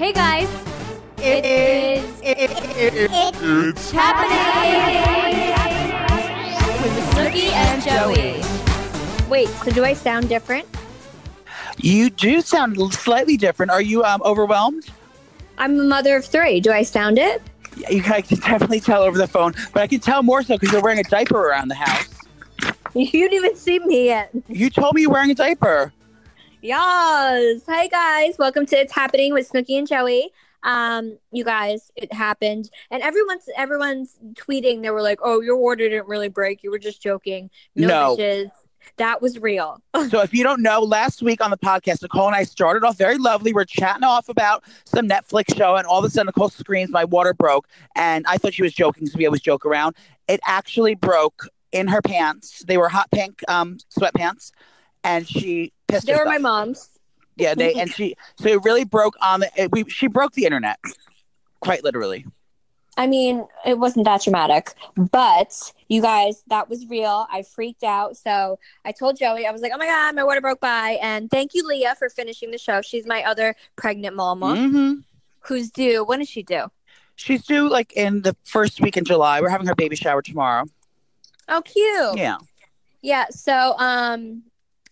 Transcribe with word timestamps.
Hey 0.00 0.14
guys, 0.14 0.48
It 1.18 1.44
is. 1.44 2.20
it's 2.22 3.90
happening 3.90 4.38
with 6.82 6.94
Snooki 7.10 7.52
and 7.52 7.82
Joey. 7.82 9.28
Wait, 9.28 9.48
so 9.48 9.70
do 9.70 9.84
I 9.84 9.92
sound 9.92 10.30
different? 10.30 10.66
You 11.76 12.08
do 12.08 12.40
sound 12.40 12.78
slightly 12.94 13.36
different. 13.36 13.72
Are 13.72 13.82
you 13.82 14.02
um, 14.02 14.22
overwhelmed? 14.22 14.88
I'm 15.58 15.78
a 15.78 15.82
mother 15.82 16.16
of 16.16 16.24
three. 16.24 16.60
Do 16.60 16.72
I 16.72 16.82
sound 16.82 17.18
it? 17.18 17.42
You 17.90 18.02
I 18.06 18.22
can 18.22 18.38
definitely 18.38 18.80
tell 18.80 19.02
over 19.02 19.18
the 19.18 19.28
phone, 19.28 19.52
but 19.74 19.82
I 19.82 19.86
can 19.86 20.00
tell 20.00 20.22
more 20.22 20.42
so 20.42 20.56
because 20.56 20.72
you're 20.72 20.80
wearing 20.80 21.00
a 21.00 21.04
diaper 21.10 21.36
around 21.36 21.68
the 21.68 21.74
house. 21.74 22.08
You 22.94 23.10
didn't 23.10 23.34
even 23.34 23.54
see 23.54 23.78
me 23.80 24.06
yet. 24.06 24.30
You 24.48 24.70
told 24.70 24.94
me 24.94 25.02
you're 25.02 25.10
wearing 25.10 25.30
a 25.30 25.34
diaper. 25.34 25.92
Yes. 26.62 27.62
Hi 27.66 27.86
guys. 27.86 28.36
Welcome 28.38 28.66
to 28.66 28.76
It's 28.76 28.92
Happening 28.92 29.32
with 29.32 29.50
Snooki 29.50 29.78
and 29.78 29.88
Joey. 29.88 30.30
Um, 30.62 31.18
you 31.32 31.42
guys, 31.42 31.90
it 31.96 32.12
happened. 32.12 32.70
And 32.90 33.02
everyone's 33.02 33.48
everyone's 33.56 34.18
tweeting. 34.34 34.82
They 34.82 34.90
were 34.90 35.00
like, 35.00 35.20
Oh, 35.22 35.40
your 35.40 35.56
order 35.56 35.88
didn't 35.88 36.06
really 36.06 36.28
break. 36.28 36.62
You 36.62 36.70
were 36.70 36.78
just 36.78 37.00
joking. 37.02 37.48
No, 37.74 37.86
No. 37.88 38.16
bitches. 38.16 38.50
That 38.98 39.22
was 39.22 39.38
real. 39.38 39.80
So 40.10 40.20
if 40.20 40.34
you 40.34 40.42
don't 40.42 40.60
know, 40.62 40.80
last 40.82 41.22
week 41.22 41.42
on 41.42 41.50
the 41.50 41.56
podcast, 41.56 42.02
Nicole 42.02 42.26
and 42.26 42.36
I 42.36 42.44
started 42.44 42.84
off 42.84 42.98
very 42.98 43.16
lovely. 43.16 43.52
We're 43.54 43.64
chatting 43.64 44.04
off 44.04 44.28
about 44.28 44.62
some 44.84 45.08
Netflix 45.08 45.56
show, 45.56 45.76
and 45.76 45.86
all 45.86 45.98
of 46.00 46.04
a 46.04 46.10
sudden 46.10 46.26
Nicole 46.26 46.50
screams, 46.50 46.90
"My 46.90 47.04
water 47.04 47.32
broke!" 47.32 47.68
And 47.96 48.26
I 48.26 48.36
thought 48.36 48.52
she 48.54 48.62
was 48.62 48.74
joking, 48.74 49.06
so 49.06 49.16
we 49.16 49.24
always 49.26 49.40
joke 49.40 49.64
around. 49.64 49.96
It 50.28 50.40
actually 50.46 50.94
broke 50.94 51.48
in 51.72 51.88
her 51.88 52.02
pants. 52.02 52.64
They 52.66 52.76
were 52.76 52.88
hot 52.90 53.10
pink 53.10 53.42
um, 53.48 53.78
sweatpants, 53.98 54.50
and 55.04 55.26
she 55.28 55.72
pissed 55.90 56.06
They 56.06 56.14
were 56.14 56.24
my 56.24 56.38
mom's. 56.38 56.90
Yeah, 57.36 57.54
they 57.54 57.74
and 57.74 57.90
she 57.90 58.16
so 58.38 58.48
it 58.48 58.62
really 58.64 58.84
broke 58.84 59.16
on 59.22 59.40
the. 59.40 59.50
It, 59.56 59.72
we 59.72 59.84
she 59.88 60.06
broke 60.08 60.32
the 60.32 60.44
internet, 60.44 60.78
quite 61.60 61.84
literally. 61.84 62.26
I 62.96 63.06
mean, 63.06 63.46
it 63.64 63.78
wasn't 63.78 64.04
that 64.04 64.22
dramatic, 64.22 64.74
but 64.94 65.72
you 65.88 66.02
guys, 66.02 66.42
that 66.48 66.68
was 66.68 66.86
real. 66.86 67.26
I 67.30 67.42
freaked 67.42 67.82
out. 67.82 68.16
So 68.16 68.58
I 68.84 68.92
told 68.92 69.16
Joey, 69.16 69.46
I 69.46 69.52
was 69.52 69.62
like, 69.62 69.72
oh 69.74 69.78
my 69.78 69.86
God, 69.86 70.14
my 70.14 70.24
water 70.24 70.42
broke 70.42 70.60
by. 70.60 70.98
And 71.00 71.30
thank 71.30 71.54
you, 71.54 71.66
Leah, 71.66 71.94
for 71.98 72.10
finishing 72.10 72.50
the 72.50 72.58
show. 72.58 72.82
She's 72.82 73.06
my 73.06 73.22
other 73.22 73.54
pregnant 73.76 74.16
mama 74.16 74.56
hmm 74.56 74.94
who's 75.40 75.70
due. 75.70 76.04
When 76.04 76.18
does 76.18 76.28
she 76.28 76.42
do? 76.42 76.66
She's 77.16 77.44
due 77.44 77.68
like 77.68 77.92
in 77.94 78.22
the 78.22 78.36
first 78.44 78.80
week 78.80 78.96
in 78.96 79.04
July. 79.04 79.40
We're 79.40 79.48
having 79.48 79.66
her 79.66 79.74
baby 79.74 79.96
shower 79.96 80.22
tomorrow. 80.22 80.66
Oh, 81.48 81.62
cute. 81.62 82.18
Yeah. 82.18 82.36
Yeah. 83.02 83.26
So, 83.30 83.74
um, 83.78 84.42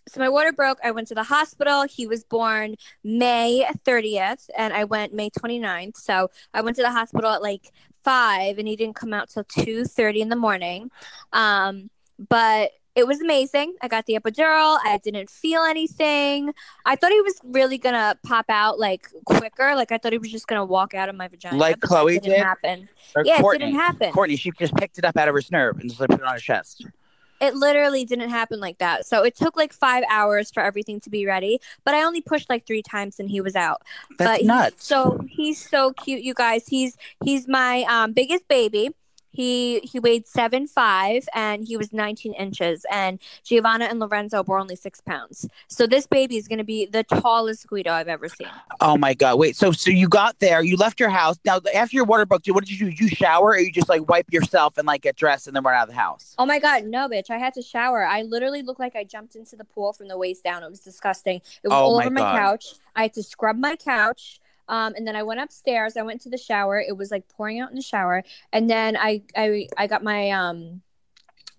so 0.08 0.20
my 0.20 0.28
water 0.28 0.52
broke. 0.52 0.78
I 0.82 0.90
went 0.90 1.08
to 1.08 1.14
the 1.14 1.22
hospital. 1.22 1.84
He 1.84 2.06
was 2.06 2.24
born 2.24 2.76
May 3.04 3.66
30th 3.84 4.48
and 4.56 4.72
I 4.72 4.84
went 4.84 5.12
May 5.12 5.30
29th. 5.30 5.96
So 5.96 6.30
I 6.54 6.60
went 6.60 6.76
to 6.76 6.82
the 6.82 6.92
hospital 6.92 7.30
at 7.30 7.42
like 7.42 7.72
five 8.04 8.58
and 8.58 8.66
he 8.66 8.76
didn't 8.76 8.96
come 8.96 9.12
out 9.12 9.28
till 9.28 9.44
2 9.44 9.84
30 9.84 10.20
in 10.20 10.28
the 10.28 10.36
morning. 10.36 10.90
Um, 11.32 11.90
but 12.28 12.72
it 12.98 13.06
was 13.06 13.20
amazing. 13.20 13.76
I 13.80 13.86
got 13.86 14.06
the 14.06 14.14
epidural. 14.14 14.76
I 14.82 14.98
didn't 15.02 15.30
feel 15.30 15.62
anything. 15.62 16.52
I 16.84 16.96
thought 16.96 17.12
he 17.12 17.20
was 17.20 17.38
really 17.44 17.78
gonna 17.78 18.16
pop 18.26 18.46
out 18.48 18.80
like 18.80 19.08
quicker. 19.24 19.76
Like 19.76 19.92
I 19.92 19.98
thought 19.98 20.10
he 20.10 20.18
was 20.18 20.32
just 20.32 20.48
gonna 20.48 20.64
walk 20.64 20.94
out 20.94 21.08
of 21.08 21.14
my 21.14 21.28
vagina. 21.28 21.56
Like 21.56 21.80
Chloe 21.80 22.14
didn't 22.14 22.30
did? 22.30 22.42
happen. 22.42 22.88
Or 23.14 23.24
Yeah, 23.24 23.40
it 23.40 23.58
didn't 23.58 23.74
happen. 23.74 24.10
Courtney, 24.12 24.34
she 24.34 24.50
just 24.58 24.74
picked 24.74 24.98
it 24.98 25.04
up 25.04 25.16
out 25.16 25.28
of 25.28 25.34
her 25.34 25.42
nerve 25.52 25.78
and 25.78 25.88
just 25.88 26.00
like, 26.00 26.10
put 26.10 26.20
it 26.20 26.26
on 26.26 26.34
her 26.34 26.40
chest. 26.40 26.84
It 27.40 27.54
literally 27.54 28.04
didn't 28.04 28.30
happen 28.30 28.60
like 28.60 28.78
that. 28.78 29.06
So 29.06 29.24
it 29.24 29.36
took 29.36 29.56
like 29.56 29.72
five 29.72 30.04
hours 30.10 30.50
for 30.50 30.62
everything 30.62 31.00
to 31.00 31.10
be 31.10 31.26
ready. 31.26 31.60
But 31.84 31.94
I 31.94 32.02
only 32.02 32.20
pushed 32.20 32.50
like 32.50 32.66
three 32.66 32.82
times 32.82 33.18
and 33.20 33.30
he 33.30 33.40
was 33.40 33.56
out. 33.56 33.82
That's 34.18 34.30
but 34.30 34.38
he's 34.38 34.46
nuts. 34.46 34.86
so 34.86 35.20
he's 35.28 35.68
so 35.68 35.92
cute, 35.92 36.22
you 36.22 36.34
guys. 36.34 36.66
He's 36.66 36.96
he's 37.24 37.48
my 37.48 37.82
um, 37.88 38.12
biggest 38.12 38.48
baby. 38.48 38.90
He 39.30 39.80
he 39.80 39.98
weighed 40.00 40.26
seven 40.26 40.66
five 40.66 41.28
and 41.34 41.64
he 41.66 41.76
was 41.76 41.92
19 41.92 42.32
inches. 42.34 42.84
And 42.90 43.18
Giovanna 43.44 43.84
and 43.86 44.00
Lorenzo 44.00 44.42
were 44.42 44.58
only 44.58 44.76
six 44.76 45.00
pounds. 45.00 45.46
So 45.68 45.86
this 45.86 46.06
baby 46.06 46.36
is 46.36 46.48
going 46.48 46.58
to 46.58 46.64
be 46.64 46.86
the 46.86 47.04
tallest 47.04 47.66
Guido 47.66 47.92
I've 47.92 48.08
ever 48.08 48.28
seen. 48.28 48.48
oh 48.80 48.96
my 48.96 49.14
god! 49.14 49.38
Wait, 49.38 49.56
so 49.56 49.72
so 49.72 49.90
you 49.90 50.08
got 50.08 50.38
there, 50.38 50.62
you 50.62 50.76
left 50.76 50.98
your 51.00 51.10
house. 51.10 51.36
Now 51.44 51.60
after 51.74 51.94
your 51.96 52.04
water 52.04 52.26
broke, 52.26 52.42
what 52.48 52.64
did 52.64 52.70
you 52.78 52.86
do? 52.86 52.90
Did 52.90 53.00
you 53.00 53.08
shower, 53.08 53.48
or 53.50 53.58
you 53.58 53.70
just 53.72 53.88
like 53.88 54.08
wipe 54.08 54.32
yourself 54.32 54.78
and 54.78 54.86
like 54.86 55.02
get 55.02 55.16
dressed 55.16 55.46
and 55.46 55.54
then 55.54 55.62
run 55.62 55.74
out 55.74 55.88
of 55.88 55.94
the 55.94 56.00
house? 56.00 56.34
Oh 56.38 56.46
my 56.46 56.58
god, 56.58 56.84
no, 56.84 57.08
bitch! 57.08 57.30
I 57.30 57.38
had 57.38 57.54
to 57.54 57.62
shower. 57.62 58.04
I 58.04 58.22
literally 58.22 58.62
looked 58.62 58.80
like 58.80 58.96
I 58.96 59.04
jumped 59.04 59.36
into 59.36 59.56
the 59.56 59.64
pool 59.64 59.92
from 59.92 60.08
the 60.08 60.16
waist 60.18 60.42
down. 60.44 60.62
It 60.62 60.70
was 60.70 60.80
disgusting. 60.80 61.36
It 61.62 61.68
was 61.68 61.72
Oh 61.72 61.84
all 61.84 61.96
my 61.98 62.04
over 62.06 62.10
my 62.14 62.20
God. 62.20 62.38
couch. 62.38 62.66
I 62.96 63.02
had 63.02 63.14
to 63.14 63.22
scrub 63.22 63.56
my 63.56 63.76
couch. 63.76 64.40
Um, 64.68 64.94
and 64.96 65.06
then 65.06 65.16
I 65.16 65.22
went 65.22 65.40
upstairs. 65.40 65.96
I 65.96 66.02
went 66.02 66.20
to 66.22 66.30
the 66.30 66.38
shower. 66.38 66.80
It 66.80 66.96
was 66.96 67.10
like 67.10 67.28
pouring 67.28 67.60
out 67.60 67.70
in 67.70 67.76
the 67.76 67.82
shower. 67.82 68.22
And 68.52 68.68
then 68.68 68.96
I 68.96 69.22
I 69.36 69.68
I 69.76 69.86
got 69.86 70.02
my 70.02 70.30
um 70.30 70.82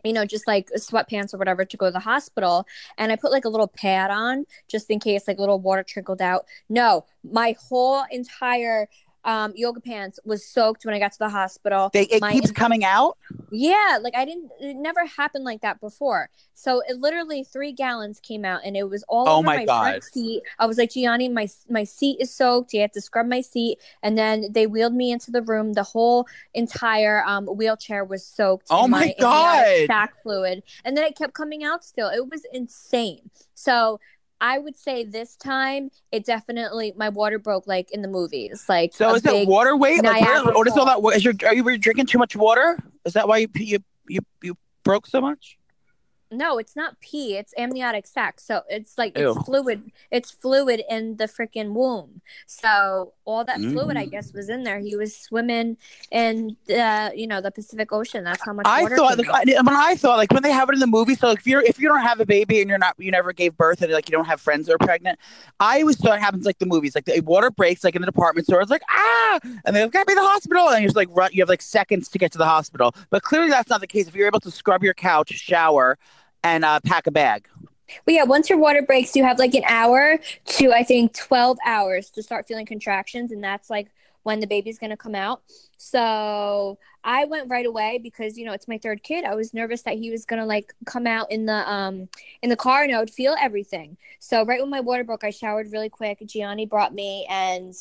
you 0.03 0.13
know, 0.13 0.25
just 0.25 0.47
like 0.47 0.69
sweatpants 0.77 1.33
or 1.33 1.37
whatever 1.37 1.65
to 1.65 1.77
go 1.77 1.87
to 1.87 1.91
the 1.91 1.99
hospital. 1.99 2.65
And 2.97 3.11
I 3.11 3.15
put 3.15 3.31
like 3.31 3.45
a 3.45 3.49
little 3.49 3.67
pad 3.67 4.11
on 4.11 4.45
just 4.69 4.89
in 4.89 4.99
case 4.99 5.27
like 5.27 5.39
little 5.39 5.59
water 5.59 5.83
trickled 5.83 6.21
out. 6.21 6.45
No, 6.69 7.05
my 7.23 7.55
whole 7.67 8.03
entire 8.11 8.87
um, 9.25 9.51
yoga 9.55 9.81
pants 9.81 10.19
was 10.23 10.45
soaked 10.45 10.85
when 10.85 10.93
I 10.95 10.99
got 10.99 11.11
to 11.11 11.19
the 11.19 11.29
hospital. 11.29 11.89
They, 11.93 12.03
it 12.03 12.21
My 12.21 12.31
keeps 12.33 12.49
in- 12.49 12.55
coming 12.55 12.83
out. 12.85 13.17
yeah, 13.51 13.97
like 14.01 14.15
I 14.15 14.25
didn't. 14.25 14.49
It 14.59 14.75
never 14.75 15.05
happened 15.05 15.43
like 15.43 15.61
that 15.61 15.81
before. 15.81 16.29
So 16.53 16.81
it 16.87 16.97
literally 16.97 17.43
three 17.43 17.71
gallons 17.71 18.19
came 18.19 18.45
out, 18.45 18.61
and 18.63 18.77
it 18.77 18.83
was 18.89 19.03
all 19.09 19.27
Oh 19.27 19.37
over 19.37 19.45
my 19.45 19.55
my, 19.57 19.65
God. 19.65 20.03
seat. 20.03 20.43
I 20.57 20.65
was 20.65 20.77
like, 20.77 20.91
Gianni, 20.91 21.29
my 21.29 21.47
my 21.69 21.83
seat 21.83 22.17
is 22.19 22.33
soaked. 22.33 22.73
You 22.73 22.81
have 22.81 22.91
to 22.93 23.01
scrub 23.01 23.27
my 23.27 23.41
seat, 23.41 23.79
and 24.03 24.17
then 24.17 24.47
they 24.51 24.67
wheeled 24.67 24.93
me 24.93 25.11
into 25.11 25.31
the 25.31 25.41
room. 25.41 25.73
The 25.73 25.83
whole 25.83 26.25
entire 26.53 27.23
um, 27.25 27.45
wheelchair 27.45 28.05
was 28.05 28.25
soaked. 28.25 28.67
Oh 28.69 28.87
my 28.87 29.13
amniotic 29.19 29.19
God. 29.19 29.87
Sac 29.87 30.21
fluid, 30.23 30.63
and 30.85 30.95
then 30.95 31.03
it 31.05 31.17
kept 31.17 31.33
coming 31.33 31.63
out. 31.63 31.83
Still, 31.83 32.09
it 32.09 32.29
was 32.29 32.43
insane. 32.53 33.29
So. 33.53 33.99
I 34.41 34.57
would 34.57 34.77
say 34.77 35.03
this 35.03 35.35
time 35.35 35.89
it 36.11 36.25
definitely 36.25 36.93
my 36.95 37.09
water 37.09 37.39
broke 37.39 37.67
like 37.67 37.91
in 37.91 38.01
the 38.01 38.07
movies. 38.07 38.65
Like 38.67 38.93
So 38.93 39.13
is 39.15 39.25
it 39.25 39.47
water 39.47 39.75
weight? 39.75 40.03
Like, 40.03 40.23
what 40.23 40.67
is 40.67 40.77
all 40.77 40.85
that? 40.85 41.01
Falls. 41.01 41.23
Your, 41.23 41.33
are 41.45 41.53
you 41.53 41.63
were 41.63 41.71
you 41.71 41.77
drinking 41.77 42.07
too 42.07 42.17
much 42.17 42.35
water? 42.35 42.79
Is 43.05 43.13
that 43.13 43.27
why 43.27 43.37
you 43.37 43.47
you 43.55 43.79
you, 44.07 44.21
you 44.41 44.57
broke 44.83 45.05
so 45.07 45.21
much? 45.21 45.58
No, 46.31 46.59
it's 46.59 46.75
not 46.75 46.99
pee. 46.99 47.37
It's 47.37 47.55
amniotic 47.57 48.05
sac. 48.05 48.39
So 48.39 48.61
it's 48.69 48.99
like 48.99 49.17
Ew. 49.17 49.31
it's 49.31 49.45
fluid. 49.45 49.91
It's 50.11 50.29
fluid 50.29 50.83
in 50.87 51.17
the 51.17 51.25
freaking 51.25 51.73
womb. 51.73 52.21
So 52.45 53.13
all 53.25 53.43
that 53.45 53.57
fluid, 53.59 53.97
I 53.97 54.05
Mm. 54.05 54.11
guess, 54.11 54.31
was 54.31 54.47
in 54.47 54.61
there. 54.63 54.77
He 54.77 54.95
was 54.95 55.15
swimming 55.15 55.77
in 56.11 56.55
the 56.67 57.11
you 57.15 57.25
know 57.25 57.41
the 57.41 57.49
Pacific 57.49 57.91
Ocean. 57.91 58.23
That's 58.23 58.43
how 58.45 58.53
much 58.53 58.67
I 58.67 58.85
thought 58.89 59.17
like. 59.17 59.27
I, 59.27 59.43
when 59.43 59.69
I 59.69 59.95
thought 59.95 60.17
like 60.17 60.31
when 60.31 60.43
they 60.43 60.51
have 60.51 60.69
it 60.69 60.73
in 60.73 60.79
the 60.79 60.85
movie. 60.87 61.15
So 61.15 61.29
like, 61.29 61.39
if 61.39 61.47
you're 61.47 61.63
if 61.63 61.79
you 61.79 61.87
don't 61.87 62.01
have 62.03 62.19
a 62.19 62.27
baby 62.27 62.61
and 62.61 62.69
you're 62.69 62.77
not 62.77 62.93
you 62.99 63.09
never 63.09 63.33
gave 63.33 63.57
birth 63.57 63.81
and 63.81 63.91
like 63.91 64.07
you 64.07 64.15
don't 64.15 64.25
have 64.25 64.39
friends 64.39 64.67
that 64.67 64.73
are 64.75 64.77
pregnant, 64.85 65.17
I 65.59 65.81
always 65.81 65.97
thought 65.97 66.15
it 66.17 66.21
happens 66.21 66.45
like 66.45 66.59
the 66.59 66.67
movies. 66.67 66.93
Like 66.93 67.05
the 67.05 67.21
water 67.21 67.49
breaks 67.49 67.83
like 67.83 67.95
in 67.95 68.03
the 68.03 68.05
department 68.05 68.45
store. 68.45 68.61
It's 68.61 68.69
like 68.69 68.83
ah, 68.87 69.39
and 69.65 69.75
they've 69.75 69.89
gotta 69.89 70.05
be 70.05 70.13
the 70.13 70.21
hospital, 70.21 70.69
and 70.69 70.81
you're 70.83 70.89
just 70.89 70.95
like 70.95 71.09
run. 71.11 71.31
You 71.33 71.41
have 71.41 71.49
like 71.49 71.63
seconds 71.63 72.07
to 72.09 72.19
get 72.19 72.31
to 72.33 72.37
the 72.37 72.45
hospital. 72.45 72.93
But 73.09 73.23
clearly 73.23 73.49
that's 73.49 73.69
not 73.71 73.81
the 73.81 73.87
case. 73.87 74.07
If 74.07 74.13
you're 74.13 74.27
able 74.27 74.41
to 74.41 74.51
scrub 74.51 74.83
your 74.83 74.93
couch, 74.93 75.29
shower, 75.31 75.97
and 76.43 76.65
uh, 76.65 76.79
pack 76.85 77.07
a 77.07 77.11
bag. 77.11 77.47
But 78.05 78.13
yeah, 78.13 78.23
once 78.23 78.49
your 78.49 78.59
water 78.59 78.81
breaks, 78.81 79.15
you 79.15 79.23
have 79.23 79.39
like 79.39 79.55
an 79.55 79.63
hour 79.67 80.19
to 80.45 80.71
I 80.71 80.83
think 80.83 81.13
twelve 81.13 81.57
hours 81.65 82.09
to 82.11 82.23
start 82.23 82.47
feeling 82.47 82.65
contractions, 82.65 83.31
and 83.31 83.43
that's 83.43 83.69
like 83.69 83.87
when 84.23 84.39
the 84.39 84.47
baby's 84.47 84.77
gonna 84.77 84.97
come 84.97 85.15
out. 85.15 85.41
So 85.77 86.77
I 87.03 87.25
went 87.25 87.49
right 87.49 87.65
away 87.65 87.99
because 88.01 88.37
you 88.37 88.45
know 88.45 88.53
it's 88.53 88.67
my 88.67 88.77
third 88.77 89.01
kid. 89.03 89.25
I 89.25 89.35
was 89.35 89.53
nervous 89.53 89.81
that 89.83 89.97
he 89.97 90.11
was 90.11 90.25
gonna 90.25 90.45
like 90.45 90.73
come 90.85 91.07
out 91.07 91.31
in 91.31 91.45
the 91.45 91.69
um 91.71 92.09
in 92.41 92.49
the 92.49 92.55
car 92.55 92.83
and 92.83 92.93
I 92.93 92.99
would 92.99 93.09
feel 93.09 93.35
everything. 93.39 93.97
So 94.19 94.45
right 94.45 94.61
when 94.61 94.69
my 94.69 94.81
water 94.81 95.03
broke, 95.03 95.23
I 95.23 95.31
showered 95.31 95.71
really 95.71 95.89
quick. 95.89 96.21
Gianni 96.25 96.65
brought 96.65 96.93
me 96.93 97.25
and 97.29 97.73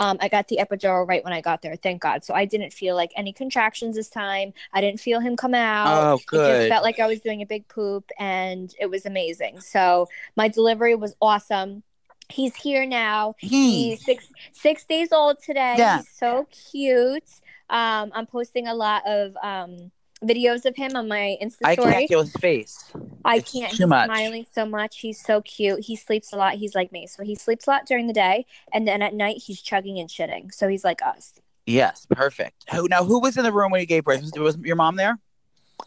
um, 0.00 0.16
I 0.20 0.28
got 0.28 0.48
the 0.48 0.56
epidural 0.56 1.06
right 1.06 1.22
when 1.22 1.32
I 1.34 1.40
got 1.42 1.60
there. 1.60 1.76
Thank 1.76 2.00
God. 2.00 2.24
So 2.24 2.32
I 2.34 2.46
didn't 2.46 2.72
feel 2.72 2.96
like 2.96 3.12
any 3.16 3.32
contractions 3.32 3.94
this 3.96 4.08
time. 4.08 4.52
I 4.72 4.80
didn't 4.80 4.98
feel 4.98 5.20
him 5.20 5.36
come 5.36 5.54
out. 5.54 5.86
Oh, 5.88 6.14
It 6.14 6.18
just 6.20 6.26
good. 6.28 6.68
felt 6.70 6.82
like 6.82 6.98
I 6.98 7.06
was 7.06 7.20
doing 7.20 7.42
a 7.42 7.46
big 7.46 7.68
poop 7.68 8.10
and 8.18 8.74
it 8.80 8.86
was 8.86 9.04
amazing. 9.04 9.60
So 9.60 10.08
my 10.36 10.48
delivery 10.48 10.94
was 10.94 11.14
awesome. 11.20 11.82
He's 12.30 12.56
here 12.56 12.86
now. 12.86 13.34
Hmm. 13.42 13.46
He's 13.48 14.04
six 14.04 14.26
six 14.52 14.84
days 14.86 15.12
old 15.12 15.42
today. 15.42 15.74
Yeah. 15.76 15.98
He's 15.98 16.08
so 16.08 16.48
cute. 16.70 17.28
Um, 17.68 18.10
I'm 18.14 18.26
posting 18.26 18.68
a 18.68 18.74
lot 18.74 19.06
of 19.06 19.36
um, 19.42 19.90
videos 20.24 20.64
of 20.66 20.76
him 20.76 20.96
on 20.96 21.08
my 21.08 21.36
Insta 21.42 21.58
I 21.64 21.76
can't 21.76 22.08
feel 22.08 22.20
his 22.22 22.32
face. 22.34 22.84
I 23.24 23.36
It's 23.36 23.52
can't. 23.52 23.70
too 23.72 23.84
He's 23.84 23.88
much. 23.88 24.06
smiling 24.06 24.46
so 24.52 24.64
much. 24.66 25.00
He's 25.00 25.20
so 25.20 25.40
cute. 25.42 25.80
He 25.80 25.96
sleeps 25.96 26.32
a 26.32 26.36
lot. 26.36 26.54
He's 26.54 26.74
like 26.74 26.92
me. 26.92 27.06
So 27.06 27.22
he 27.22 27.34
sleeps 27.34 27.66
a 27.66 27.70
lot 27.70 27.86
during 27.86 28.06
the 28.06 28.12
day, 28.12 28.46
and 28.72 28.86
then 28.86 29.02
at 29.02 29.14
night 29.14 29.38
he's 29.38 29.60
chugging 29.60 29.98
and 29.98 30.08
shitting. 30.08 30.52
So 30.52 30.68
he's 30.68 30.84
like 30.84 31.02
us. 31.02 31.34
Yes, 31.66 32.06
perfect. 32.06 32.64
Who 32.72 32.88
now? 32.88 33.04
Who 33.04 33.20
was 33.20 33.36
in 33.36 33.44
the 33.44 33.52
room 33.52 33.70
when 33.70 33.80
you 33.80 33.86
gave 33.86 34.04
birth? 34.04 34.22
Was, 34.22 34.32
was 34.32 34.58
your 34.58 34.76
mom 34.76 34.96
there? 34.96 35.18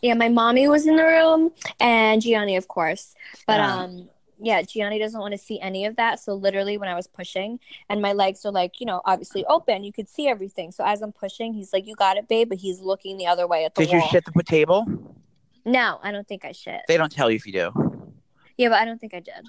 Yeah, 0.01 0.13
my 0.15 0.29
mommy 0.29 0.67
was 0.67 0.87
in 0.87 0.95
the 0.95 1.03
room, 1.03 1.51
and 1.79 2.21
Gianni, 2.21 2.55
of 2.55 2.67
course. 2.67 3.13
But 3.45 3.57
Yeah. 3.59 3.75
um, 3.83 4.09
yeah, 4.43 4.61
Gianni 4.61 4.99
doesn't 4.99 5.19
want 5.19 5.31
to 5.31 5.37
see 5.37 5.59
any 5.61 5.85
of 5.85 5.95
that. 5.95 6.19
So 6.19 6.33
literally 6.33 6.77
when 6.77 6.89
I 6.89 6.95
was 6.95 7.07
pushing 7.07 7.59
and 7.89 8.01
my 8.01 8.11
legs 8.11 8.45
are 8.45 8.51
like, 8.51 8.79
you 8.81 8.85
know, 8.85 9.01
obviously 9.05 9.45
open, 9.45 9.83
you 9.83 9.93
could 9.93 10.09
see 10.09 10.27
everything. 10.27 10.71
So 10.71 10.83
as 10.85 11.01
I'm 11.01 11.13
pushing, 11.13 11.53
he's 11.53 11.71
like, 11.71 11.87
You 11.87 11.95
got 11.95 12.17
it, 12.17 12.27
babe, 12.27 12.49
but 12.49 12.57
he's 12.57 12.81
looking 12.81 13.17
the 13.17 13.27
other 13.27 13.47
way 13.47 13.63
at 13.65 13.73
the 13.73 13.83
Did 13.83 13.93
you 13.93 13.99
wall. 13.99 14.09
shit 14.09 14.25
the 14.25 14.43
table? 14.43 14.85
No, 15.65 15.99
I 16.03 16.11
don't 16.11 16.27
think 16.27 16.43
I 16.43 16.51
shit. 16.51 16.81
They 16.89 16.97
don't 16.97 17.11
tell 17.11 17.29
you 17.31 17.37
if 17.37 17.45
you 17.47 17.53
do. 17.53 18.13
Yeah, 18.57 18.69
but 18.69 18.79
I 18.79 18.85
don't 18.85 18.99
think 18.99 19.13
I 19.13 19.21
did. 19.21 19.47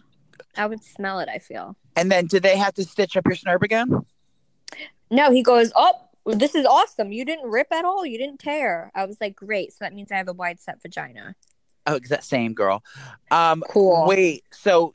I 0.56 0.67
would 0.67 0.85
smell 0.85 1.19
it, 1.19 1.29
I 1.29 1.38
feel. 1.38 1.76
And 1.97 2.11
then 2.11 2.26
did 2.26 2.43
they 2.44 2.56
have 2.56 2.75
to 2.75 2.85
stitch 2.85 3.17
up 3.17 3.26
your 3.26 3.35
snurb 3.37 3.62
again? 3.62 4.06
No, 5.11 5.32
he 5.32 5.43
goes, 5.43 5.73
Oh, 5.75 5.93
this 6.25 6.55
is 6.55 6.64
awesome. 6.67 7.12
You 7.12 7.25
didn't 7.25 7.50
rip 7.50 7.73
at 7.73 7.85
all. 7.85 8.06
You 8.06 8.17
didn't 8.19 8.38
tear. 8.38 8.90
I 8.94 9.05
was 9.06 9.17
like, 9.20 9.35
Great. 9.35 9.73
So 9.73 9.79
that 9.81 9.93
means 9.93 10.12
I 10.12 10.17
have 10.17 10.29
a 10.29 10.32
wide 10.32 10.61
set 10.61 10.81
vagina. 10.81 11.35
Oh, 11.86 11.98
that 12.08 12.25
same 12.25 12.54
girl. 12.54 12.82
Um, 13.31 13.62
Cool. 13.69 14.06
wait. 14.06 14.44
So, 14.52 14.94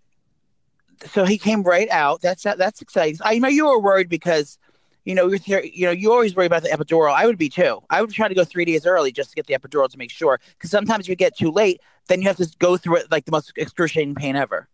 so 1.11 1.25
he 1.25 1.37
came 1.37 1.63
right 1.63 1.89
out. 1.89 2.21
That's 2.21 2.43
that's 2.43 2.81
exciting. 2.81 3.19
I 3.23 3.39
know 3.39 3.47
you 3.47 3.67
were 3.67 3.79
worried 3.79 4.09
because, 4.09 4.57
you 5.05 5.15
know, 5.15 5.27
you're 5.27 5.39
here. 5.39 5.61
You 5.61 5.85
know, 5.85 5.91
you 5.91 6.11
always 6.11 6.35
worry 6.35 6.45
about 6.47 6.63
the 6.63 6.69
epidural. 6.69 7.13
I 7.13 7.25
would 7.25 7.37
be 7.37 7.49
too. 7.49 7.81
I 7.89 8.01
would 8.01 8.11
try 8.11 8.27
to 8.27 8.35
go 8.35 8.43
three 8.43 8.65
days 8.65 8.85
early 8.85 9.11
just 9.11 9.29
to 9.29 9.35
get 9.35 9.47
the 9.47 9.53
epidural 9.53 9.89
to 9.89 9.97
make 9.97 10.11
sure. 10.11 10.39
Because 10.57 10.71
sometimes 10.71 11.07
you 11.07 11.15
get 11.15 11.37
too 11.37 11.51
late, 11.51 11.81
then 12.07 12.21
you 12.21 12.27
have 12.27 12.37
to 12.37 12.49
go 12.59 12.75
through 12.75 12.97
it 12.97 13.11
like 13.11 13.25
the 13.25 13.31
most 13.31 13.53
excruciating 13.55 14.15
pain 14.15 14.35
ever. 14.35 14.67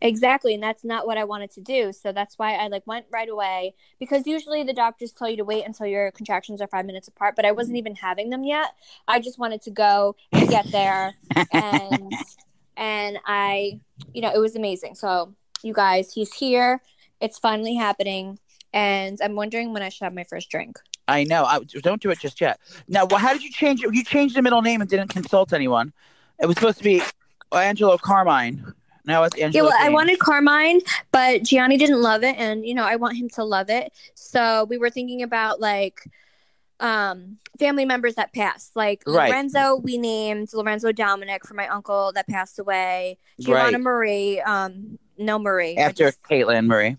Exactly, 0.00 0.54
and 0.54 0.62
that's 0.62 0.84
not 0.84 1.06
what 1.06 1.18
I 1.18 1.24
wanted 1.24 1.50
to 1.52 1.60
do. 1.60 1.92
So 1.92 2.12
that's 2.12 2.38
why 2.38 2.54
I 2.54 2.68
like 2.68 2.86
went 2.86 3.06
right 3.10 3.28
away 3.28 3.74
because 3.98 4.26
usually 4.26 4.62
the 4.62 4.72
doctors 4.72 5.12
tell 5.12 5.28
you 5.28 5.36
to 5.36 5.44
wait 5.44 5.64
until 5.66 5.86
your 5.86 6.10
contractions 6.12 6.60
are 6.60 6.66
5 6.66 6.84
minutes 6.84 7.08
apart, 7.08 7.36
but 7.36 7.44
I 7.44 7.52
wasn't 7.52 7.76
even 7.76 7.94
having 7.94 8.30
them 8.30 8.44
yet. 8.44 8.74
I 9.08 9.20
just 9.20 9.38
wanted 9.38 9.62
to 9.62 9.70
go 9.70 10.16
and 10.32 10.48
get 10.48 10.70
there 10.70 11.14
and 11.52 12.12
and 12.76 13.18
I, 13.26 13.80
you 14.12 14.20
know, 14.20 14.32
it 14.34 14.38
was 14.38 14.56
amazing. 14.56 14.94
So, 14.94 15.34
you 15.62 15.72
guys, 15.72 16.12
he's 16.12 16.34
here. 16.34 16.82
It's 17.20 17.38
finally 17.38 17.74
happening 17.74 18.38
and 18.72 19.18
I'm 19.22 19.36
wondering 19.36 19.72
when 19.72 19.82
I 19.82 19.88
should 19.88 20.04
have 20.04 20.14
my 20.14 20.24
first 20.24 20.50
drink. 20.50 20.78
I 21.06 21.24
know. 21.24 21.44
I 21.44 21.60
don't 21.82 22.02
do 22.02 22.10
it 22.10 22.18
just 22.18 22.40
yet. 22.40 22.58
Now, 22.88 23.04
well, 23.06 23.20
how 23.20 23.32
did 23.32 23.42
you 23.42 23.50
change 23.50 23.82
it? 23.84 23.94
You 23.94 24.02
changed 24.02 24.34
the 24.36 24.42
middle 24.42 24.62
name 24.62 24.80
and 24.80 24.90
didn't 24.90 25.08
consult 25.08 25.52
anyone. 25.52 25.92
It 26.40 26.46
was 26.46 26.56
supposed 26.56 26.78
to 26.78 26.84
be 26.84 27.02
Angelo 27.52 27.96
Carmine. 27.98 28.74
Now 29.06 29.24
it's 29.24 29.36
Yeah, 29.36 29.46
Angelo. 29.46 29.68
well, 29.68 29.76
I 29.78 29.90
wanted 29.90 30.18
Carmine, 30.18 30.80
but 31.12 31.42
Gianni 31.42 31.76
didn't 31.76 32.00
love 32.00 32.22
it, 32.24 32.36
and 32.38 32.64
you 32.66 32.74
know, 32.74 32.84
I 32.84 32.96
want 32.96 33.16
him 33.16 33.28
to 33.30 33.44
love 33.44 33.68
it. 33.70 33.92
So 34.14 34.64
we 34.64 34.78
were 34.78 34.90
thinking 34.90 35.22
about 35.22 35.60
like 35.60 36.00
um 36.80 37.38
family 37.58 37.84
members 37.84 38.14
that 38.16 38.32
passed. 38.32 38.74
Like 38.74 39.02
Right. 39.06 39.30
Lorenzo, 39.30 39.76
we 39.76 39.96
named 39.98 40.48
Lorenzo 40.52 40.90
Dominic 40.90 41.46
for 41.46 41.54
my 41.54 41.68
uncle 41.68 42.12
that 42.14 42.26
passed 42.28 42.58
away. 42.58 43.18
Giovanna 43.40 43.72
Right. 43.78 43.80
Marie, 43.80 44.40
um, 44.40 44.98
no 45.18 45.38
Marie. 45.38 45.76
After 45.76 46.04
just- 46.06 46.22
Caitlin 46.24 46.66
Marie. 46.66 46.96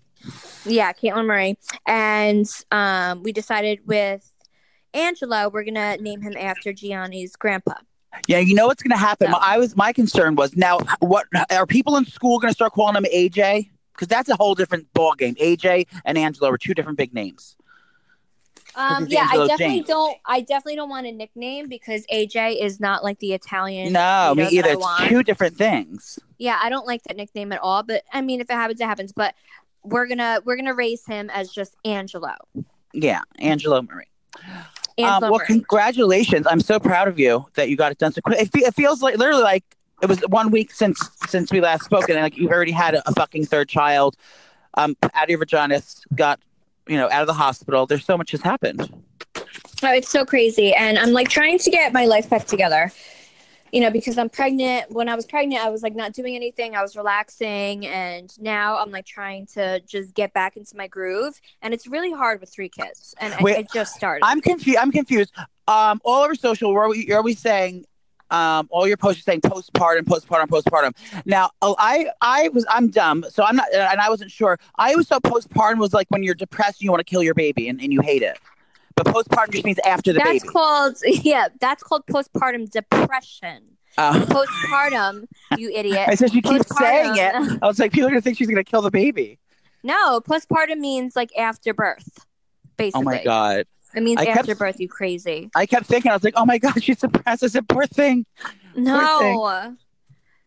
yeah, 0.64 0.92
Caitlin 0.92 1.26
marie 1.26 1.56
And 1.86 2.46
um, 2.72 3.22
we 3.22 3.32
decided 3.32 3.86
with 3.86 4.32
Angelo, 4.94 5.50
we're 5.50 5.64
gonna 5.64 5.98
name 5.98 6.22
him 6.22 6.34
after 6.38 6.72
Gianni's 6.72 7.36
grandpa. 7.36 7.74
Yeah, 8.26 8.38
you 8.38 8.54
know 8.54 8.66
what's 8.66 8.82
going 8.82 8.90
to 8.90 8.96
happen. 8.96 9.30
So- 9.30 9.38
I 9.40 9.58
was 9.58 9.76
my 9.76 9.92
concern 9.92 10.34
was 10.34 10.56
now 10.56 10.78
what 11.00 11.26
are 11.50 11.66
people 11.66 11.96
in 11.96 12.04
school 12.04 12.38
going 12.38 12.52
to 12.52 12.54
start 12.54 12.72
calling 12.72 12.96
him 12.96 13.06
AJ? 13.12 13.70
Because 13.92 14.08
that's 14.08 14.28
a 14.28 14.36
whole 14.36 14.54
different 14.54 14.92
ball 14.92 15.14
game. 15.14 15.34
AJ 15.36 15.86
and 16.04 16.18
Angelo 16.18 16.50
are 16.50 16.58
two 16.58 16.74
different 16.74 16.98
big 16.98 17.14
names. 17.14 17.56
Um, 18.76 19.06
yeah, 19.08 19.26
I 19.30 19.36
definitely 19.46 19.76
James. 19.76 19.86
don't. 19.88 20.18
I 20.26 20.42
definitely 20.42 20.76
don't 20.76 20.90
want 20.90 21.06
a 21.06 21.12
nickname 21.12 21.66
because 21.68 22.04
AJ 22.12 22.62
is 22.62 22.78
not 22.78 23.02
like 23.02 23.18
the 23.20 23.32
Italian. 23.32 23.94
No, 23.94 24.34
me 24.36 24.46
either. 24.48 24.72
It's 24.72 25.08
two 25.08 25.22
different 25.22 25.56
things. 25.56 26.18
Yeah, 26.36 26.60
I 26.62 26.68
don't 26.68 26.86
like 26.86 27.02
that 27.04 27.16
nickname 27.16 27.52
at 27.52 27.60
all. 27.62 27.82
But 27.82 28.02
I 28.12 28.20
mean, 28.20 28.42
if 28.42 28.50
it 28.50 28.52
happens, 28.52 28.78
it 28.78 28.84
happens. 28.84 29.12
But 29.12 29.34
we're 29.82 30.06
gonna 30.06 30.40
we're 30.44 30.56
gonna 30.56 30.74
raise 30.74 31.06
him 31.06 31.30
as 31.30 31.50
just 31.50 31.74
Angelo. 31.86 32.34
Yeah, 32.92 33.22
Angelo 33.38 33.80
Marie. 33.80 34.04
Um, 34.98 35.30
well, 35.30 35.40
congratulations! 35.40 36.46
I'm 36.46 36.60
so 36.60 36.80
proud 36.80 37.08
of 37.08 37.18
you 37.18 37.46
that 37.54 37.68
you 37.68 37.76
got 37.76 37.92
it 37.92 37.98
done 37.98 38.12
so 38.12 38.20
quick. 38.22 38.40
It, 38.40 38.52
fe- 38.52 38.66
it 38.66 38.74
feels 38.74 39.02
like 39.02 39.18
literally 39.18 39.42
like 39.42 39.64
it 40.02 40.08
was 40.08 40.20
one 40.28 40.50
week 40.50 40.70
since 40.72 40.98
since 41.28 41.52
we 41.52 41.60
last 41.60 41.84
spoke, 41.84 42.08
and 42.08 42.20
like 42.20 42.36
you've 42.36 42.50
already 42.50 42.72
had 42.72 42.94
a, 42.94 43.08
a 43.08 43.12
fucking 43.12 43.46
third 43.46 43.68
child. 43.68 44.16
Um, 44.74 44.96
out 45.02 45.24
of 45.24 45.30
your 45.30 45.38
vagina, 45.38 45.82
got 46.14 46.40
you 46.88 46.96
know 46.96 47.10
out 47.10 47.20
of 47.20 47.26
the 47.26 47.34
hospital. 47.34 47.86
There's 47.86 48.04
so 48.04 48.16
much 48.16 48.30
has 48.30 48.40
happened. 48.40 48.90
Oh, 49.82 49.92
it's 49.92 50.08
so 50.08 50.24
crazy. 50.24 50.74
And 50.74 50.98
I'm 50.98 51.12
like 51.12 51.28
trying 51.28 51.58
to 51.58 51.70
get 51.70 51.92
my 51.92 52.06
life 52.06 52.30
back 52.30 52.46
together. 52.46 52.90
You 53.76 53.82
know, 53.82 53.90
because 53.90 54.16
I'm 54.16 54.30
pregnant. 54.30 54.90
When 54.90 55.06
I 55.06 55.14
was 55.14 55.26
pregnant, 55.26 55.62
I 55.62 55.68
was 55.68 55.82
like 55.82 55.94
not 55.94 56.14
doing 56.14 56.34
anything. 56.34 56.74
I 56.74 56.80
was 56.80 56.96
relaxing. 56.96 57.86
And 57.86 58.32
now 58.40 58.78
I'm 58.78 58.90
like 58.90 59.04
trying 59.04 59.44
to 59.48 59.80
just 59.80 60.14
get 60.14 60.32
back 60.32 60.56
into 60.56 60.74
my 60.78 60.86
groove. 60.86 61.38
And 61.60 61.74
it's 61.74 61.86
really 61.86 62.10
hard 62.10 62.40
with 62.40 62.48
three 62.48 62.70
kids. 62.70 63.14
And 63.20 63.34
I, 63.34 63.42
Wait, 63.42 63.58
it 63.58 63.66
just 63.70 63.94
started. 63.94 64.24
I'm 64.24 64.40
confused. 64.40 64.78
I'm 64.78 64.90
confused. 64.90 65.34
Um, 65.68 66.00
all 66.06 66.22
over 66.24 66.34
social, 66.34 66.72
where 66.72 66.88
we, 66.88 67.04
you're 67.06 67.18
always 67.18 67.38
saying, 67.38 67.84
um, 68.30 68.66
all 68.70 68.88
your 68.88 68.96
posts 68.96 69.20
are 69.20 69.24
saying 69.24 69.42
postpartum, 69.42 70.04
postpartum, 70.04 70.46
postpartum. 70.46 70.94
Now, 71.26 71.50
oh, 71.60 71.76
I, 71.78 72.08
I 72.22 72.48
was, 72.48 72.64
I'm 72.70 72.88
dumb, 72.88 73.26
so 73.28 73.44
I'm 73.44 73.56
not, 73.56 73.66
and 73.74 74.00
I 74.00 74.08
wasn't 74.08 74.30
sure. 74.30 74.58
I 74.78 74.92
always 74.92 75.08
thought 75.08 75.22
postpartum 75.22 75.78
was 75.80 75.92
like 75.92 76.06
when 76.08 76.22
you're 76.22 76.34
depressed 76.34 76.80
and 76.80 76.84
you 76.86 76.90
want 76.90 77.00
to 77.00 77.10
kill 77.10 77.22
your 77.22 77.34
baby 77.34 77.68
and, 77.68 77.78
and 77.82 77.92
you 77.92 78.00
hate 78.00 78.22
it. 78.22 78.38
But 78.96 79.06
postpartum 79.06 79.50
just 79.52 79.64
means 79.64 79.78
after 79.84 80.12
the 80.12 80.18
that's 80.18 80.28
baby. 80.28 80.38
That's 80.40 80.50
called, 80.50 80.96
yeah, 81.04 81.48
that's 81.60 81.82
called 81.82 82.06
postpartum 82.06 82.70
depression. 82.70 83.62
Uh, 83.98 84.12
Postpartum, 84.26 85.24
you 85.56 85.70
idiot. 85.70 86.06
I 86.06 86.16
said 86.16 86.30
she 86.30 86.42
keeps 86.42 86.76
saying 86.76 87.16
it. 87.16 87.58
I 87.62 87.66
was 87.66 87.78
like, 87.78 87.92
people 87.92 88.08
are 88.08 88.10
gonna 88.10 88.20
think 88.20 88.36
she's 88.36 88.48
gonna 88.48 88.62
kill 88.64 88.82
the 88.82 88.90
baby. 88.90 89.38
No, 89.82 90.20
postpartum 90.20 90.78
means 90.78 91.16
like 91.16 91.30
after 91.38 91.72
birth, 91.72 92.18
basically. 92.76 93.00
Oh 93.00 93.04
my 93.04 93.24
god! 93.24 93.66
It 93.94 94.02
means 94.02 94.20
I 94.20 94.26
kept- 94.26 94.40
after 94.40 94.54
birth, 94.54 94.80
you 94.80 94.88
crazy. 94.88 95.50
I 95.54 95.64
kept 95.64 95.86
thinking, 95.86 96.10
I 96.10 96.14
was 96.14 96.24
like, 96.24 96.34
oh 96.36 96.44
my 96.44 96.58
god, 96.58 96.82
she's 96.82 96.98
depressed. 96.98 97.42
I 97.42 97.46
said, 97.46 97.68
poor 97.68 97.86
thing. 97.86 98.26
No. 98.74 99.76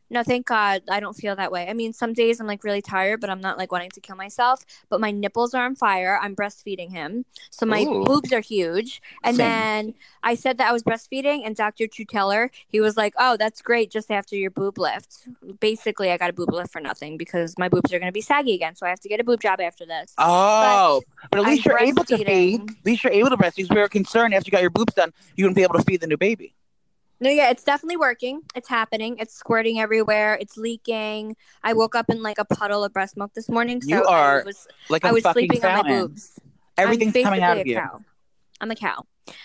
No, 0.09 0.23
thank 0.23 0.47
God 0.47 0.81
I 0.89 0.99
don't 0.99 1.13
feel 1.13 1.35
that 1.35 1.51
way. 1.51 1.67
I 1.69 1.73
mean, 1.73 1.93
some 1.93 2.13
days 2.13 2.39
I'm 2.39 2.47
like 2.47 2.63
really 2.63 2.81
tired, 2.81 3.21
but 3.21 3.29
I'm 3.29 3.41
not 3.41 3.57
like 3.57 3.71
wanting 3.71 3.91
to 3.91 4.01
kill 4.01 4.15
myself. 4.15 4.65
But 4.89 4.99
my 4.99 5.11
nipples 5.11 5.53
are 5.53 5.65
on 5.65 5.75
fire. 5.75 6.19
I'm 6.21 6.35
breastfeeding 6.35 6.89
him. 6.89 7.25
So 7.51 7.65
my 7.65 7.83
Ooh. 7.83 8.03
boobs 8.05 8.33
are 8.33 8.39
huge. 8.39 9.01
And 9.23 9.37
Same. 9.37 9.45
then 9.45 9.93
I 10.23 10.35
said 10.35 10.57
that 10.57 10.69
I 10.69 10.71
was 10.71 10.83
breastfeeding, 10.83 11.41
and 11.45 11.55
Dr. 11.55 11.85
Truteller, 11.85 12.49
he 12.67 12.81
was 12.81 12.97
like, 12.97 13.13
Oh, 13.19 13.37
that's 13.37 13.61
great 13.61 13.91
just 13.91 14.09
after 14.09 14.35
your 14.35 14.51
boob 14.51 14.77
lift. 14.77 15.27
Basically, 15.59 16.11
I 16.11 16.17
got 16.17 16.29
a 16.29 16.33
boob 16.33 16.51
lift 16.51 16.71
for 16.71 16.81
nothing 16.81 17.17
because 17.17 17.55
my 17.57 17.69
boobs 17.69 17.93
are 17.93 17.99
going 17.99 18.09
to 18.09 18.13
be 18.13 18.21
saggy 18.21 18.55
again. 18.55 18.75
So 18.75 18.85
I 18.85 18.89
have 18.89 18.99
to 19.01 19.09
get 19.09 19.19
a 19.19 19.23
boob 19.23 19.41
job 19.41 19.61
after 19.61 19.85
this. 19.85 20.13
Oh, 20.17 21.01
but, 21.29 21.39
at 21.39 21.45
least 21.45 21.67
I'm 21.67 21.71
you're 21.71 21.79
able 21.79 22.03
to 22.05 22.17
feed. 22.17 22.61
At 22.61 22.85
least 22.85 23.03
you're 23.03 23.13
able 23.13 23.29
to 23.29 23.37
breastfeed. 23.37 23.57
Because 23.57 23.69
we 23.69 23.81
were 23.81 23.89
concerned 23.89 24.33
after 24.33 24.47
you 24.47 24.51
got 24.51 24.61
your 24.61 24.69
boobs 24.69 24.93
done, 24.93 25.13
you 25.35 25.45
wouldn't 25.45 25.55
be 25.55 25.63
able 25.63 25.75
to 25.75 25.83
feed 25.83 26.01
the 26.01 26.07
new 26.07 26.17
baby. 26.17 26.55
No, 27.21 27.29
yeah, 27.29 27.49
it's 27.49 27.63
definitely 27.63 27.97
working. 27.97 28.41
It's 28.55 28.69
happening. 28.69 29.17
It's 29.19 29.33
squirting 29.35 29.79
everywhere. 29.79 30.37
It's 30.39 30.55
leaking. 30.57 31.35
I 31.63 31.73
woke 31.73 31.93
up 31.95 32.05
in 32.09 32.23
like 32.23 32.37
a 32.37 32.45
puddle 32.45 32.83
of 32.83 32.93
breast 32.93 33.17
milk 33.17 33.33
this 33.33 33.49
morning. 33.49 33.81
So 33.81 33.89
You 33.89 34.03
are 34.05 34.41
I 34.41 34.43
was 34.43 34.67
Like 34.89 35.03
I 35.03 35.11
was 35.11 35.23
sleeping 35.23 35.63
on 35.65 35.69
my 35.71 35.75
fountain. 35.77 36.01
boobs. 36.07 36.39
Everything's 36.77 37.13
coming 37.23 37.43
out 37.43 37.57
of 37.57 37.67
you. 37.67 37.75
Cow. 37.75 37.99
I'm 38.61 38.71
a 38.71 38.75
cow. 38.75 39.03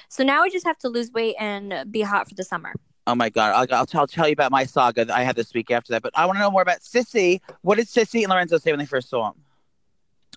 So 0.08 0.22
now 0.22 0.42
I 0.44 0.50
just 0.50 0.64
have 0.66 0.78
to 0.78 0.88
lose 0.88 1.10
weight 1.12 1.34
and 1.38 1.84
be 1.90 2.02
hot 2.02 2.28
for 2.28 2.34
the 2.36 2.44
summer. 2.44 2.72
Oh 3.06 3.14
my 3.14 3.28
god! 3.28 3.52
I'll, 3.70 3.78
I'll, 3.80 3.86
tell, 3.86 4.00
I'll 4.02 4.06
tell 4.06 4.26
you 4.28 4.32
about 4.32 4.50
my 4.50 4.64
saga 4.64 5.04
that 5.04 5.14
I 5.14 5.24
had 5.24 5.36
this 5.36 5.52
week 5.52 5.70
after 5.70 5.92
that. 5.92 6.02
But 6.02 6.12
I 6.16 6.24
want 6.24 6.36
to 6.36 6.40
know 6.40 6.50
more 6.50 6.62
about 6.62 6.80
Sissy. 6.80 7.40
What 7.60 7.76
did 7.76 7.86
Sissy 7.86 8.22
and 8.22 8.30
Lorenzo 8.30 8.56
say 8.56 8.72
when 8.72 8.78
they 8.78 8.86
first 8.86 9.10
saw 9.10 9.28
him? 9.28 9.34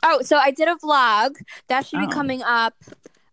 Oh, 0.04 0.22
so 0.22 0.36
I 0.38 0.52
did 0.52 0.68
a 0.68 0.76
vlog 0.76 1.38
that 1.70 1.86
should 1.86 2.00
Oh. 2.02 2.08
be 2.08 2.12
coming 2.12 2.42
up 2.44 2.74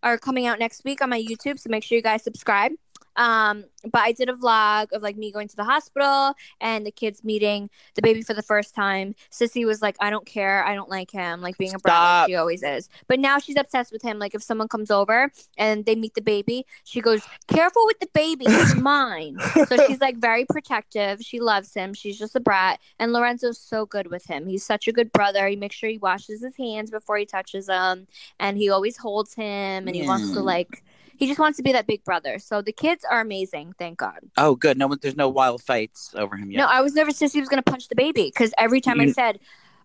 or 0.04 0.18
coming 0.18 0.46
out 0.46 0.58
next 0.60 0.84
week 0.84 1.02
on 1.02 1.10
my 1.10 1.20
YouTube. 1.20 1.58
So 1.58 1.68
make 1.68 1.82
sure 1.82 1.96
you 1.96 2.02
guys 2.02 2.22
subscribe. 2.22 2.72
Um, 3.16 3.64
but 3.84 4.00
I 4.00 4.12
did 4.12 4.28
a 4.28 4.32
vlog 4.32 4.92
of 4.92 5.02
like 5.02 5.16
me 5.16 5.30
going 5.30 5.48
to 5.48 5.56
the 5.56 5.64
hospital 5.64 6.34
and 6.60 6.86
the 6.86 6.90
kids 6.90 7.22
meeting 7.22 7.70
the 7.94 8.02
baby 8.02 8.22
for 8.22 8.34
the 8.34 8.42
first 8.42 8.74
time. 8.74 9.14
Sissy 9.30 9.66
was 9.66 9.82
like, 9.82 9.96
I 10.00 10.10
don't 10.10 10.26
care, 10.26 10.64
I 10.64 10.74
don't 10.74 10.88
like 10.88 11.10
him, 11.10 11.40
like 11.40 11.58
being 11.58 11.74
a 11.74 11.78
brat 11.78 12.28
she 12.28 12.34
always 12.34 12.62
is. 12.62 12.88
But 13.06 13.20
now 13.20 13.38
she's 13.38 13.56
obsessed 13.56 13.92
with 13.92 14.02
him. 14.02 14.18
Like 14.18 14.34
if 14.34 14.42
someone 14.42 14.68
comes 14.68 14.90
over 14.90 15.30
and 15.58 15.84
they 15.84 15.94
meet 15.94 16.14
the 16.14 16.22
baby, 16.22 16.66
she 16.84 17.00
goes, 17.00 17.22
Careful 17.48 17.86
with 17.86 18.00
the 18.00 18.08
baby, 18.14 18.46
he's 18.46 18.74
mine. 18.80 19.38
So 19.68 19.76
she's 19.86 20.00
like 20.00 20.16
very 20.16 20.44
protective. 20.44 21.20
She 21.20 21.40
loves 21.40 21.74
him. 21.74 21.94
She's 21.94 22.18
just 22.18 22.36
a 22.36 22.40
brat. 22.40 22.80
And 22.98 23.12
Lorenzo's 23.12 23.58
so 23.58 23.86
good 23.86 24.10
with 24.10 24.24
him. 24.26 24.46
He's 24.46 24.64
such 24.64 24.88
a 24.88 24.92
good 24.92 25.12
brother. 25.12 25.46
He 25.48 25.56
makes 25.56 25.76
sure 25.76 25.90
he 25.90 25.98
washes 25.98 26.42
his 26.42 26.56
hands 26.56 26.90
before 26.90 27.18
he 27.18 27.26
touches 27.26 27.68
him. 27.68 28.06
And 28.38 28.56
he 28.56 28.70
always 28.70 28.96
holds 28.96 29.34
him 29.34 29.86
and 29.86 29.94
he 29.94 30.06
wants 30.06 30.32
to 30.32 30.40
like 30.40 30.82
he 31.16 31.26
just 31.26 31.38
wants 31.38 31.56
to 31.58 31.62
be 31.62 31.72
that 31.72 31.86
big 31.86 32.04
brother. 32.04 32.38
So 32.38 32.62
the 32.62 32.72
kids 32.72 33.04
are 33.10 33.20
amazing, 33.20 33.74
thank 33.78 33.98
God. 33.98 34.18
Oh, 34.36 34.54
good. 34.54 34.78
No. 34.78 34.94
There's 34.94 35.16
no 35.16 35.28
wild 35.28 35.62
fights 35.62 36.14
over 36.16 36.36
him 36.36 36.50
yet. 36.50 36.58
No, 36.58 36.66
I 36.66 36.80
was 36.80 36.94
nervous 36.94 37.16
since 37.16 37.32
he 37.32 37.40
was 37.40 37.48
gonna 37.48 37.62
punch 37.62 37.88
the 37.88 37.94
baby 37.94 38.24
because 38.24 38.52
every 38.58 38.80
time 38.80 39.00
I 39.00 39.10
said, 39.12 39.38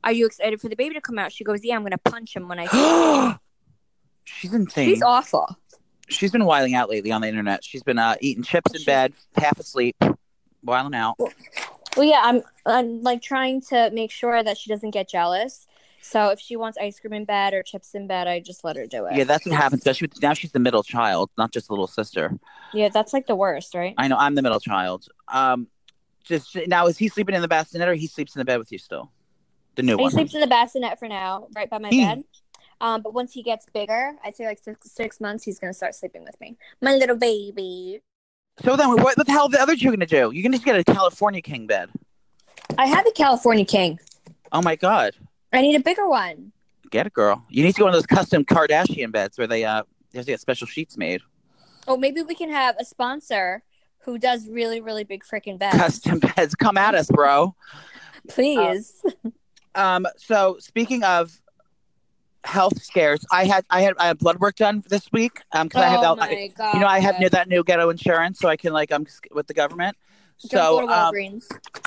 Are 0.03 0.12
you 0.12 0.25
excited 0.25 0.62
for 0.62 0.69
the 0.69 0.75
baby 0.75 0.95
to 0.95 1.01
come 1.01 1.19
out? 1.19 1.31
She 1.31 1.43
goes, 1.43 1.63
Yeah, 1.63 1.75
I'm 1.75 1.83
gonna 1.83 1.98
punch 1.98 2.36
him 2.36 2.48
when 2.48 2.59
I 2.59 3.38
She's 4.25 4.53
insane. 4.53 4.89
She's 4.89 5.01
awful. 5.01 5.57
She's 6.07 6.31
been 6.31 6.45
wiling 6.45 6.75
out 6.75 6.89
lately 6.89 7.12
on 7.12 7.21
the 7.21 7.27
internet. 7.27 7.63
She's 7.63 7.83
been 7.83 8.00
uh, 8.00 8.15
eating 8.19 8.43
chips 8.43 8.74
in 8.74 8.83
bed, 8.83 9.13
half 9.36 9.59
asleep, 9.59 9.95
wiling 10.63 10.95
out. 10.95 11.15
Well, 11.98 12.07
yeah, 12.07 12.21
I'm 12.24 12.41
I'm 12.65 13.01
like 13.01 13.21
trying 13.21 13.62
to 13.69 13.89
make 13.91 14.12
sure 14.12 14.43
that 14.43 14.57
she 14.57 14.69
doesn't 14.69 14.91
get 14.91 15.09
jealous. 15.09 15.67
So 16.10 16.30
if 16.30 16.39
she 16.39 16.56
wants 16.56 16.75
ice 16.82 17.00
cream 17.00 17.13
in 17.13 17.25
bed 17.25 17.54
or 17.54 17.62
chips 17.62 17.94
in 17.94 18.08
bed, 18.08 18.28
I 18.28 18.39
just 18.39 18.63
let 18.63 18.75
her 18.78 18.88
do 18.88 19.06
it. 19.06 19.16
Yeah, 19.16 19.25
that's 19.25 19.46
what 19.46 19.54
happens. 19.54 19.82
Especially 19.82 20.08
with, 20.12 20.22
now 20.24 20.34
she's 20.34 20.51
the 20.51 20.60
middle 20.60 20.82
child, 20.82 21.30
not 21.38 21.51
just 21.51 21.68
the 21.68 21.74
little 21.74 21.86
sister. 21.86 22.39
Yeah, 22.74 22.89
that's 22.89 23.13
like 23.13 23.28
the 23.28 23.36
worst, 23.36 23.75
right? 23.75 23.94
I 23.96 24.08
know 24.08 24.18
I'm 24.18 24.34
the 24.34 24.42
middle 24.42 24.60
child. 24.60 25.08
Um, 25.28 25.68
just 26.24 26.58
now 26.68 26.88
is 26.88 26.98
he 26.98 27.10
sleeping 27.10 27.36
in 27.36 27.42
the 27.44 27.48
bassinet 27.48 27.88
or 27.88 27.94
he 27.94 28.08
sleeps 28.08 28.36
in 28.36 28.39
the 28.39 28.46
bed 28.46 28.58
with 28.58 28.72
you 28.72 28.80
still? 28.80 29.12
The 29.75 29.84
new 29.84 29.98
He 29.98 30.04
one. 30.04 30.12
sleeps 30.12 30.34
in 30.34 30.42
the 30.42 30.48
bassinet 30.48 30.98
for 30.98 31.08
now, 31.08 31.48
right 31.56 31.70
by 31.70 31.78
my 31.78 31.92
Hmm. 31.92 31.98
bed. 31.98 32.24
Um, 32.82 33.01
but 33.04 33.13
once 33.13 33.34
he 33.34 33.44
gets 33.44 33.68
bigger, 33.72 34.13
I'd 34.24 34.36
say 34.36 34.48
like 34.48 34.60
six, 34.60 34.92
six 34.92 35.20
months, 35.22 35.44
he's 35.44 35.60
gonna 35.60 35.74
start 35.74 35.94
sleeping 35.94 36.24
with 36.24 36.39
me. 36.42 36.58
My 36.82 36.96
little 36.96 37.18
baby. 37.18 38.01
So 38.63 38.75
then, 38.75 38.89
what, 38.89 39.16
what 39.16 39.28
the 39.28 39.32
hell 39.32 39.46
are 39.46 39.50
the 39.50 39.62
other 39.62 39.75
two 39.75 39.92
gonna 39.92 40.06
do? 40.08 40.32
You 40.34 40.42
can 40.42 40.51
just 40.54 40.66
get 40.66 40.75
a 40.75 40.84
California 40.84 41.42
king 41.42 41.68
bed. 41.68 41.89
I 42.78 42.88
have 42.88 43.06
a 43.06 43.12
California 43.12 43.66
King. 43.66 44.00
Oh 44.51 44.62
my 44.62 44.75
god, 44.75 45.13
I 45.51 45.62
need 45.62 45.75
a 45.75 45.84
bigger 45.84 46.08
one. 46.08 46.51
get 46.91 47.08
it, 47.08 47.13
girl. 47.13 47.46
You 47.50 47.63
need 47.63 47.75
to 47.75 47.82
go 47.82 47.88
of 47.88 47.94
those 47.94 48.06
custom 48.06 48.46
Kardashian 48.46 49.12
beds 49.12 49.38
where 49.38 49.48
they 49.48 49.65
uh 49.65 49.84
they 50.12 50.20
have 50.20 50.25
to 50.25 50.32
get 50.32 50.39
special 50.39 50.68
sheets 50.68 50.98
made. 50.98 51.22
Oh, 51.88 51.98
maybe 51.98 52.22
we 52.22 52.36
can 52.36 52.50
have 52.51 52.75
a 52.79 52.86
sponsor 52.86 53.63
who 54.00 54.18
does 54.18 54.48
really, 54.48 54.82
really 54.82 55.03
big 55.03 55.24
freaking 55.24 55.58
beds. 55.58 55.77
Custom 55.77 56.20
beds, 56.36 56.56
come 56.56 56.77
at 56.77 56.96
us, 56.96 57.10
bro. 57.10 57.56
Please. 58.27 59.03
Um, 59.75 60.08
so 60.18 60.58
speaking 60.60 61.03
of 61.03 61.39
health 62.44 62.82
scares, 62.82 63.25
I 63.32 63.46
had 63.46 63.65
I 63.70 63.82
had 63.82 63.94
I 63.98 64.08
had 64.08 64.18
blood 64.18 64.39
work 64.39 64.56
done 64.56 64.84
this 64.88 65.12
week. 65.12 65.41
Um, 65.51 65.68
because 65.68 65.84
I 65.84 65.89
have 65.89 66.00
oh 66.03 66.15
that, 66.15 66.32
you 66.74 66.79
know 66.79 66.88
I 66.88 67.00
have 67.00 67.20
new, 67.20 67.29
that 67.29 67.48
new 67.48 67.63
ghetto 67.63 67.89
insurance, 67.89 68.39
so 68.39 68.50
I 68.50 68.56
can 68.56 68.74
like 68.74 68.91
I'm 68.91 69.06
with 69.32 69.48
the 69.48 69.53
government. 69.53 69.96
So 70.39 70.89
um, 70.89 71.13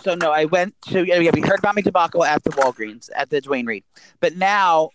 so 0.02 0.14
no, 0.14 0.30
I 0.30 0.44
went 0.44 0.74
to 0.88 1.04
yeah, 1.04 1.30
we 1.32 1.40
heard 1.40 1.58
about 1.58 1.74
my 1.74 1.80
debacle 1.80 2.22
at 2.22 2.44
the 2.44 2.50
Walgreens 2.50 3.08
at 3.16 3.30
the 3.30 3.40
Duane 3.40 3.64
Reade, 3.64 3.84
but 4.20 4.36
now 4.36 4.90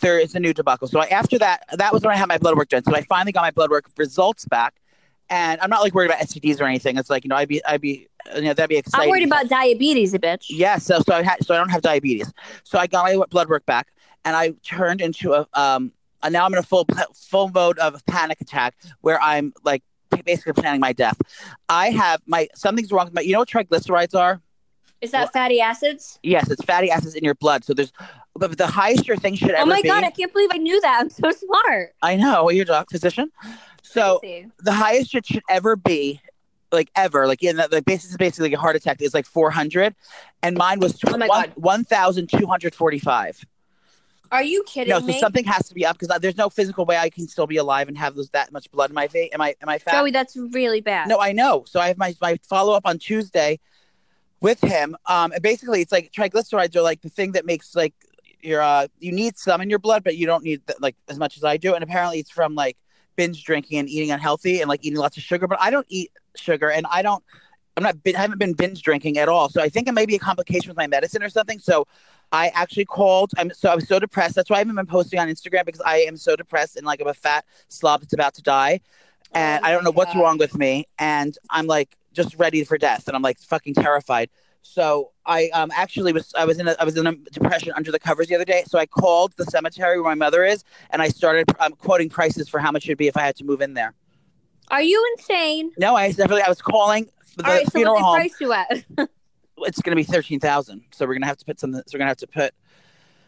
there 0.00 0.18
is 0.18 0.34
a 0.34 0.40
new 0.40 0.52
debacle. 0.52 0.88
So 0.88 1.00
I, 1.00 1.06
after 1.06 1.38
that, 1.38 1.62
that 1.72 1.92
was 1.92 2.02
when 2.02 2.12
I 2.12 2.16
had 2.16 2.26
my 2.26 2.38
blood 2.38 2.56
work 2.56 2.68
done. 2.68 2.82
So 2.82 2.94
I 2.94 3.02
finally 3.02 3.32
got 3.32 3.42
my 3.42 3.52
blood 3.52 3.70
work 3.70 3.86
results 3.96 4.44
back, 4.46 4.74
and 5.30 5.60
I'm 5.60 5.70
not 5.70 5.82
like 5.82 5.94
worried 5.94 6.10
about 6.10 6.20
STDs 6.20 6.60
or 6.60 6.64
anything. 6.64 6.98
It's 6.98 7.08
like 7.08 7.24
you 7.24 7.28
know 7.28 7.36
I'd 7.36 7.48
be 7.48 7.64
I'd 7.64 7.80
be 7.80 8.08
you 8.34 8.42
know 8.42 8.54
that'd 8.54 8.68
be 8.68 8.76
exciting. 8.76 9.04
I'm 9.04 9.10
worried 9.10 9.26
about 9.26 9.48
diabetes, 9.48 10.12
a 10.12 10.18
bitch. 10.18 10.46
Yeah, 10.50 10.78
so 10.78 11.00
so 11.06 11.14
I 11.14 11.22
had 11.22 11.44
so 11.44 11.54
I 11.54 11.58
don't 11.58 11.70
have 11.70 11.82
diabetes. 11.82 12.32
So 12.64 12.76
I 12.76 12.88
got 12.88 13.04
my 13.04 13.24
blood 13.30 13.48
work 13.48 13.64
back, 13.66 13.86
and 14.24 14.34
I 14.34 14.54
turned 14.64 15.00
into 15.00 15.32
a 15.32 15.46
um. 15.54 15.92
And 16.22 16.32
now 16.32 16.44
I'm 16.44 16.52
in 16.54 16.58
a 16.58 16.62
full 16.62 16.86
full 17.14 17.50
mode 17.50 17.78
of 17.78 18.04
panic 18.06 18.40
attack 18.40 18.74
where 19.02 19.20
I'm 19.20 19.52
like 19.64 19.84
basically 20.24 20.52
planning 20.52 20.80
my 20.80 20.92
death. 20.92 21.20
I 21.68 21.90
have 21.90 22.22
my 22.26 22.48
something's 22.54 22.90
wrong 22.92 23.06
with 23.06 23.14
my. 23.14 23.20
You 23.20 23.32
know 23.32 23.40
what 23.40 23.48
triglycerides 23.48 24.14
are? 24.18 24.40
Is 25.02 25.10
that 25.10 25.32
fatty 25.32 25.60
acids? 25.60 26.18
Yes, 26.22 26.50
it's 26.50 26.64
fatty 26.64 26.90
acids 26.90 27.14
in 27.14 27.22
your 27.22 27.34
blood. 27.34 27.64
So 27.64 27.74
there's, 27.74 27.92
but 28.34 28.56
the 28.56 28.66
highest 28.66 29.06
your 29.06 29.18
thing 29.18 29.34
should 29.34 29.50
oh 29.50 29.54
ever 29.54 29.62
Oh 29.62 29.66
my 29.66 29.82
be. 29.82 29.88
god, 29.88 30.04
I 30.04 30.10
can't 30.10 30.32
believe 30.32 30.48
I 30.52 30.56
knew 30.58 30.80
that. 30.80 31.00
I'm 31.00 31.10
so 31.10 31.30
smart. 31.30 31.94
I 32.02 32.16
know. 32.16 32.44
Well, 32.44 32.52
you're 32.52 32.62
a 32.62 32.66
doc 32.66 32.90
physician. 32.90 33.30
So 33.82 34.20
the 34.58 34.72
highest 34.72 35.14
it 35.14 35.26
should 35.26 35.42
ever 35.48 35.76
be, 35.76 36.20
like 36.72 36.90
ever, 36.96 37.26
like 37.26 37.42
in 37.42 37.56
the, 37.56 37.82
basis 37.84 38.10
is 38.10 38.16
basically 38.16 38.48
like 38.50 38.58
a 38.58 38.60
heart 38.60 38.74
attack 38.74 39.00
is 39.02 39.14
like 39.14 39.26
400, 39.26 39.94
and 40.42 40.56
mine 40.56 40.80
was 40.80 40.98
Oh 41.06 41.10
one, 41.16 41.28
God. 41.28 41.52
1,245. 41.56 43.44
Are 44.32 44.42
you 44.42 44.62
kidding 44.64 44.90
No, 44.90 45.00
so 45.00 45.06
me? 45.06 45.20
something 45.20 45.44
has 45.44 45.68
to 45.68 45.74
be 45.74 45.86
up 45.86 45.98
because 45.98 46.18
there's 46.20 46.36
no 46.36 46.48
physical 46.48 46.84
way 46.84 46.96
I 46.96 47.10
can 47.10 47.28
still 47.28 47.46
be 47.46 47.56
alive 47.56 47.88
and 47.88 47.96
have 47.96 48.14
those 48.14 48.30
that 48.30 48.52
much 48.52 48.70
blood 48.70 48.90
in 48.90 48.94
my 48.94 49.06
vein. 49.06 49.30
Am 49.32 49.40
I 49.40 49.54
am 49.62 49.68
I 49.68 49.78
fat? 49.78 49.92
Joey, 49.92 50.10
that's 50.10 50.36
really 50.36 50.80
bad. 50.80 51.08
No, 51.08 51.20
I 51.20 51.32
know. 51.32 51.64
So 51.66 51.80
I 51.80 51.88
have 51.88 51.98
my 51.98 52.14
my 52.20 52.38
follow 52.42 52.74
up 52.74 52.82
on 52.84 52.98
Tuesday 52.98 53.58
with 54.40 54.60
him. 54.60 54.96
Um, 55.06 55.32
and 55.32 55.42
basically, 55.42 55.80
it's 55.80 55.92
like 55.92 56.12
triglycerides 56.12 56.74
are 56.76 56.82
like 56.82 57.02
the 57.02 57.08
thing 57.08 57.32
that 57.32 57.46
makes 57.46 57.74
like 57.74 57.94
your 58.42 58.62
uh 58.62 58.86
you 58.98 59.12
need 59.12 59.38
some 59.38 59.60
in 59.60 59.70
your 59.70 59.78
blood, 59.78 60.04
but 60.04 60.16
you 60.16 60.26
don't 60.26 60.44
need 60.44 60.62
like 60.80 60.96
as 61.08 61.18
much 61.18 61.36
as 61.36 61.44
I 61.44 61.56
do. 61.56 61.74
And 61.74 61.82
apparently, 61.82 62.18
it's 62.18 62.30
from 62.30 62.54
like 62.54 62.76
binge 63.16 63.44
drinking 63.44 63.78
and 63.78 63.88
eating 63.88 64.10
unhealthy 64.10 64.60
and 64.60 64.68
like 64.68 64.84
eating 64.84 64.98
lots 64.98 65.16
of 65.16 65.22
sugar. 65.22 65.46
But 65.46 65.60
I 65.60 65.70
don't 65.70 65.86
eat 65.88 66.10
sugar, 66.34 66.70
and 66.70 66.86
I 66.90 67.02
don't. 67.02 67.22
I'm 67.76 67.82
not. 67.82 67.96
I 68.06 68.18
haven't 68.18 68.38
been 68.38 68.54
binge 68.54 68.82
drinking 68.82 69.18
at 69.18 69.28
all. 69.28 69.48
So 69.48 69.60
I 69.60 69.68
think 69.68 69.88
it 69.88 69.92
may 69.92 70.06
be 70.06 70.16
a 70.16 70.18
complication 70.18 70.68
with 70.68 70.76
my 70.76 70.86
medicine 70.86 71.22
or 71.22 71.28
something. 71.28 71.58
So. 71.58 71.86
I 72.32 72.48
actually 72.56 72.86
called. 72.86 73.30
I'm 73.38 73.52
so 73.54 73.70
I 73.70 73.76
was 73.76 73.86
so 73.86 74.00
depressed. 74.00 74.34
That's 74.34 74.50
why 74.50 74.56
I 74.56 74.58
haven't 74.58 74.74
been 74.74 74.84
posting 74.84 75.20
on 75.20 75.28
Instagram 75.28 75.64
because 75.64 75.80
I 75.82 75.98
am 75.98 76.16
so 76.16 76.34
depressed 76.34 76.74
and 76.74 76.84
like 76.84 77.00
I'm 77.00 77.06
a 77.06 77.14
fat 77.14 77.44
slob 77.68 78.00
that's 78.00 78.14
about 78.14 78.34
to 78.34 78.42
die 78.42 78.80
and 79.32 79.64
Oh 79.64 79.68
I 79.68 79.72
don't 79.72 79.84
know 79.84 79.92
my 79.92 79.96
what's 79.96 80.14
wrong 80.14 80.38
with 80.38 80.56
me, 80.56 80.86
and 80.98 81.36
I'm 81.50 81.66
like 81.66 81.96
just 82.12 82.34
ready 82.36 82.64
for 82.64 82.78
death, 82.78 83.06
and 83.06 83.16
I'm 83.16 83.22
like 83.22 83.38
fucking 83.38 83.74
terrified. 83.74 84.30
So 84.62 85.12
I 85.24 85.48
um 85.50 85.70
actually 85.74 86.12
was 86.12 86.32
I 86.36 86.44
was 86.44 86.58
in 86.58 86.68
a 86.68 86.76
I 86.78 86.84
was 86.84 86.96
in 86.96 87.06
a 87.06 87.12
depression 87.32 87.72
under 87.76 87.92
the 87.92 87.98
covers 87.98 88.28
the 88.28 88.34
other 88.34 88.44
day. 88.44 88.64
So 88.66 88.78
I 88.78 88.86
called 88.86 89.32
the 89.36 89.44
cemetery 89.44 90.00
where 90.00 90.10
my 90.10 90.14
mother 90.14 90.44
is, 90.44 90.64
and 90.90 91.02
I 91.02 91.08
started 91.08 91.46
um, 91.60 91.72
quoting 91.72 92.08
prices 92.08 92.48
for 92.48 92.58
how 92.58 92.72
much 92.72 92.86
it'd 92.86 92.98
be 92.98 93.08
if 93.08 93.16
I 93.16 93.22
had 93.22 93.36
to 93.36 93.44
move 93.44 93.60
in 93.60 93.74
there. 93.74 93.94
Are 94.68 94.82
you 94.82 95.04
insane? 95.16 95.70
No, 95.78 95.94
I 95.94 96.08
definitely 96.10 96.42
I 96.42 96.48
was 96.48 96.60
calling 96.60 97.08
All 97.44 97.52
right, 97.52 97.70
so 97.70 97.80
what 97.80 98.02
home. 98.02 98.16
price 98.16 98.34
you 98.40 98.52
at? 98.52 98.84
It's 99.60 99.80
going 99.80 99.92
to 99.92 99.96
be 99.96 100.02
thirteen 100.04 100.38
thousand, 100.38 100.82
so 100.92 101.06
we're 101.06 101.14
gonna 101.14 101.24
have 101.24 101.38
to 101.38 101.44
put 101.46 101.58
some. 101.58 101.72
So 101.72 101.82
we're 101.94 102.00
gonna 102.00 102.10
have 102.10 102.18
to 102.18 102.26
put 102.26 102.52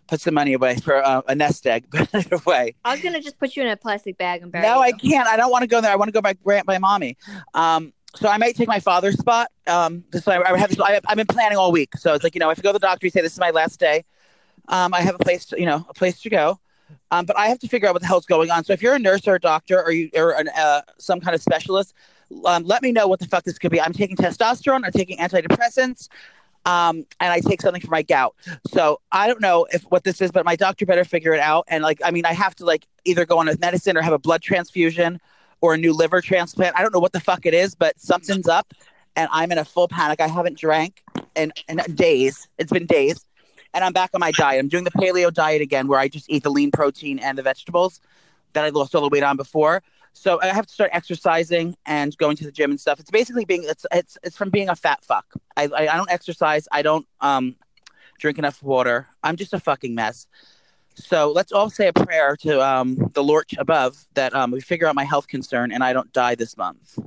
put 0.09 0.21
some 0.21 0.35
money 0.35 0.53
away 0.53 0.77
for 0.77 1.03
uh, 1.03 1.23
a 1.27 1.35
nest 1.35 1.67
egg. 1.67 1.87
But 1.91 2.15
either 2.15 2.37
way, 2.45 2.75
I 2.85 2.93
was 2.93 3.01
gonna 3.01 3.23
just 3.23 3.39
put 3.39 3.57
you 3.57 3.63
in 3.63 3.69
a 3.69 3.79
plastic 3.79 4.19
bag 4.19 4.43
and 4.43 4.53
bury 4.53 4.67
No, 4.67 4.75
you. 4.75 4.83
I 4.83 4.93
can't. 4.93 5.27
I 5.27 5.39
don't 5.39 5.51
want 5.51 5.63
to 5.63 5.67
go 5.67 5.81
there. 5.81 5.91
I 5.91 5.97
want 5.97 6.09
to 6.09 6.13
go 6.13 6.21
by 6.21 6.35
Grant 6.35 6.67
by 6.67 6.77
mommy. 6.77 7.17
Um, 7.55 7.95
so 8.15 8.29
I 8.29 8.37
might 8.37 8.57
take 8.57 8.69
my 8.69 8.79
father's 8.79 9.19
spot. 9.19 9.51
Um, 9.67 10.05
so 10.13 10.31
I, 10.31 10.53
I 10.53 10.59
have. 10.59 10.79
I, 10.83 11.01
I've 11.07 11.17
been 11.17 11.27
planning 11.27 11.57
all 11.57 11.73
week. 11.73 11.97
So 11.97 12.13
it's 12.13 12.23
like 12.23 12.35
you 12.35 12.41
know, 12.41 12.51
if 12.51 12.59
I 12.59 12.63
go 12.63 12.71
to 12.71 12.75
the 12.75 12.79
doctor, 12.81 13.07
you 13.07 13.11
say 13.11 13.23
this 13.23 13.33
is 13.33 13.41
my 13.41 13.51
last 13.51 13.81
day. 13.81 14.05
Um, 14.69 14.93
I 14.93 15.01
have 15.01 15.15
a 15.15 15.19
place, 15.19 15.47
to, 15.47 15.59
you 15.59 15.67
know, 15.67 15.87
a 15.89 15.95
place 15.95 16.21
to 16.21 16.31
go. 16.31 16.61
Um, 17.11 17.25
but 17.25 17.39
I 17.39 17.49
have 17.49 17.59
to 17.61 17.69
figure 17.69 17.89
out 17.89 17.95
what 17.95 18.03
the 18.03 18.09
hell's 18.09 18.27
going 18.27 18.51
on. 18.51 18.65
So 18.65 18.73
if 18.73 18.83
you're 18.83 18.95
a 18.95 18.99
nurse 18.99 19.27
or 19.27 19.35
a 19.35 19.41
doctor 19.41 19.83
or 19.83 19.91
you 19.93 20.11
or 20.15 20.33
an, 20.33 20.49
uh, 20.57 20.83
some 20.99 21.21
kind 21.21 21.35
of 21.35 21.43
specialist, 21.43 21.95
um, 22.45 22.65
let 22.65 22.83
me 22.83 22.93
know 22.93 23.07
what 23.09 23.21
the 23.21 23.27
fuck 23.27 23.45
this 23.45 23.59
could 23.59 23.71
be. 23.71 23.81
I'm 23.81 23.93
taking 23.93 24.17
testosterone. 24.17 24.85
I'm 24.85 24.93
taking 24.93 25.19
antidepressants. 25.19 26.09
Um, 26.65 27.07
and 27.21 27.33
I 27.33 27.41
take 27.41 27.63
something 27.63 27.81
for 27.81 27.91
my 27.91 28.03
gout. 28.03 28.35
So 28.67 29.01
I 29.11 29.27
don't 29.27 29.41
know 29.41 29.67
if 29.73 29.83
what 29.85 30.05
this 30.05 30.21
is, 30.21 30.31
but 30.31 30.45
my 30.45 30.55
doctor 30.55 30.85
better 30.85 31.05
figure 31.05 31.33
it 31.33 31.41
out. 31.41 31.65
And 31.69 31.83
like, 31.83 32.01
I 32.05 32.11
mean, 32.11 32.27
I 32.27 32.35
have 32.35 32.55
to 32.57 32.65
like 32.65 32.87
either 33.05 33.25
go 33.25 33.39
on 33.39 33.49
a 33.49 33.57
medicine 33.59 33.97
or 33.97 34.03
have 34.03 34.13
a 34.13 34.19
blood 34.19 34.43
transfusion 34.43 35.19
or 35.61 35.75
a 35.75 35.79
new 35.79 35.93
liver 35.93 36.21
transplant. 36.21 36.77
I 36.77 36.83
don't 36.83 36.93
know 36.93 37.01
what 37.01 37.13
the 37.13 37.21
fuck 37.21 37.47
it 37.47 37.55
is, 37.55 37.75
but 37.75 37.99
something's 37.99 38.49
up, 38.49 38.75
and 39.17 39.29
I'm 39.33 39.51
in 39.51 39.59
a 39.59 39.65
full 39.65 39.89
panic. 39.89 40.21
I 40.21 40.29
haven't 40.29 40.59
drank 40.59 41.03
in, 41.35 41.53
in 41.69 41.81
days. 41.95 42.49
It's 42.59 42.73
been 42.73 42.87
days, 42.87 43.25
and 43.75 43.83
I'm 43.83 43.93
back 43.93 44.11
on 44.15 44.21
my 44.21 44.33
diet. 44.33 44.61
I'm 44.61 44.69
doing 44.69 44.85
the 44.85 44.91
paleo 44.91 45.33
diet 45.33 45.63
again, 45.63 45.89
where 45.89 45.99
I 45.99 46.09
just 46.09 46.31
eat 46.31 46.43
the 46.43 46.51
lean 46.51 46.71
protein 46.71 47.19
and 47.19 47.37
the 47.39 47.43
vegetables 47.43 48.01
that 48.53 48.65
I 48.65 48.69
lost 48.69 48.95
all 48.95 49.03
the 49.03 49.09
weight 49.09 49.23
on 49.23 49.37
before. 49.37 49.83
So 50.13 50.41
I 50.43 50.47
have 50.47 50.67
to 50.67 50.73
start 50.73 50.91
exercising 50.93 51.77
and 51.87 52.17
going 52.19 52.37
to 52.37 52.45
the 52.45 52.53
gym 52.53 52.71
and 52.71 52.81
stuff. 52.81 52.99
It's 53.01 53.11
basically 53.11 53.45
being 53.45 53.65
it's 53.65 53.87
it's 53.93 54.19
it's 54.23 54.37
from 54.37 54.51
being 54.51 54.69
a 54.69 54.77
fat 54.77 55.05
fuck. 55.05 55.27
I 55.57 55.65
I, 55.65 55.89
I 55.89 55.97
don't 55.97 56.11
exercise. 56.11 56.69
I 56.73 56.83
don't 56.83 57.07
um 57.21 57.57
drink 58.19 58.39
enough 58.39 58.63
water. 58.63 59.07
I'm 59.23 59.37
just 59.37 59.55
a 59.55 59.61
fucking 59.61 59.95
mess. 59.95 60.27
So 60.95 61.31
let's 61.31 61.53
all 61.53 61.71
say 61.71 61.89
a 61.89 61.93
prayer 61.93 62.37
to 62.39 62.61
um 62.61 62.97
the 63.15 63.23
Lord 63.23 63.47
above 63.59 64.07
that 64.15 64.35
um 64.35 64.51
we 64.51 64.61
figure 64.61 64.87
out 64.87 64.95
my 64.95 65.05
health 65.05 65.29
concern 65.29 65.73
and 65.73 65.85
I 65.85 65.93
don't 65.93 66.13
die 66.13 66.35
this 66.35 66.57
month. 66.57 66.99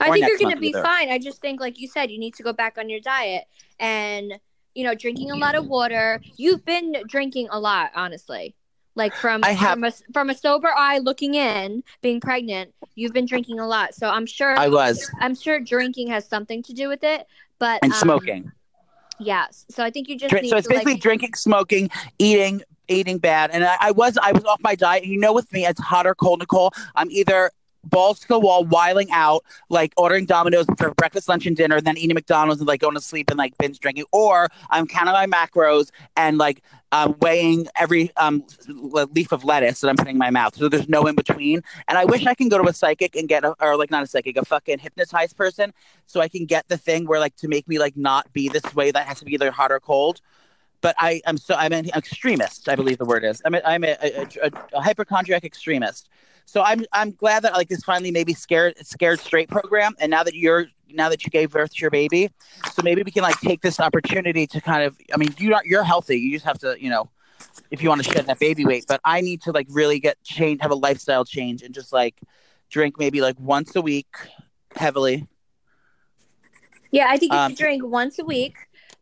I 0.00 0.10
think 0.10 0.26
you're 0.28 0.38
gonna 0.38 0.56
be 0.56 0.68
either. 0.68 0.82
fine. 0.82 1.10
I 1.10 1.18
just 1.18 1.40
think, 1.40 1.60
like 1.60 1.80
you 1.80 1.88
said, 1.88 2.10
you 2.10 2.18
need 2.18 2.34
to 2.34 2.42
go 2.42 2.52
back 2.52 2.76
on 2.78 2.88
your 2.88 3.00
diet 3.00 3.44
and 3.80 4.38
you 4.76 4.84
know, 4.84 4.94
drinking 4.94 5.30
a 5.30 5.36
lot 5.36 5.54
of 5.54 5.66
water. 5.66 6.20
You've 6.36 6.64
been 6.64 6.96
drinking 7.08 7.48
a 7.50 7.58
lot, 7.58 7.90
honestly. 7.96 8.54
Like 8.96 9.14
from 9.14 9.42
have- 9.42 9.74
from 9.74 9.84
a 9.84 9.92
from 10.12 10.30
a 10.30 10.34
sober 10.34 10.70
eye 10.74 10.98
looking 10.98 11.34
in, 11.34 11.84
being 12.00 12.18
pregnant, 12.18 12.74
you've 12.94 13.12
been 13.12 13.26
drinking 13.26 13.60
a 13.60 13.66
lot. 13.66 13.94
So 13.94 14.08
I'm 14.08 14.26
sure 14.26 14.58
I 14.58 14.68
was 14.68 15.08
I'm 15.20 15.34
sure 15.36 15.60
drinking 15.60 16.08
has 16.08 16.26
something 16.26 16.62
to 16.64 16.72
do 16.72 16.88
with 16.88 17.04
it. 17.04 17.26
But 17.58 17.80
and 17.82 17.92
um, 17.92 17.98
smoking. 17.98 18.52
yes. 19.18 19.66
So 19.68 19.84
I 19.84 19.90
think 19.90 20.08
you 20.08 20.18
just 20.18 20.32
need 20.32 20.48
so 20.48 20.56
it's 20.56 20.66
to 20.66 20.72
basically 20.72 20.94
like 20.94 21.02
drinking, 21.02 21.34
smoking, 21.34 21.90
eating, 22.18 22.62
eating 22.88 23.18
bad. 23.18 23.50
And 23.50 23.64
I, 23.64 23.76
I 23.80 23.90
was 23.90 24.18
I 24.20 24.32
was 24.32 24.44
off 24.44 24.60
my 24.62 24.74
diet. 24.74 25.04
And 25.04 25.12
you 25.12 25.20
know, 25.20 25.32
with 25.32 25.52
me, 25.52 25.66
it's 25.66 25.80
hot 25.80 26.06
or 26.06 26.14
cold, 26.14 26.40
Nicole. 26.40 26.72
I'm 26.94 27.10
either 27.10 27.50
balls 27.88 28.20
to 28.20 28.28
the 28.28 28.38
wall, 28.38 28.64
wiling 28.64 29.10
out, 29.10 29.44
like 29.68 29.92
ordering 29.96 30.26
Domino's 30.26 30.66
for 30.78 30.92
breakfast, 30.94 31.28
lunch, 31.28 31.46
and 31.46 31.56
dinner, 31.56 31.76
and 31.76 31.86
then 31.86 31.96
eating 31.96 32.14
McDonald's 32.14 32.60
and 32.60 32.68
like 32.68 32.80
going 32.80 32.94
to 32.94 33.00
sleep 33.00 33.30
and 33.30 33.38
like 33.38 33.56
binge 33.58 33.78
drinking, 33.80 34.04
or 34.12 34.48
I'm 34.70 34.86
counting 34.86 35.14
my 35.14 35.26
macros 35.26 35.90
and 36.16 36.38
like 36.38 36.62
um, 36.92 37.16
weighing 37.20 37.66
every 37.76 38.10
um, 38.16 38.44
leaf 38.68 39.32
of 39.32 39.44
lettuce 39.44 39.80
that 39.80 39.88
I'm 39.88 39.96
putting 39.96 40.14
in 40.14 40.18
my 40.18 40.30
mouth. 40.30 40.56
So 40.56 40.68
there's 40.68 40.88
no 40.88 41.06
in 41.06 41.14
between. 41.14 41.62
And 41.88 41.98
I 41.98 42.04
wish 42.04 42.26
I 42.26 42.34
can 42.34 42.48
go 42.48 42.62
to 42.62 42.68
a 42.68 42.72
psychic 42.72 43.16
and 43.16 43.28
get 43.28 43.44
a, 43.44 43.54
or 43.60 43.76
like 43.76 43.90
not 43.90 44.02
a 44.02 44.06
psychic, 44.06 44.36
a 44.36 44.44
fucking 44.44 44.78
hypnotized 44.78 45.36
person, 45.36 45.72
so 46.06 46.20
I 46.20 46.28
can 46.28 46.46
get 46.46 46.68
the 46.68 46.76
thing 46.76 47.06
where 47.06 47.20
like 47.20 47.36
to 47.36 47.48
make 47.48 47.68
me 47.68 47.78
like 47.78 47.96
not 47.96 48.32
be 48.32 48.48
this 48.48 48.74
way. 48.74 48.90
That 48.90 49.06
has 49.06 49.18
to 49.20 49.24
be 49.24 49.34
either 49.34 49.50
hot 49.50 49.72
or 49.72 49.80
cold. 49.80 50.20
But 50.82 50.94
I, 50.98 51.22
I'm 51.26 51.38
so 51.38 51.54
I'm 51.54 51.72
an 51.72 51.88
extremist. 51.96 52.68
I 52.68 52.76
believe 52.76 52.98
the 52.98 53.06
word 53.06 53.24
is. 53.24 53.42
I'm 53.44 53.54
a, 53.54 53.62
I'm 53.64 53.82
a, 53.82 53.96
a, 54.02 54.26
a, 54.44 54.50
a 54.74 54.80
hypochondriac 54.80 55.44
extremist. 55.44 56.08
So 56.46 56.62
I'm 56.62 56.84
I'm 56.92 57.10
glad 57.10 57.42
that 57.42 57.52
like 57.52 57.68
this 57.68 57.82
finally 57.84 58.10
maybe 58.10 58.32
scared 58.32 58.74
scared 58.86 59.20
straight 59.20 59.48
program, 59.48 59.94
and 59.98 60.10
now 60.10 60.22
that 60.22 60.34
you're 60.34 60.66
now 60.88 61.08
that 61.08 61.24
you 61.24 61.30
gave 61.30 61.50
birth 61.50 61.74
to 61.74 61.80
your 61.80 61.90
baby, 61.90 62.30
so 62.72 62.82
maybe 62.82 63.02
we 63.02 63.10
can 63.10 63.22
like 63.22 63.38
take 63.40 63.60
this 63.60 63.80
opportunity 63.80 64.46
to 64.46 64.60
kind 64.60 64.84
of. 64.84 64.96
I 65.12 65.16
mean, 65.16 65.34
you 65.38 65.54
are 65.54 65.62
you're 65.64 65.82
healthy. 65.82 66.18
You 66.18 66.32
just 66.32 66.44
have 66.46 66.58
to 66.60 66.76
you 66.80 66.88
know, 66.88 67.10
if 67.72 67.82
you 67.82 67.88
want 67.88 68.04
to 68.04 68.10
shed 68.10 68.26
that 68.26 68.38
baby 68.38 68.64
weight. 68.64 68.84
But 68.86 69.00
I 69.04 69.20
need 69.20 69.42
to 69.42 69.52
like 69.52 69.66
really 69.70 69.98
get 69.98 70.22
change, 70.22 70.62
have 70.62 70.70
a 70.70 70.76
lifestyle 70.76 71.24
change, 71.24 71.62
and 71.62 71.74
just 71.74 71.92
like 71.92 72.20
drink 72.70 72.96
maybe 72.98 73.20
like 73.20 73.38
once 73.40 73.74
a 73.74 73.82
week 73.82 74.06
heavily. 74.76 75.26
Yeah, 76.92 77.08
I 77.10 77.16
think 77.16 77.32
you 77.32 77.38
Um, 77.38 77.50
should 77.50 77.58
drink 77.58 77.84
once 77.84 78.20
a 78.20 78.24
week, 78.24 78.54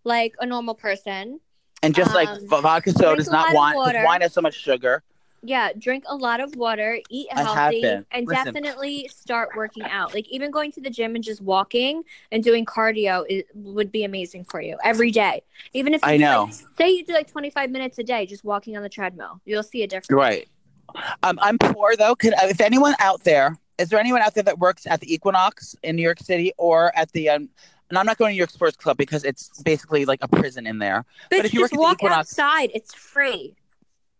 like 0.03 0.35
a 0.41 0.47
normal 0.47 0.75
person. 0.75 1.41
And 1.83 1.95
just 1.95 2.15
like 2.15 2.29
Um, 2.29 2.41
v- 2.41 2.61
vodka 2.63 2.93
soda 2.93 3.21
is 3.21 3.29
not 3.29 3.55
wine. 3.55 3.77
Wine 3.77 4.23
has 4.23 4.33
so 4.33 4.41
much 4.41 4.55
sugar. 4.55 5.03
Yeah, 5.47 5.71
drink 5.79 6.05
a 6.09 6.17
lot 6.17 6.41
of 6.41 6.57
water, 6.57 6.99
eat 7.11 7.29
healthy, 7.31 7.85
and 7.85 8.27
Listen. 8.27 8.45
definitely 8.47 9.09
start 9.15 9.51
working 9.55 9.83
out. 9.83 10.15
Like 10.15 10.27
even 10.31 10.51
going 10.51 10.73
to 10.73 10.81
the 10.81 10.89
gym 10.89 11.15
and 11.15 11.23
just 11.23 11.43
walking 11.43 12.03
and 12.33 12.43
doing 12.43 12.65
cardio 12.65 13.27
is, 13.29 13.45
would 13.55 13.93
be 13.93 14.05
amazing 14.05 14.45
for 14.45 14.63
you 14.63 14.79
every 14.83 15.11
day. 15.11 15.43
Even 15.75 15.93
if 15.93 16.01
you 16.03 16.09
I 16.09 16.17
do, 16.17 16.23
know. 16.25 16.45
like, 16.45 16.55
say 16.79 16.91
you 16.91 17.05
do 17.05 17.13
like 17.13 17.31
25 17.31 17.71
minutes 17.71 17.99
a 17.99 18.03
day 18.03 18.25
just 18.25 18.43
walking 18.43 18.75
on 18.77 18.83
the 18.83 18.89
treadmill, 18.89 19.43
you'll 19.45 19.63
see 19.63 19.83
a 19.83 19.87
difference. 19.87 20.11
Right. 20.19 20.49
Um, 21.23 21.39
I'm 21.43 21.59
poor 21.59 21.95
though. 21.95 22.15
Could 22.15 22.33
if 22.43 22.61
anyone 22.63 22.95
out 22.99 23.25
there 23.25 23.59
is 23.79 23.91
there 23.91 23.99
anyone 24.01 24.23
out 24.23 24.33
there 24.35 24.45
that 24.45 24.59
works 24.59 24.87
at 24.87 25.01
the 25.01 25.13
Equinox 25.13 25.77
in 25.83 25.97
New 25.97 26.03
York 26.03 26.21
City 26.21 26.53
or 26.57 26.97
at 26.97 27.13
the 27.13 27.29
um, 27.29 27.49
and 27.91 27.99
I'm 27.99 28.07
not 28.07 28.17
going 28.17 28.31
to 28.31 28.33
New 28.33 28.39
York 28.39 28.51
Sports 28.51 28.77
Club 28.79 28.97
because 28.97 29.25
it's 29.25 29.63
basically 29.63 30.07
like 30.07 30.21
a 30.23 30.29
prison 30.29 30.67
in 30.67 30.79
there. 30.79 31.05
But, 31.29 31.39
But 31.39 31.45
if 31.45 31.53
you 31.53 31.61
work 31.61 31.73
at 31.75 31.79
the 31.79 31.91
Equinox- 31.93 32.39
outside; 32.39 32.71
it's 32.73 32.95
free, 32.95 33.57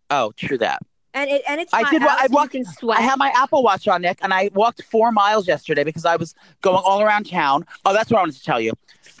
Oh, 0.09 0.31
true 0.35 0.57
that. 0.59 0.81
And 1.15 1.29
it 1.29 1.41
and 1.47 1.59
it's 1.59 1.73
I 1.73 1.89
did 1.89 2.03
out, 2.03 2.19
I 2.19 2.27
walked-. 2.27 2.55
I 2.55 3.01
had 3.01 3.17
my 3.17 3.31
Apple 3.35 3.63
Watch 3.63 3.87
on, 3.87 4.01
Nick, 4.01 4.19
and 4.21 4.33
I 4.33 4.51
walked 4.53 4.83
four 4.83 5.11
miles 5.11 5.47
yesterday 5.47 5.83
because 5.83 6.05
I 6.05 6.17
was 6.17 6.35
going 6.61 6.81
all 6.85 7.01
around 7.01 7.29
town. 7.29 7.65
Oh, 7.85 7.93
that's 7.93 8.11
what 8.11 8.17
I 8.17 8.21
wanted 8.21 8.35
to 8.35 8.43
tell 8.43 8.59
you. 8.59 8.73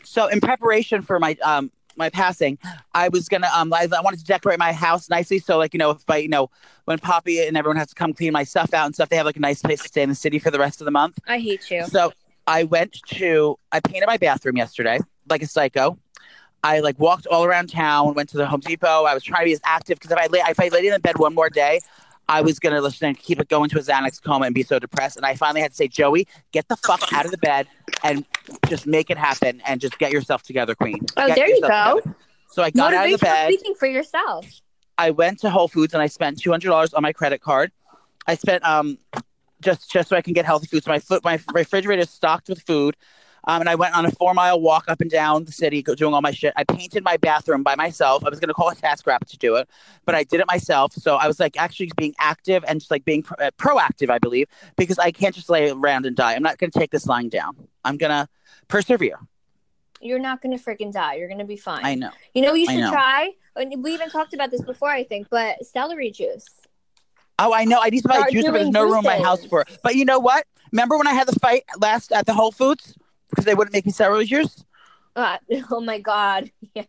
So, 0.03 0.27
in 0.27 0.41
preparation 0.41 1.01
for 1.01 1.19
my 1.19 1.37
um 1.43 1.71
my 1.95 2.09
passing, 2.09 2.59
I 2.93 3.07
was 3.09 3.29
gonna 3.29 3.49
um 3.55 3.73
I, 3.73 3.87
I 3.91 4.01
wanted 4.01 4.19
to 4.19 4.25
decorate 4.25 4.59
my 4.59 4.73
house 4.73 5.09
nicely. 5.09 5.39
So, 5.39 5.57
like 5.57 5.73
you 5.73 5.77
know, 5.77 5.91
if 5.91 6.03
I 6.09 6.17
you 6.17 6.29
know 6.29 6.51
when 6.83 6.99
Poppy 6.99 7.39
and 7.39 7.57
everyone 7.57 7.77
has 7.77 7.87
to 7.87 7.95
come 7.95 8.13
clean 8.13 8.33
my 8.33 8.43
stuff 8.43 8.73
out 8.73 8.85
and 8.85 8.93
stuff, 8.93 9.09
they 9.09 9.15
have 9.15 9.25
like 9.25 9.37
a 9.37 9.41
nice 9.41 9.61
place 9.61 9.81
to 9.81 9.87
stay 9.87 10.03
in 10.03 10.09
the 10.09 10.15
city 10.15 10.37
for 10.37 10.51
the 10.51 10.59
rest 10.59 10.81
of 10.81 10.85
the 10.85 10.91
month. 10.91 11.17
I 11.27 11.39
hate 11.39 11.71
you. 11.71 11.85
So 11.85 12.11
I 12.45 12.65
went 12.65 13.01
to 13.15 13.57
I 13.71 13.79
painted 13.79 14.07
my 14.07 14.17
bathroom 14.17 14.57
yesterday 14.57 14.99
like 15.29 15.41
a 15.41 15.47
psycho. 15.47 15.97
I 16.65 16.79
like 16.79 16.99
walked 16.99 17.27
all 17.27 17.43
around 17.45 17.69
town, 17.69 18.15
went 18.15 18.29
to 18.29 18.37
the 18.37 18.47
Home 18.47 18.59
Depot. 18.59 19.03
I 19.03 19.13
was 19.13 19.23
trying 19.23 19.41
to 19.41 19.45
be 19.45 19.53
as 19.53 19.61
active 19.63 19.99
because 19.99 20.09
if 20.09 20.17
I 20.17 20.25
lay 20.27 20.39
if 20.39 20.59
I 20.59 20.69
laid 20.69 20.85
in 20.85 20.93
the 20.93 20.99
bed 20.99 21.19
one 21.19 21.35
more 21.35 21.47
day, 21.47 21.79
I 22.27 22.41
was 22.41 22.57
gonna 22.57 22.81
listen 22.81 23.07
and 23.07 23.17
keep 23.17 23.39
it 23.39 23.49
going 23.49 23.69
to 23.69 23.77
a 23.77 23.81
Xanax 23.81 24.19
coma 24.23 24.45
and 24.45 24.55
be 24.55 24.63
so 24.63 24.79
depressed. 24.79 25.15
And 25.15 25.27
I 25.27 25.35
finally 25.35 25.61
had 25.61 25.71
to 25.71 25.77
say, 25.77 25.87
Joey, 25.87 26.27
get 26.51 26.67
the 26.67 26.75
fuck 26.77 27.13
out 27.13 27.25
of 27.25 27.29
the 27.29 27.37
bed 27.37 27.67
and 28.03 28.25
just 28.67 28.87
make 28.87 29.11
it 29.11 29.17
happen 29.19 29.61
and 29.67 29.79
just 29.79 29.99
get 29.99 30.11
yourself 30.11 30.41
together, 30.41 30.73
Queen. 30.73 31.05
Oh, 31.17 31.27
Get 31.27 31.35
there 31.35 31.47
you 31.47 31.61
go. 31.61 31.99
together. 31.99 32.15
So 32.49 32.63
I 32.63 32.71
got 32.71 32.95
out 32.95 33.05
of 33.05 33.19
the 33.19 33.23
bed. 33.23 33.53
speaking 33.53 33.75
for 33.75 33.85
yourself. 33.85 34.47
I 34.97 35.11
went 35.11 35.39
to 35.41 35.51
Whole 35.51 35.67
Foods 35.67 35.93
and 35.93 36.01
I 36.01 36.07
spent 36.07 36.41
two 36.41 36.49
hundred 36.49 36.69
dollars 36.69 36.95
on 36.95 37.03
my 37.03 37.13
credit 37.13 37.41
card. 37.41 37.71
I 38.25 38.33
spent 38.33 38.65
um 38.65 38.97
just 39.61 39.91
just 39.91 40.09
so 40.09 40.15
I 40.15 40.21
can 40.23 40.33
get 40.33 40.45
healthy 40.45 40.65
food. 40.65 40.83
So 40.83 40.89
my 40.89 40.99
foot 40.99 41.23
my 41.23 41.39
refrigerator 41.53 42.01
is 42.01 42.09
stocked 42.09 42.49
with 42.49 42.61
food. 42.63 42.95
Um, 43.47 43.61
and 43.61 43.69
I 43.69 43.75
went 43.75 43.95
on 43.95 44.05
a 44.05 44.11
four 44.11 44.33
mile 44.33 44.59
walk 44.59 44.85
up 44.87 45.01
and 45.01 45.09
down 45.09 45.45
the 45.45 45.51
city, 45.51 45.81
doing 45.81 46.13
all 46.13 46.21
my 46.21 46.31
shit. 46.31 46.53
I 46.55 46.63
painted 46.63 47.03
my 47.03 47.17
bathroom 47.17 47.63
by 47.63 47.75
myself. 47.75 48.25
I 48.25 48.29
was 48.29 48.39
going 48.39 48.47
to 48.47 48.53
call 48.53 48.69
a 48.69 48.75
task 48.75 49.05
rabbit 49.05 49.27
to 49.29 49.37
do 49.37 49.55
it, 49.55 49.69
but 50.05 50.15
I 50.15 50.23
did 50.23 50.39
it 50.39 50.47
myself. 50.47 50.93
So 50.93 51.15
I 51.15 51.27
was 51.27 51.39
like 51.39 51.57
actually 51.57 51.91
being 51.95 52.15
active 52.19 52.63
and 52.67 52.79
just 52.79 52.91
like 52.91 53.05
being 53.05 53.23
pro- 53.23 53.45
uh, 53.45 53.51
proactive, 53.57 54.09
I 54.09 54.17
believe, 54.17 54.47
because 54.77 54.97
I 54.97 55.11
can't 55.11 55.35
just 55.35 55.49
lay 55.49 55.69
around 55.69 56.05
and 56.05 56.15
die. 56.15 56.33
I'm 56.33 56.43
not 56.43 56.57
going 56.57 56.71
to 56.71 56.79
take 56.79 56.91
this 56.91 57.05
lying 57.05 57.29
down. 57.29 57.55
I'm 57.83 57.97
going 57.97 58.11
to 58.11 58.27
persevere. 58.67 59.19
You're 60.01 60.19
not 60.19 60.41
gonna 60.41 60.57
freaking 60.59 60.91
die. 60.91 61.15
You're 61.15 61.29
gonna 61.29 61.45
be 61.45 61.55
fine. 61.57 61.83
I 61.83 61.95
know. 61.95 62.11
You 62.33 62.43
know, 62.43 62.53
you 62.53 62.67
should 62.67 62.91
try. 62.91 63.31
and 63.55 63.83
We 63.83 63.93
even 63.93 64.09
talked 64.09 64.33
about 64.33 64.51
this 64.51 64.61
before, 64.61 64.89
I 64.89 65.03
think, 65.03 65.29
but 65.31 65.65
celery 65.65 66.11
juice. 66.11 66.45
Oh, 67.39 67.53
I 67.53 67.65
know. 67.65 67.79
I 67.81 67.89
need 67.89 68.01
to 68.01 68.07
buy 68.07 68.17
a 68.17 68.31
juicer, 68.31 68.45
but 68.45 68.53
there's 68.53 68.69
no 68.69 68.83
room 68.83 68.99
in 68.99 69.03
my 69.03 69.17
house 69.17 69.45
for 69.45 69.61
it. 69.61 69.79
But 69.83 69.95
you 69.95 70.05
know 70.05 70.19
what? 70.19 70.45
Remember 70.71 70.97
when 70.97 71.07
I 71.07 71.13
had 71.13 71.27
the 71.27 71.37
fight 71.39 71.63
last 71.79 72.11
at 72.11 72.25
the 72.25 72.33
Whole 72.33 72.51
Foods 72.51 72.93
because 73.35 73.45
they 73.45 73.55
wouldn't 73.55 73.73
make 73.73 73.85
me 73.85 73.91
celery 73.91 74.25
juice? 74.25 74.63
Uh, 75.15 75.37
oh 75.71 75.79
my 75.79 75.99
god, 75.99 76.51
yes. 76.75 76.85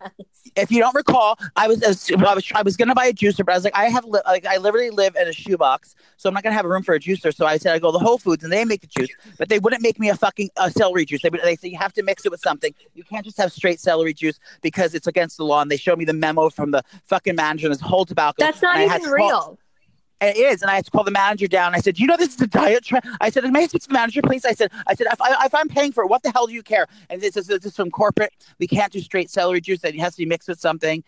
If 0.57 0.71
you 0.71 0.81
don't 0.81 0.95
recall, 0.95 1.39
I 1.55 1.69
was 1.69 1.83
I 1.83 2.35
was 2.35 2.53
I 2.55 2.63
was 2.63 2.77
gonna 2.77 2.95
buy 2.95 3.07
a 3.07 3.13
juicer, 3.13 3.45
but 3.45 3.53
I 3.53 3.57
was 3.57 3.65
like, 3.65 3.77
I 3.77 3.85
have 3.87 4.05
li- 4.05 4.21
like 4.27 4.47
I 4.47 4.57
literally 4.57 4.91
live 4.91 5.15
in 5.17 5.29
a 5.29 5.33
shoebox, 5.33 5.95
so 6.17 6.29
I'm 6.29 6.35
not 6.35 6.43
gonna 6.43 6.55
have 6.55 6.65
a 6.65 6.69
room 6.69 6.83
for 6.83 6.95
a 6.95 7.01
juicer. 7.01 7.35
So 7.35 7.47
I 7.47 7.57
said 7.59 7.75
I 7.75 7.79
go 7.79 7.93
to 7.93 7.99
Whole 7.99 8.19
Foods 8.19 8.43
and 8.43 8.53
they 8.53 8.65
make 8.65 8.81
the 8.81 8.87
juice, 8.89 9.11
but 9.39 9.49
they 9.49 9.59
wouldn't 9.59 9.83
make 9.83 9.99
me 10.01 10.09
a 10.09 10.17
fucking 10.17 10.51
uh, 10.57 10.71
celery 10.71 11.05
juice. 11.05 11.23
They 11.23 11.31
they 11.31 11.57
say 11.57 11.69
you 11.69 11.79
have 11.79 11.93
to 11.95 12.03
mix 12.03 12.25
it 12.27 12.33
with 12.33 12.41
something. 12.41 12.75
You 12.95 13.05
can't 13.05 13.25
just 13.25 13.37
have 13.39 13.53
straight 13.53 13.81
celery 13.81 14.15
juice 14.15 14.41
because 14.61 14.95
it's 14.95 15.07
against 15.07 15.37
the 15.37 15.45
law. 15.45 15.61
And 15.63 15.71
they 15.71 15.77
showed 15.77 15.99
me 15.99 16.05
the 16.05 16.13
memo 16.13 16.51
from 16.51 16.71
the 16.73 16.83
fucking 17.05 17.37
manager 17.37 17.67
and 17.67 17.75
this 17.75 17.81
whole 17.81 18.05
tobacco. 18.05 18.37
That's 18.39 18.63
not 18.63 18.77
and 18.77 18.91
I 18.91 18.93
had 18.93 19.03
even 19.03 19.15
call- 19.15 19.29
real. 19.29 19.49
And 19.51 19.59
it 20.21 20.37
is, 20.37 20.63
and 20.63 20.71
I 20.71 20.77
had 20.77 20.85
to 20.87 20.91
call 20.91 21.05
the 21.05 21.11
manager 21.11 21.47
down. 21.47 21.75
I 21.75 21.79
said, 21.79 21.99
"You 21.99 22.07
know 22.07 22.17
this 22.17 22.35
is 22.35 22.41
a 22.41 22.47
diet 22.47 22.85
trend." 22.85 23.05
I 23.21 23.31
said, 23.31 23.45
"May 23.53 23.65
I 23.65 23.67
speak 23.67 23.83
to 23.83 23.89
the 23.89 23.95
manager, 23.95 24.23
please?" 24.23 24.45
I 24.45 24.53
said, 24.53 24.71
"I 24.87 24.95
said 24.95 25.09
if, 25.13 25.21
I, 25.21 25.45
if 25.47 25.55
I'm 25.55 25.69
paying 25.69 25.93
for 25.93 26.05
it, 26.05 26.09
what 26.09 26.23
the 26.23 26.31
hell 26.31 26.47
do 26.47 26.55
you 26.55 26.63
care?" 26.63 26.87
And 27.11 27.21
this 27.21 27.37
is 27.37 27.47
this 27.49 27.67
is 27.67 27.77
from 27.77 27.91
corporate. 27.91 28.33
We 28.59 28.67
can't 28.67 28.93
do 28.93 29.01
straight 29.01 29.31
celery 29.31 29.61
juice; 29.61 29.81
that 29.81 29.95
it 29.95 30.01
has 30.01 30.15
to 30.17 30.23
be 30.23 30.27
mixed 30.27 30.49
with 30.49 30.61
something. 30.61 31.05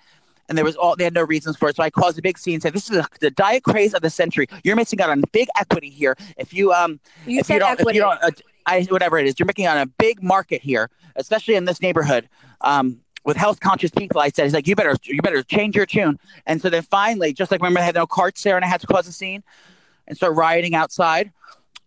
And 0.49 0.57
there 0.57 0.64
was 0.64 0.77
all 0.77 0.97
they 0.97 1.05
had 1.05 1.14
no 1.14 1.25
reasons 1.25 1.57
for 1.57 1.68
it, 1.68 1.77
so 1.77 1.83
I 1.83 1.90
caused 1.90 2.18
a 2.18 2.23
big 2.23 2.38
scene. 2.38 2.61
Said, 2.61 2.73
"This 2.73 2.90
is 2.90 2.97
the, 2.97 3.07
the 3.21 3.31
diet 3.31 3.64
craze 3.64 3.94
of 3.94 4.03
the 4.03 4.11
century. 4.11 4.47
You're 4.64 4.77
missing 4.77 5.01
out 5.01 5.11
on 5.11 5.23
big 5.33 5.49
equity 5.59 5.90
here. 5.90 6.16
If 6.37 6.53
you 6.53 6.73
um 6.73 7.01
You 7.27 7.40
if 7.40 7.49
you 7.49 7.59
don't 7.59 7.73
equity. 7.73 7.90
if 7.90 7.94
you 7.97 8.01
don't 8.03 8.23
uh, 8.23 8.31
I 8.66 8.83
whatever 8.85 9.18
it 9.18 9.27
is, 9.27 9.38
you're 9.38 9.47
making 9.47 9.66
on 9.66 9.79
a 9.79 9.87
big 9.87 10.23
market 10.23 10.62
here, 10.62 10.90
especially 11.16 11.55
in 11.55 11.64
this 11.64 11.81
neighborhood." 11.81 12.29
Um, 12.62 13.01
with 13.29 13.37
health 13.37 13.61
conscious 13.61 13.91
people, 13.91 14.23
I 14.23 14.31
said, 14.31 14.45
"He's 14.45 14.55
like, 14.55 14.67
you 14.67 14.75
better, 14.75 14.97
you 15.03 15.21
better 15.21 15.43
change 15.43 15.77
your 15.77 15.85
tune." 15.85 16.19
And 16.47 16.62
so 16.62 16.71
then 16.71 16.83
finally, 16.83 17.35
just 17.35 17.51
like 17.51 17.61
remember, 17.61 17.81
I 17.81 17.83
had 17.83 17.95
no 17.95 18.07
carts 18.07 18.43
there, 18.43 18.57
and 18.57 18.64
I 18.64 18.69
had 18.69 18.81
to 18.81 18.87
cause 18.87 19.07
a 19.07 19.12
scene 19.12 19.45
and 20.07 20.17
start 20.17 20.35
rioting 20.35 20.75
outside. 20.75 21.31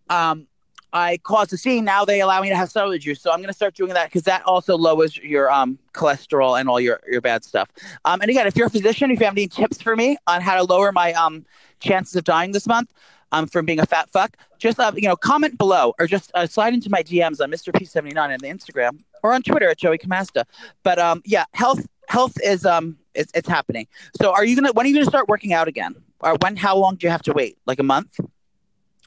Um, 0.08 0.46
I 0.94 1.18
caused 1.18 1.52
a 1.52 1.58
scene. 1.58 1.84
Now 1.84 2.06
they 2.06 2.22
allow 2.22 2.42
me 2.42 2.50
to 2.50 2.56
have 2.56 2.70
celery 2.70 3.00
juice, 3.00 3.22
so 3.22 3.32
I'm 3.32 3.40
going 3.40 3.48
to 3.48 3.56
start 3.56 3.74
doing 3.74 3.92
that 3.96 4.10
because 4.10 4.22
that 4.24 4.44
also 4.44 4.78
lowers 4.78 5.18
your 5.18 5.52
um, 5.52 5.80
cholesterol 5.96 6.60
and 6.60 6.70
all 6.70 6.80
your, 6.80 7.00
your 7.10 7.22
bad 7.22 7.44
stuff. 7.44 7.70
Um, 8.06 8.22
and 8.22 8.30
again, 8.30 8.46
if 8.46 8.56
you're 8.56 8.68
a 8.68 8.70
physician, 8.70 9.10
if 9.10 9.20
you 9.20 9.26
have 9.26 9.34
any 9.34 9.48
tips 9.48 9.82
for 9.82 9.96
me 9.96 10.18
on 10.28 10.42
how 10.42 10.56
to 10.56 10.64
lower 10.64 10.92
my 10.92 11.12
um, 11.14 11.44
chances 11.80 12.16
of 12.16 12.24
dying 12.24 12.52
this 12.52 12.68
month 12.68 12.94
um, 13.32 13.48
from 13.48 13.66
being 13.66 13.80
a 13.80 13.86
fat 13.88 14.12
fuck, 14.12 14.38
just 14.60 14.80
uh, 14.80 14.92
you 14.96 15.08
know 15.08 15.16
comment 15.16 15.58
below 15.58 15.96
or 15.98 16.06
just 16.06 16.30
uh, 16.36 16.46
slide 16.46 16.76
into 16.76 16.92
my 16.92 17.02
DMs 17.02 17.42
on 17.42 17.50
Mr. 17.50 17.74
P79 17.74 18.16
on 18.16 18.30
the 18.30 18.48
Instagram 18.48 19.00
or 19.24 19.34
on 19.34 19.42
Twitter 19.42 19.70
at 19.70 19.78
Joey 19.78 19.98
Camasta. 19.98 20.46
But 20.84 21.00
um, 21.00 21.22
yeah, 21.26 21.46
health 21.54 21.86
health 22.08 22.36
is 22.44 22.66
um 22.66 22.98
it's, 23.14 23.32
it's 23.34 23.48
happening. 23.48 23.88
So 24.22 24.32
are 24.32 24.46
you 24.46 24.56
gonna 24.56 24.72
when 24.74 24.86
are 24.86 24.90
you 24.90 24.96
gonna 24.96 25.06
start 25.06 25.28
working 25.28 25.54
out 25.54 25.68
again? 25.68 25.96
Or 26.20 26.36
when? 26.42 26.56
How 26.56 26.78
long 26.78 26.96
do 26.96 27.08
you 27.08 27.12
have 27.12 27.24
to 27.24 27.34
wait? 27.34 27.58
Like 27.66 27.80
a 27.80 27.84
month? 27.84 28.20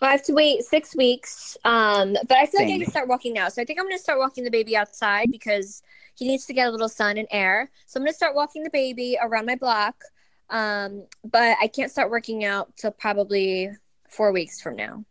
I 0.03 0.11
have 0.11 0.25
to 0.25 0.33
wait 0.33 0.63
six 0.65 0.95
weeks. 0.97 1.57
Um, 1.65 2.15
but 2.29 2.37
I 2.37 2.47
feel 2.47 2.61
like 2.61 2.69
I 2.69 2.73
Same. 2.73 2.81
can 2.83 2.91
start 2.91 3.09
walking 3.09 3.33
now. 3.33 3.49
So 3.49 3.63
I 3.63 3.65
think 3.65 3.79
I'm 3.79 3.87
gonna 3.87 3.99
start 3.99 4.19
walking 4.19 4.45
the 4.45 4.51
baby 4.51 4.77
outside 4.77 5.29
because 5.31 5.83
he 6.15 6.27
needs 6.27 6.47
to 6.47 6.53
get 6.53 6.69
a 6.69 6.71
little 6.71 6.89
sun 6.89 7.17
and 7.17 7.29
air. 7.31 7.71
So 7.87 7.99
I'm 7.99 8.05
gonna 8.05 8.15
start 8.15 8.35
walking 8.35 8.63
the 8.65 8.71
baby 8.71 9.17
around 9.23 9.47
my 9.47 9.57
block. 9.57 10.03
Um, 10.51 11.07
but 11.25 11.57
I 11.61 11.69
can't 11.69 11.91
start 11.91 12.11
working 12.11 12.45
out 12.45 12.77
till 12.77 12.91
probably 12.91 13.71
four 14.11 14.33
weeks 14.33 14.61
from 14.61 14.77
now. 14.77 15.05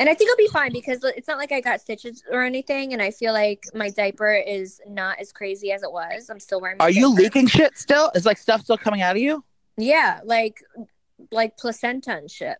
And 0.00 0.08
I 0.08 0.14
think 0.14 0.30
I'll 0.30 0.36
be 0.36 0.48
fine 0.48 0.72
because 0.72 1.04
it's 1.04 1.28
not 1.28 1.36
like 1.36 1.52
I 1.52 1.60
got 1.60 1.78
stitches 1.78 2.24
or 2.32 2.42
anything, 2.42 2.94
and 2.94 3.02
I 3.02 3.10
feel 3.10 3.34
like 3.34 3.66
my 3.74 3.90
diaper 3.90 4.32
is 4.32 4.80
not 4.88 5.20
as 5.20 5.30
crazy 5.30 5.72
as 5.72 5.82
it 5.82 5.92
was. 5.92 6.30
I'm 6.30 6.40
still 6.40 6.58
wearing. 6.58 6.78
My 6.78 6.86
Are 6.86 6.90
you 6.90 7.08
leaking 7.12 7.48
shit 7.48 7.76
still? 7.76 8.10
Is 8.14 8.24
like 8.24 8.38
stuff 8.38 8.62
still 8.62 8.78
coming 8.78 9.02
out 9.02 9.16
of 9.16 9.20
you? 9.20 9.44
Yeah, 9.76 10.20
like 10.24 10.64
like 11.30 11.58
placenta 11.58 12.12
and 12.12 12.30
shit. 12.30 12.56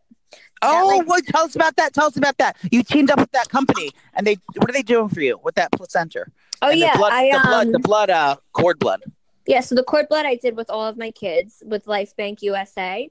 Oh, 0.60 0.98
like- 0.98 1.08
well, 1.08 1.20
tell 1.28 1.46
us 1.46 1.56
about 1.56 1.76
that. 1.76 1.94
Tell 1.94 2.08
us 2.08 2.18
about 2.18 2.36
that. 2.36 2.58
You 2.70 2.82
teamed 2.82 3.10
up 3.10 3.18
with 3.18 3.32
that 3.32 3.48
company, 3.48 3.90
and 4.12 4.26
they 4.26 4.36
what 4.56 4.68
are 4.68 4.74
they 4.74 4.82
doing 4.82 5.08
for 5.08 5.22
you 5.22 5.40
with 5.42 5.54
that 5.54 5.72
placenta? 5.72 6.26
Oh 6.60 6.68
And 6.68 6.78
yeah, 6.78 6.92
the 6.92 6.98
blood, 6.98 7.12
I 7.14 7.30
the 7.32 7.40
blood, 7.42 7.66
um, 7.66 7.72
the 7.72 7.78
blood, 7.78 8.10
uh, 8.10 8.36
cord 8.52 8.78
blood. 8.78 9.00
Yeah, 9.46 9.60
so 9.60 9.74
the 9.74 9.82
cord 9.82 10.10
blood 10.10 10.26
I 10.26 10.34
did 10.34 10.58
with 10.58 10.68
all 10.68 10.84
of 10.86 10.98
my 10.98 11.10
kids 11.10 11.62
with 11.64 11.86
Life 11.86 12.14
Bank 12.16 12.42
USA. 12.42 13.10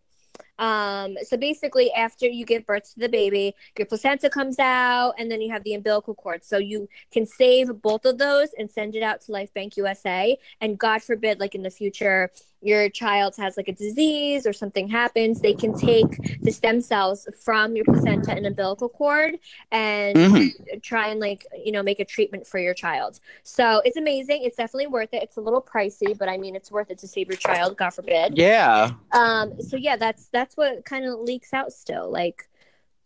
Um, 0.59 1.17
so 1.23 1.37
basically, 1.37 1.91
after 1.93 2.27
you 2.27 2.45
give 2.45 2.65
birth 2.67 2.93
to 2.93 2.99
the 2.99 3.09
baby, 3.09 3.55
your 3.77 3.87
placenta 3.87 4.29
comes 4.29 4.59
out, 4.59 5.13
and 5.17 5.31
then 5.31 5.41
you 5.41 5.51
have 5.51 5.63
the 5.63 5.73
umbilical 5.73 6.13
cord. 6.13 6.43
So 6.43 6.57
you 6.57 6.87
can 7.11 7.25
save 7.25 7.81
both 7.81 8.05
of 8.05 8.17
those 8.19 8.49
and 8.57 8.69
send 8.69 8.95
it 8.95 9.01
out 9.01 9.21
to 9.21 9.31
Life 9.31 9.53
Bank 9.53 9.77
USA. 9.77 10.37
And 10.61 10.77
God 10.77 11.01
forbid, 11.01 11.39
like 11.39 11.55
in 11.55 11.63
the 11.63 11.71
future, 11.71 12.29
your 12.61 12.89
child 12.89 13.35
has 13.37 13.55
like 13.55 13.69
a 13.69 13.71
disease 13.73 14.45
or 14.45 14.51
something 14.51 14.87
happens, 14.89 15.39
they 15.39 15.53
can 15.53 15.73
take 15.73 16.41
the 16.41 16.51
stem 16.51 16.81
cells 16.81 17.25
from 17.41 17.73
your 17.73 17.85
placenta 17.85 18.33
and 18.33 18.45
umbilical 18.45 18.89
cord 18.89 19.39
and 19.71 20.17
Mhm. 20.17 20.81
try 20.81 21.07
and 21.07 21.21
like 21.21 21.45
you 21.63 21.71
know 21.71 21.81
make 21.81 22.01
a 22.01 22.05
treatment 22.05 22.45
for 22.45 22.59
your 22.59 22.73
child. 22.73 23.21
So 23.43 23.81
it's 23.85 23.95
amazing. 23.95 24.43
It's 24.43 24.57
definitely 24.57 24.87
worth 24.87 25.13
it. 25.13 25.23
It's 25.23 25.37
a 25.37 25.41
little 25.41 25.61
pricey, 25.61 26.17
but 26.17 26.27
I 26.27 26.37
mean 26.37 26.53
it's 26.53 26.69
worth 26.69 26.91
it 26.91 26.97
to 26.99 27.07
save 27.07 27.29
your 27.29 27.37
child. 27.37 27.77
God 27.77 27.91
forbid. 27.91 28.37
Yeah. 28.37 28.91
Um. 29.13 29.53
So 29.61 29.77
yeah, 29.77 29.95
that's 29.95 30.27
that's 30.27 30.48
what 30.55 30.85
kind 30.85 31.05
of 31.05 31.19
leaks 31.19 31.53
out 31.53 31.71
still. 31.71 32.09
Like, 32.11 32.47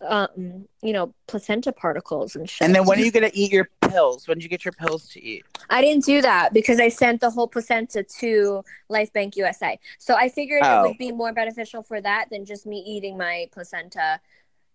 um, 0.02 0.68
you 0.82 0.92
know, 0.94 1.14
placenta 1.28 1.72
particles 1.72 2.36
and 2.36 2.50
shit. 2.50 2.66
And 2.66 2.76
then 2.76 2.86
when 2.86 3.00
are 3.00 3.04
you 3.04 3.12
gonna 3.12 3.32
eat 3.34 3.52
your 3.52 3.70
pills? 3.82 4.28
When 4.28 4.38
did 4.38 4.44
you 4.44 4.50
get 4.50 4.66
your 4.66 4.74
pills 4.74 5.08
to 5.10 5.24
eat? 5.24 5.46
I 5.70 5.82
didn't 5.82 6.04
do 6.04 6.22
that 6.22 6.54
because 6.54 6.80
I 6.80 6.90
sent 6.90 7.22
the 7.22 7.30
whole 7.30 7.48
placenta 7.48 8.04
to 8.20 8.64
Life 8.90 9.14
Bank 9.14 9.38
USA. 9.38 9.80
So 10.00 10.16
I 10.16 10.28
figured 10.30 10.62
Oh. 10.66 10.84
it 10.84 10.88
would 10.90 10.98
be 10.98 11.12
more 11.12 11.32
beneficial 11.32 11.82
for 11.84 12.02
that 12.02 12.30
than 12.30 12.44
just 12.46 12.66
me 12.66 12.80
eating 12.86 13.18
my 13.18 13.48
placenta 13.54 14.20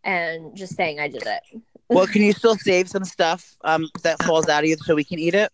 and 0.05 0.57
just 0.57 0.77
saying 0.77 0.99
I 1.01 1.09
did 1.09 1.27
it. 1.27 1.43
Well, 1.91 2.07
can 2.07 2.23
you 2.23 2.33
still 2.33 2.57
save 2.57 2.89
some 2.89 3.05
stuff 3.05 3.57
um 3.65 3.89
that 4.03 4.23
falls 4.23 4.49
out 4.49 4.65
of 4.65 4.71
you 4.71 4.77
so 4.79 4.95
we 4.95 5.05
can 5.05 5.19
eat 5.19 5.35
it? 5.35 5.53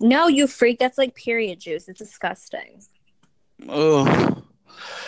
No, 0.00 0.26
you 0.28 0.46
freak. 0.48 0.78
That's 0.78 0.98
like 0.98 1.14
period 1.14 1.60
juice. 1.60 1.88
It's 1.88 1.98
disgusting. 1.98 2.82
Oh, 3.68 4.42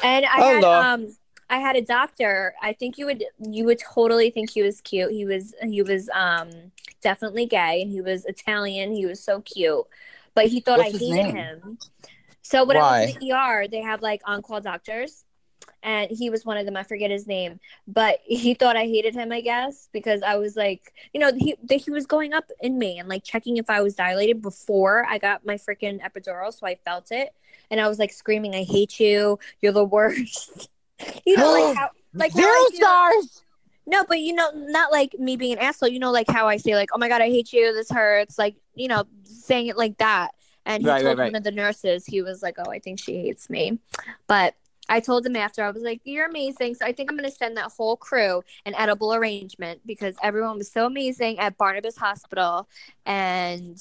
And 0.03 0.27
I 0.27 0.38
Oh, 0.38 0.43
had 0.55 0.62
Lord. 0.62 0.85
um 0.85 1.16
I 1.51 1.59
had 1.59 1.77
a 1.77 1.83
doctor. 1.83 2.55
I 2.63 2.75
think 2.75 2.99
you 2.99 3.07
would 3.07 3.25
you 3.41 3.67
would 3.67 3.81
totally 3.81 4.31
think 4.31 4.51
he 4.53 4.63
was 4.63 4.81
cute. 4.83 5.13
He 5.13 5.27
was 5.27 5.55
he 5.65 5.83
was 5.83 6.11
um 6.15 6.73
definitely 7.03 7.47
gay 7.47 7.83
and 7.83 7.93
he 7.93 8.03
was 8.03 8.27
Italian. 8.27 8.95
He 8.95 9.07
was 9.07 9.23
so 9.23 9.43
cute. 9.43 9.87
But 10.35 10.49
he 10.49 10.61
thought 10.61 10.81
What's 10.81 10.81
I 10.81 10.93
hated 10.93 11.27
name? 11.27 11.35
him. 11.35 11.79
So 12.43 12.65
when 12.65 12.77
I 12.77 12.83
Why? 12.83 12.85
was 12.85 12.99
in 12.99 13.07
the 13.07 13.19
ER, 13.33 13.69
they 13.69 13.83
have 13.83 14.03
like 14.03 14.23
on 14.27 14.43
call 14.43 14.63
doctors. 14.63 15.25
And 15.83 16.11
he 16.11 16.31
was 16.31 16.45
one 16.45 16.59
of 16.59 16.67
them. 16.67 16.77
I 16.77 16.85
forget 16.85 17.11
his 17.11 17.27
name, 17.27 17.61
but 17.89 18.21
he 18.25 18.55
thought 18.55 18.77
I 18.77 18.85
hated 18.87 19.15
him. 19.15 19.33
I 19.33 19.41
guess 19.43 19.89
because 19.93 20.23
I 20.23 20.37
was 20.37 20.57
like, 20.57 20.93
you 21.15 21.21
know, 21.21 21.33
he 21.35 21.57
he 21.71 21.91
was 21.91 22.07
going 22.07 22.35
up 22.35 22.51
in 22.63 22.79
me 22.79 22.99
and 22.99 23.09
like 23.09 23.25
checking 23.25 23.59
if 23.59 23.71
I 23.71 23.83
was 23.83 23.95
dilated 23.95 24.43
before 24.43 25.07
I 25.09 25.19
got 25.19 25.47
my 25.47 25.57
freaking 25.57 26.01
epidural, 26.03 26.53
so 26.53 26.67
I 26.67 26.77
felt 26.77 27.13
it, 27.13 27.35
and 27.71 27.81
I 27.81 27.89
was 27.89 27.99
like 27.99 28.13
screaming, 28.13 28.55
"I 28.55 28.65
hate 28.65 29.01
you! 29.01 29.39
You're 29.63 29.73
the 29.73 29.85
worst!" 29.97 30.69
You 31.27 31.37
know, 31.37 31.51
like 31.51 31.75
how, 31.77 31.89
like 32.15 32.33
how 32.33 32.39
zero 32.41 32.53
do- 32.71 32.77
stars. 32.77 33.43
no, 33.87 34.05
but 34.05 34.21
you 34.21 34.33
know, 34.33 34.51
not 34.55 34.93
like 34.93 35.19
me 35.19 35.37
being 35.37 35.55
an 35.55 35.59
asshole. 35.59 35.89
You 35.89 35.99
know, 35.99 36.11
like 36.13 36.29
how 36.29 36.47
I 36.49 36.57
say, 36.57 36.75
like, 36.75 36.91
"Oh 36.95 36.99
my 36.99 37.09
god, 37.09 37.23
I 37.23 37.29
hate 37.29 37.53
you. 37.53 37.73
This 37.75 37.91
hurts." 37.91 38.39
Like, 38.39 38.57
you 38.75 38.89
know, 38.89 39.05
saying 39.25 39.67
it 39.69 39.77
like 39.77 39.99
that. 39.99 40.31
And 40.67 40.83
he 40.83 40.89
Right, 40.89 41.03
told 41.03 41.19
right, 41.19 41.25
right. 41.25 41.33
one 41.33 41.37
of 41.37 41.45
the 41.45 41.51
nurses, 41.53 42.05
he 42.07 42.23
was 42.23 42.43
like, 42.43 42.57
"Oh, 42.59 42.71
I 42.71 42.79
think 42.79 42.99
she 43.01 43.17
hates 43.19 43.49
me," 43.51 43.79
but. 44.27 44.55
I 44.93 44.99
told 44.99 45.25
him 45.25 45.37
after 45.37 45.63
I 45.63 45.71
was 45.71 45.85
like, 45.85 46.01
"You're 46.03 46.27
amazing." 46.27 46.75
So 46.75 46.85
I 46.85 46.93
think 46.93 47.09
I'm 47.09 47.17
gonna 47.17 47.31
send 47.31 47.57
that 47.57 47.71
whole 47.71 47.97
crew 47.97 48.43
an 48.67 48.75
edible 48.75 49.15
arrangement 49.15 49.83
because 49.87 50.17
everyone 50.21 50.59
was 50.59 50.69
so 50.73 50.85
amazing 50.85 51.39
at 51.39 51.57
Barnabas 51.57 51.97
Hospital, 51.97 52.69
and 53.07 53.81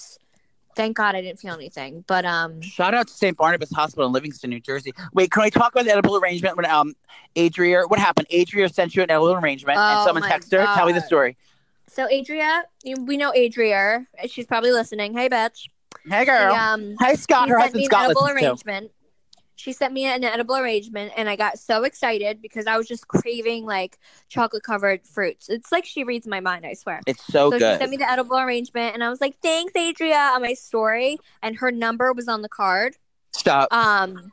thank 0.80 0.96
God 0.96 1.14
I 1.14 1.22
didn't 1.22 1.40
feel 1.40 1.54
anything. 1.54 2.06
But 2.08 2.24
um, 2.24 2.62
Shout 2.62 2.94
out 2.94 3.08
to 3.10 3.14
St. 3.14 3.36
Barnabas 3.36 3.70
Hospital 3.74 4.08
in 4.08 4.14
Livingston, 4.14 4.50
New 4.50 4.62
Jersey. 4.62 4.94
Wait, 5.14 5.30
can 5.30 5.44
we 5.44 5.50
talk 5.50 5.74
about 5.74 5.84
the 5.84 5.92
edible 5.92 6.16
arrangement 6.16 6.56
when 6.56 6.66
um 6.66 6.96
Adria 7.38 7.82
what 7.88 8.00
happened? 8.00 8.28
Adria 8.34 8.70
sent 8.70 8.96
you 8.96 9.04
an 9.04 9.12
edible 9.12 9.34
arrangement 9.34 9.78
and 9.78 10.00
Oh 10.00 10.06
someone 10.06 10.22
my 10.22 10.32
texted 10.32 10.58
her. 10.66 10.74
Tell 10.76 10.86
me 10.88 10.94
the 10.94 11.02
story. 11.02 11.36
so 11.88 12.06
Adria, 12.06 12.64
you- 12.84 13.04
we 13.04 13.18
know 13.18 13.34
Adria. 13.36 14.06
She's 14.28 14.46
probably 14.46 14.72
listening. 14.72 15.14
Hey, 15.18 15.28
bitch. 15.28 15.68
Hey 16.10 16.22
She, 16.22 16.26
girl. 16.28 16.56
um, 16.56 16.96
Hey 17.02 17.16
Scott, 17.16 17.48
she 17.48 17.52
her 17.52 17.60
sent 17.60 17.74
me 17.76 17.82
husband 17.82 17.84
an 17.84 17.86
Scott 17.90 18.06
edible 18.06 18.28
arrangement. 18.30 18.86
too. 18.88 18.94
She 19.60 19.74
sent 19.74 19.92
me 19.94 20.06
an 20.06 20.24
edible 20.24 20.56
arrangement, 20.56 21.12
and 21.18 21.28
I 21.28 21.36
got 21.36 21.60
so 21.60 21.84
excited 21.84 22.42
because 22.42 22.66
I 22.66 22.78
was 22.78 22.88
just 22.88 23.10
craving 23.10 23.66
like 23.66 24.00
chocolate 24.30 24.64
covered 24.64 25.06
fruits. 25.06 25.50
It's 25.50 25.70
like 25.70 25.84
she 25.84 26.06
reads 26.06 26.26
my 26.26 26.40
mind, 26.40 26.66
I 26.66 26.76
swear. 26.76 27.02
It's 27.06 27.26
so, 27.26 27.52
so 27.52 27.58
she 27.58 27.64
sent 27.64 27.92
me 27.92 27.98
the 27.98 28.10
edible 28.10 28.38
arrangement, 28.40 28.94
and 28.94 29.04
I 29.04 29.10
was 29.10 29.20
like, 29.20 29.36
"Thanks, 29.42 29.74
Adria," 29.76 30.32
on 30.34 30.44
my 30.44 30.54
story, 30.54 31.18
and 31.44 31.58
her 31.58 31.72
number 31.72 32.14
was 32.14 32.30
on 32.30 32.42
the 32.42 32.48
card. 32.48 32.96
Stop. 33.34 33.74
Um, 33.74 34.32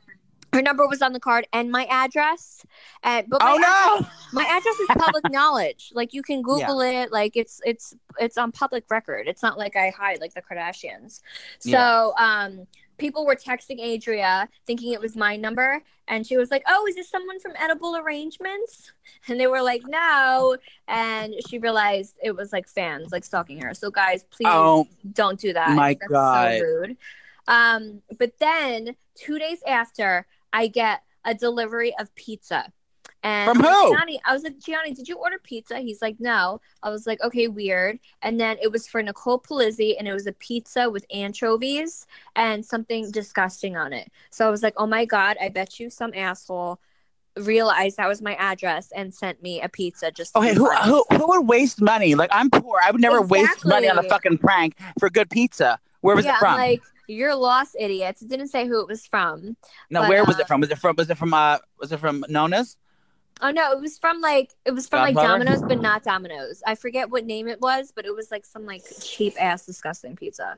her 0.53 0.61
number 0.61 0.87
was 0.87 1.01
on 1.01 1.11
the 1.11 1.19
card 1.19 1.45
and 1.51 1.71
my 1.71 1.85
address. 1.89 2.65
And 3.03 3.29
but 3.29 3.41
my 3.41 3.51
oh 3.51 3.55
address, 3.57 4.11
no! 4.33 4.41
my 4.41 4.43
address 4.45 4.79
is 4.79 4.87
public 4.97 5.23
knowledge. 5.29 5.91
Like 5.93 6.13
you 6.13 6.23
can 6.23 6.41
Google 6.41 6.79
it. 6.79 7.11
Like 7.11 7.35
it's 7.35 7.59
it's 7.65 7.93
it's 8.17 8.37
on 8.37 8.53
public 8.53 8.85
record. 8.89 9.27
It's 9.27 9.43
not 9.43 9.57
like 9.57 9.75
I 9.75 9.89
hide 9.89 10.21
like 10.21 10.33
the 10.33 10.41
Kardashians. 10.41 11.21
So 11.59 12.13
um, 12.17 12.65
people 12.97 13.25
were 13.25 13.35
texting 13.35 13.79
Adria 13.79 14.49
thinking 14.65 14.93
it 14.93 15.01
was 15.01 15.15
my 15.15 15.35
number, 15.35 15.81
and 16.07 16.25
she 16.25 16.37
was 16.37 16.51
like, 16.51 16.63
"Oh, 16.67 16.85
is 16.87 16.95
this 16.95 17.09
someone 17.09 17.39
from 17.39 17.53
Edible 17.57 17.95
Arrangements?" 17.97 18.91
And 19.29 19.39
they 19.39 19.47
were 19.47 19.61
like, 19.61 19.81
"No," 19.85 20.57
and 20.87 21.33
she 21.49 21.57
realized 21.59 22.15
it 22.23 22.35
was 22.35 22.53
like 22.53 22.67
fans 22.67 23.11
like 23.11 23.25
stalking 23.25 23.61
her. 23.61 23.73
So 23.73 23.89
guys, 23.91 24.23
please 24.23 24.47
Oh 24.49 24.87
don't 25.13 25.39
do 25.39 25.53
that. 25.53 25.75
my 25.75 25.93
That's 25.99 26.11
God. 26.11 26.57
so 26.59 26.63
rude. 26.63 26.97
Um, 27.47 28.01
but 28.17 28.37
then 28.39 28.95
two 29.15 29.39
days 29.39 29.59
after, 29.67 30.27
I 30.53 30.67
get 30.67 31.01
a 31.25 31.33
delivery 31.33 31.93
of 31.99 32.13
pizza. 32.15 32.71
And 33.23 33.49
From 33.49 33.63
who? 33.63 33.95
Gianni, 33.95 34.19
I 34.25 34.33
was 34.33 34.43
like, 34.43 34.59
Gianni, 34.59 34.93
did 34.93 35.07
you 35.07 35.17
order 35.17 35.37
pizza? 35.43 35.79
He's 35.79 36.01
like, 36.01 36.17
no. 36.19 36.61
I 36.83 36.89
was 36.89 37.07
like, 37.07 37.21
okay, 37.23 37.47
weird. 37.47 37.99
And 38.21 38.39
then 38.39 38.57
it 38.61 38.71
was 38.71 38.87
for 38.87 39.01
Nicole 39.01 39.39
Polizzi, 39.39 39.95
and 39.97 40.07
it 40.07 40.13
was 40.13 40.27
a 40.27 40.33
pizza 40.33 40.89
with 40.89 41.05
anchovies 41.11 42.05
and 42.35 42.65
something 42.65 43.11
disgusting 43.11 43.75
on 43.75 43.91
it. 43.91 44.11
So 44.29 44.47
I 44.47 44.51
was 44.51 44.63
like, 44.63 44.75
oh 44.77 44.87
my 44.87 45.05
God, 45.05 45.37
I 45.41 45.49
bet 45.49 45.79
you 45.79 45.89
some 45.89 46.13
asshole 46.13 46.79
realized 47.39 47.97
that 47.97 48.07
was 48.07 48.21
my 48.21 48.33
address 48.35 48.91
and 48.95 49.13
sent 49.13 49.41
me 49.41 49.61
a 49.61 49.69
pizza 49.69 50.11
just 50.11 50.33
to 50.33 50.39
Okay, 50.39 50.55
who, 50.55 50.69
who 50.71 51.05
who 51.11 51.27
would 51.27 51.47
waste 51.47 51.81
money? 51.81 52.15
Like 52.15 52.29
I'm 52.33 52.49
poor. 52.49 52.79
I 52.83 52.91
would 52.91 53.01
never 53.01 53.21
waste 53.21 53.65
money 53.65 53.89
on 53.89 53.97
a 53.97 54.03
fucking 54.03 54.39
prank 54.39 54.75
for 54.99 55.09
good 55.09 55.29
pizza. 55.29 55.79
Where 56.01 56.15
was 56.15 56.25
yeah, 56.25 56.35
it 56.35 56.39
from? 56.39 56.55
Like, 56.55 56.81
you're 57.07 57.35
lost, 57.35 57.75
idiots. 57.79 58.21
It 58.21 58.29
didn't 58.29 58.49
say 58.49 58.67
who 58.67 58.81
it 58.81 58.87
was 58.87 59.05
from. 59.05 59.55
no, 59.89 60.01
but, 60.01 60.09
where 60.09 60.25
was 60.25 60.37
uh, 60.37 60.41
it 60.41 60.47
from? 60.47 60.61
Was 60.61 60.69
it 60.69 60.77
from? 60.77 60.95
Was 60.97 61.09
it 61.09 61.17
from? 61.17 61.33
Uh, 61.33 61.57
was 61.79 61.91
it 61.91 61.99
from 61.99 62.25
Nona's? 62.27 62.77
Oh 63.41 63.51
no, 63.51 63.71
it 63.71 63.79
was 63.79 63.97
from 63.99 64.19
like 64.21 64.51
it 64.65 64.71
was 64.71 64.87
from 64.87 65.01
like 65.01 65.15
Godfather? 65.15 65.43
Domino's, 65.45 65.61
but 65.67 65.79
not 65.79 66.03
Domino's. 66.03 66.63
I 66.65 66.75
forget 66.75 67.09
what 67.09 67.25
name 67.25 67.47
it 67.47 67.61
was, 67.61 67.91
but 67.95 68.05
it 68.05 68.15
was 68.15 68.31
like 68.31 68.45
some 68.45 68.65
like 68.65 68.83
cheap 69.01 69.33
ass 69.39 69.65
disgusting 69.65 70.15
pizza. 70.15 70.57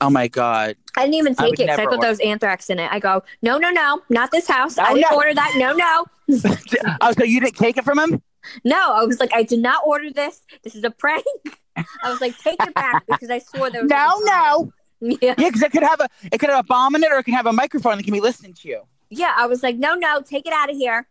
Oh 0.00 0.10
my 0.10 0.28
god! 0.28 0.76
I 0.96 1.02
didn't 1.02 1.14
even 1.14 1.34
I 1.38 1.42
take 1.42 1.50
would 1.50 1.60
it 1.60 1.68
'cause 1.68 1.78
I 1.78 1.82
never 1.82 1.90
thought 1.92 2.00
there 2.00 2.10
was 2.10 2.20
anthrax 2.20 2.70
in 2.70 2.78
it. 2.78 2.90
I 2.90 2.98
go, 2.98 3.22
no, 3.42 3.58
no, 3.58 3.70
no, 3.70 4.02
not 4.08 4.30
this 4.30 4.48
house. 4.48 4.78
Oh, 4.78 4.82
I 4.82 4.90
Oh, 4.90 4.94
didn't 4.94 5.10
no. 5.10 5.16
order 5.16 5.34
that. 5.34 5.52
No, 5.56 5.72
no, 5.74 6.06
oh, 7.00 7.12
so 7.12 7.22
you 7.24 7.40
didn't 7.40 7.56
take 7.56 7.76
it 7.76 7.84
from 7.84 7.98
him? 7.98 8.22
no. 8.64 8.92
I 8.92 9.04
was 9.04 9.20
like, 9.20 9.30
I 9.34 9.42
did 9.42 9.60
not 9.60 9.82
order 9.86 10.10
this. 10.10 10.40
This 10.62 10.74
is 10.74 10.84
a 10.84 10.90
prank. 10.90 11.24
I 11.76 12.10
was 12.10 12.20
like, 12.20 12.38
take 12.38 12.62
it 12.62 12.74
back 12.74 13.04
because 13.06 13.30
I 13.30 13.38
swore 13.38 13.70
there 13.70 13.82
was 13.82 13.90
No, 13.90 13.96
like, 13.96 14.24
no. 14.26 14.72
Yeah, 15.00 15.34
Yeah, 15.38 15.48
because 15.48 15.62
it 15.62 15.70
could 15.72 15.82
have 15.82 16.00
a 16.00 16.08
it 16.32 16.38
could 16.38 16.48
have 16.50 16.60
a 16.60 16.66
bomb 16.66 16.94
in 16.96 17.04
it, 17.04 17.12
or 17.12 17.18
it 17.18 17.24
can 17.24 17.34
have 17.34 17.46
a 17.46 17.52
microphone 17.52 17.98
that 17.98 18.04
can 18.04 18.12
be 18.14 18.20
listening 18.20 18.54
to 18.54 18.68
you. 18.68 18.82
yeah. 19.10 19.34
I 19.36 19.46
was 19.46 19.62
like, 19.62 19.76
no, 19.76 19.94
no, 19.94 20.22
take 20.22 20.46
it 20.46 20.52
out 20.52 20.70
of 20.70 20.76
here. 20.76 21.06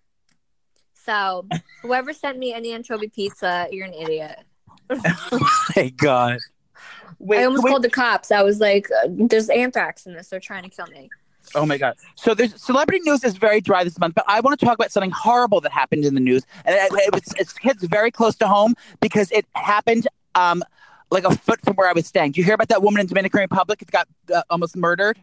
So 1.05 1.47
whoever 1.81 2.13
sent 2.13 2.37
me 2.37 2.53
any 2.53 2.71
anchovy 2.73 3.07
pizza, 3.09 3.67
you're 3.71 3.85
an 3.85 3.93
idiot. 3.93 4.39
Oh 5.31 5.49
my 5.75 5.89
god! 5.89 6.39
Wait, 7.19 7.39
I 7.39 7.45
almost 7.45 7.63
wait- 7.63 7.71
called 7.71 7.83
the 7.83 7.89
cops. 7.89 8.31
I 8.31 8.43
was 8.43 8.59
like, 8.59 8.87
uh, 9.03 9.07
"There's 9.09 9.49
anthrax 9.49 10.05
in 10.05 10.13
this. 10.13 10.27
They're 10.27 10.39
trying 10.39 10.63
to 10.63 10.69
kill 10.69 10.85
me." 10.87 11.09
Oh 11.55 11.65
my 11.65 11.77
god! 11.77 11.95
So 12.15 12.33
there's 12.33 12.61
celebrity 12.61 13.01
news 13.05 13.23
is 13.23 13.37
very 13.37 13.59
dry 13.61 13.83
this 13.83 13.97
month, 13.99 14.13
but 14.15 14.25
I 14.27 14.39
want 14.41 14.59
to 14.59 14.65
talk 14.65 14.75
about 14.75 14.91
something 14.91 15.11
horrible 15.11 15.61
that 15.61 15.71
happened 15.71 16.05
in 16.05 16.13
the 16.15 16.19
news, 16.19 16.43
and 16.65 16.75
it, 16.75 16.91
it, 16.93 17.13
was- 17.13 17.53
hits 17.61 17.83
very 17.85 18.11
close 18.11 18.35
to 18.37 18.47
home 18.47 18.75
because 18.99 19.31
it 19.31 19.45
happened 19.53 20.07
um 20.35 20.63
like 21.11 21.23
a 21.23 21.35
foot 21.35 21.59
from 21.63 21.75
where 21.75 21.87
I 21.89 21.93
was 21.93 22.05
staying. 22.07 22.31
Do 22.33 22.41
you 22.41 22.45
hear 22.45 22.55
about 22.55 22.69
that 22.69 22.81
woman 22.83 22.99
in 23.01 23.07
Dominican 23.07 23.39
Republic 23.39 23.79
that 23.79 23.91
got 23.91 24.07
uh, 24.33 24.43
almost 24.49 24.75
murdered? 24.75 25.17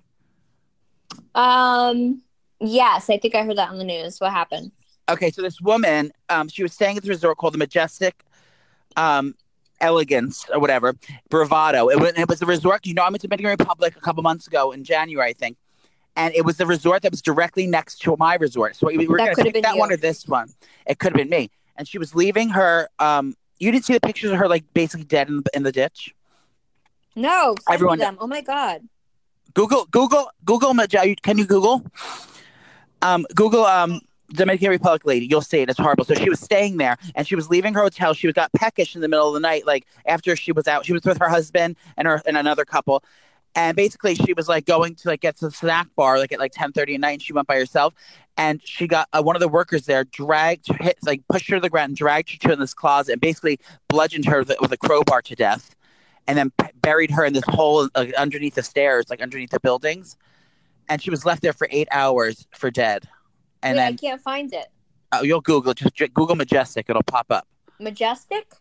Um. 1.35 2.23
Yes, 2.61 3.09
I 3.09 3.17
think 3.19 3.35
I 3.35 3.43
heard 3.45 3.57
that 3.57 3.71
on 3.71 3.79
the 3.79 3.85
news. 3.85 4.21
What 4.21 4.33
happened? 4.33 4.73
Okay, 5.11 5.31
so 5.31 5.43
this 5.43 5.61
woman, 5.61 6.13
um, 6.29 6.49
she 6.49 6.63
was 6.63 6.73
staying 6.73 6.97
at 6.97 7.03
this 7.03 7.09
resort 7.09 7.37
called 7.39 7.55
the 7.55 7.59
Majestic, 7.59 8.25
um, 8.97 9.35
Elegance 9.81 10.47
or 10.53 10.61
whatever, 10.61 10.95
Bravado. 11.31 11.89
It 11.89 11.99
was, 11.99 12.13
it 12.17 12.29
was 12.29 12.39
the 12.39 12.47
resort. 12.47 12.87
You 12.87 12.95
know, 12.95 13.03
I 13.03 13.09
went 13.09 13.23
to 13.23 13.29
Dominican 13.29 13.51
Republic 13.51 13.97
a 13.97 14.01
couple 14.01 14.23
months 14.23 14.47
ago 14.47 14.73
in 14.73 14.85
January, 14.85 15.31
I 15.31 15.33
think, 15.33 15.57
and 16.17 16.35
it 16.35 16.45
was 16.45 16.59
the 16.59 16.67
resort 16.67 17.03
that 17.03 17.11
was 17.11 17.23
directly 17.23 17.67
next 17.67 17.99
to 18.03 18.17
my 18.19 18.35
resort. 18.35 18.77
So 18.77 18.87
we 18.87 18.99
we 18.99 19.07
were 19.07 19.17
going 19.17 19.31
to 19.31 19.35
could 19.35 19.45
pick 19.45 19.55
been 19.55 19.63
that 19.63 19.77
one 19.77 19.91
or 19.91 19.97
this 19.97 20.29
one. 20.29 20.49
It 20.87 20.99
could 20.99 21.13
have 21.13 21.19
been 21.19 21.31
me. 21.31 21.51
And 21.77 21.89
she 21.89 21.99
was 21.99 22.15
leaving 22.15 22.51
her. 22.51 22.89
Um, 22.99 23.35
you 23.59 23.73
didn't 23.73 23.87
see 23.87 23.95
the 23.95 24.01
pictures 24.01 24.31
of 24.31 24.39
her 24.39 24.49
like 24.49 24.65
basically 24.75 25.05
dead 25.05 25.29
in 25.29 25.39
the, 25.39 25.51
in 25.55 25.63
the 25.63 25.73
ditch. 25.73 26.15
No, 27.17 27.55
Everyone- 27.69 27.99
them. 27.99 28.19
Oh 28.21 28.27
my 28.27 28.43
god. 28.43 28.83
Google, 29.55 29.87
Google, 29.87 30.31
Google. 30.45 30.75
Can 31.23 31.39
you 31.39 31.47
Google? 31.47 31.85
Um, 33.03 33.27
Google. 33.35 33.65
Um, 33.65 34.01
Dominican 34.33 34.71
Republic 34.71 35.05
lady, 35.05 35.27
you'll 35.27 35.41
see 35.41 35.61
it. 35.61 35.69
It's 35.69 35.79
horrible. 35.79 36.05
So 36.05 36.15
she 36.15 36.31
was 36.31 36.41
staying 36.41 36.77
there, 36.77 36.97
and 37.15 37.27
she 37.27 37.35
was 37.35 37.51
leaving 37.51 37.75
her 37.75 37.83
hotel. 37.83 38.15
She 38.15 38.27
was 38.27 38.35
got 38.35 38.53
peckish 38.53 38.95
in 38.95 39.01
the 39.01 39.09
middle 39.09 39.29
of 39.29 39.35
the 39.35 39.41
night, 39.41 39.67
like 39.67 39.87
after 40.07 40.37
she 40.37 40.53
was 40.53 40.69
out. 40.69 40.87
She 40.87 40.93
was 40.93 41.03
with 41.03 41.19
her 41.19 41.29
husband 41.29 41.77
and 41.97 42.07
her 42.07 42.23
and 42.27 42.37
another 42.37 42.65
couple, 42.65 43.03
and 43.55 43.77
basically 43.77 44.15
she 44.15 44.33
was 44.33 44.49
like 44.49 44.67
going 44.67 44.95
to 44.95 45.09
like 45.09 45.21
get 45.21 45.37
to 45.39 45.47
the 45.47 45.51
snack 45.51 45.89
bar 45.97 46.19
like 46.19 46.33
at 46.33 46.39
like 46.39 46.53
ten 46.53 46.73
thirty 46.73 46.95
at 46.95 47.01
night. 47.01 47.13
And 47.13 47.23
she 47.23 47.33
went 47.33 47.49
by 47.49 47.57
herself, 47.57 47.93
and 48.37 48.61
she 48.65 48.87
got 48.87 49.09
uh, 49.13 49.23
one 49.23 49.37
of 49.37 49.41
the 49.41 49.49
workers 49.49 49.87
there 49.87 50.05
dragged, 50.05 50.67
hit, 50.81 50.99
like 51.03 51.23
pushed 51.29 51.51
her 51.51 51.57
to 51.57 51.61
the 51.61 51.71
ground, 51.71 51.91
and 51.91 51.97
dragged 51.97 52.31
her 52.31 52.39
to 52.49 52.53
in 52.53 52.61
this 52.61 52.75
closet, 52.75 53.13
and 53.13 53.21
basically 53.21 53.59
bludgeoned 53.89 54.27
her 54.27 54.45
with, 54.61 54.73
a 54.73 54.77
crowbar 54.77 55.23
to 55.23 55.35
death, 55.35 55.75
and 56.29 56.39
then 56.39 56.53
p- 56.59 56.69
buried 56.77 57.11
her 57.11 57.25
in 57.25 57.33
this 57.33 57.45
hole 57.49 57.89
underneath 58.17 58.55
the 58.55 58.63
stairs, 58.63 59.11
like 59.11 59.21
underneath 59.21 59.51
the 59.51 59.61
buildings, 59.61 60.17
and 60.89 61.03
she 61.03 61.11
was 61.11 61.25
left 61.25 61.43
there 61.43 61.53
for 61.53 61.67
eight 61.71 61.89
hours 61.91 62.47
for 62.53 62.71
dead. 62.71 63.09
And 63.63 63.77
Wait, 63.77 63.83
then 63.83 63.93
I 63.93 63.97
can't 63.97 64.21
find 64.21 64.53
it. 64.53 64.69
Oh, 65.13 65.23
you'll 65.23 65.41
Google 65.41 65.75
just 65.75 65.97
Google 66.15 66.37
Majestic. 66.37 66.87
It'll 66.89 67.03
pop 67.03 67.27
up. 67.31 67.47
Majestic. 67.79 68.53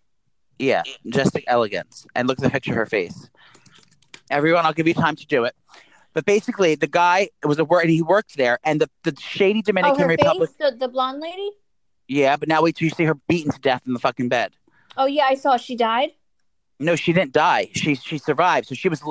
Yeah, 0.57 0.83
majestic 1.05 1.43
elegance. 1.47 2.05
And 2.15 2.27
look 2.27 2.37
at 2.39 2.43
the 2.43 2.49
picture 2.49 2.71
of 2.71 2.77
her 2.77 2.85
face. 2.85 3.29
Everyone, 4.29 4.65
I'll 4.65 4.73
give 4.73 4.87
you 4.87 4.93
time 4.93 5.15
to 5.15 5.25
do 5.25 5.45
it. 5.45 5.55
But 6.13 6.25
basically, 6.25 6.75
the 6.75 6.87
guy 6.87 7.29
was 7.43 7.59
a 7.59 7.65
word, 7.65 7.87
he 7.87 8.01
worked 8.01 8.35
there, 8.35 8.59
and 8.63 8.81
the, 8.81 8.89
the 9.03 9.15
shady 9.19 9.59
Oh, 9.59 9.67
Dominican 9.67 9.99
her 10.01 10.07
Republic. 10.07 10.49
face, 10.49 10.57
the, 10.71 10.75
the 10.77 10.87
blonde 10.87 11.19
lady. 11.21 11.51
Yeah, 12.07 12.35
but 12.35 12.49
now 12.49 12.63
wait 12.63 12.75
till 12.75 12.87
you 12.87 12.89
see 12.91 13.05
her 13.05 13.13
beaten 13.13 13.51
to 13.51 13.59
death 13.59 13.83
in 13.85 13.93
the 13.93 13.99
fucking 13.99 14.27
bed. 14.29 14.51
Oh 14.97 15.05
yeah, 15.05 15.25
I 15.25 15.35
saw 15.35 15.55
she 15.57 15.75
died. 15.75 16.09
No, 16.79 16.95
she 16.95 17.13
didn't 17.13 17.33
die. 17.33 17.69
She 17.73 17.95
she 17.95 18.17
survived. 18.17 18.67
So 18.67 18.73
she 18.75 18.89
was 18.89 19.01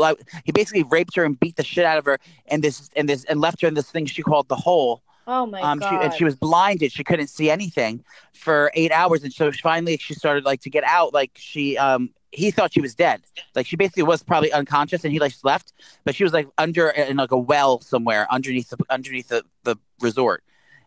he 0.44 0.52
basically 0.52 0.82
raped 0.82 1.14
her 1.16 1.24
and 1.24 1.38
beat 1.38 1.56
the 1.56 1.64
shit 1.64 1.84
out 1.84 1.98
of 1.98 2.04
her 2.06 2.18
and 2.46 2.64
this 2.64 2.90
and 2.96 3.08
this 3.08 3.24
and 3.24 3.40
left 3.40 3.60
her 3.62 3.68
in 3.68 3.74
this 3.74 3.90
thing 3.90 4.06
she 4.06 4.22
called 4.22 4.48
the 4.48 4.56
hole. 4.56 5.02
Oh 5.30 5.44
my 5.44 5.60
um, 5.60 5.78
she, 5.78 5.90
god. 5.90 6.04
and 6.04 6.14
she 6.14 6.24
was 6.24 6.34
blinded. 6.34 6.90
She 6.90 7.04
couldn't 7.04 7.26
see 7.26 7.50
anything 7.50 8.02
for 8.32 8.72
eight 8.72 8.90
hours, 8.90 9.22
and 9.22 9.32
so 9.32 9.52
finally 9.52 9.98
she 9.98 10.14
started 10.14 10.46
like 10.46 10.62
to 10.62 10.70
get 10.70 10.84
out. 10.84 11.12
Like 11.12 11.32
she, 11.36 11.76
um, 11.76 12.08
he 12.32 12.50
thought 12.50 12.72
she 12.72 12.80
was 12.80 12.94
dead. 12.94 13.20
Like 13.54 13.66
she 13.66 13.76
basically 13.76 14.04
was 14.04 14.22
probably 14.22 14.50
unconscious, 14.52 15.04
and 15.04 15.12
he 15.12 15.18
like 15.18 15.34
left, 15.44 15.74
but 16.04 16.14
she 16.14 16.24
was 16.24 16.32
like 16.32 16.48
under 16.56 16.88
in 16.88 17.18
like 17.18 17.30
a 17.30 17.38
well 17.38 17.78
somewhere 17.82 18.26
underneath 18.30 18.70
the 18.70 18.78
underneath 18.88 19.28
the, 19.28 19.44
the 19.64 19.76
resort, 20.00 20.42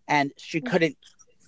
and 0.08 0.32
she 0.38 0.60
couldn't 0.60 0.97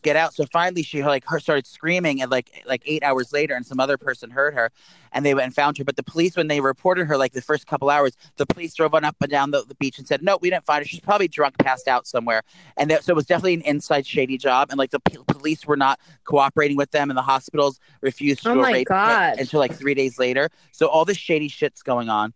get 0.03 0.15
out. 0.15 0.33
So 0.33 0.45
finally, 0.45 0.83
she 0.83 1.03
like 1.03 1.23
her 1.27 1.39
started 1.39 1.65
screaming, 1.67 2.21
and 2.21 2.29
like 2.29 2.51
like 2.65 2.83
eight 2.85 3.03
hours 3.03 3.33
later, 3.33 3.55
and 3.55 3.65
some 3.65 3.79
other 3.79 3.97
person 3.97 4.29
heard 4.29 4.53
her, 4.53 4.71
and 5.11 5.25
they 5.25 5.33
went 5.33 5.45
and 5.45 5.55
found 5.55 5.77
her. 5.77 5.83
But 5.83 5.95
the 5.95 6.03
police, 6.03 6.35
when 6.37 6.47
they 6.47 6.61
reported 6.61 7.07
her, 7.07 7.17
like 7.17 7.33
the 7.33 7.41
first 7.41 7.67
couple 7.67 7.89
hours, 7.89 8.15
the 8.37 8.45
police 8.45 8.73
drove 8.75 8.93
on 8.93 9.03
up 9.05 9.15
and 9.21 9.31
down 9.31 9.51
the, 9.51 9.63
the 9.63 9.75
beach 9.75 9.97
and 9.97 10.07
said, 10.07 10.21
"No, 10.21 10.37
we 10.41 10.49
didn't 10.49 10.65
find 10.65 10.83
her. 10.83 10.87
She's 10.87 10.99
probably 10.99 11.27
drunk, 11.27 11.57
passed 11.57 11.87
out 11.87 12.05
somewhere." 12.07 12.43
And 12.77 12.91
that, 12.91 13.03
so 13.03 13.11
it 13.13 13.15
was 13.15 13.25
definitely 13.25 13.55
an 13.55 13.61
inside 13.61 14.05
shady 14.05 14.37
job. 14.37 14.69
And 14.69 14.77
like 14.77 14.91
the 14.91 14.99
p- 14.99 15.17
police 15.27 15.65
were 15.65 15.77
not 15.77 15.99
cooperating 16.25 16.77
with 16.77 16.91
them, 16.91 17.09
and 17.09 17.17
the 17.17 17.23
hospitals 17.23 17.79
refused 18.01 18.43
oh 18.45 18.49
to 18.49 18.51
Oh 18.51 18.55
do 18.55 18.61
a 18.61 18.65
my 18.71 18.83
God. 18.83 19.39
until 19.39 19.59
like 19.59 19.73
three 19.73 19.93
days 19.95 20.19
later. 20.19 20.49
So 20.71 20.87
all 20.87 21.05
this 21.05 21.17
shady 21.17 21.47
shit's 21.47 21.81
going 21.81 22.09
on. 22.09 22.33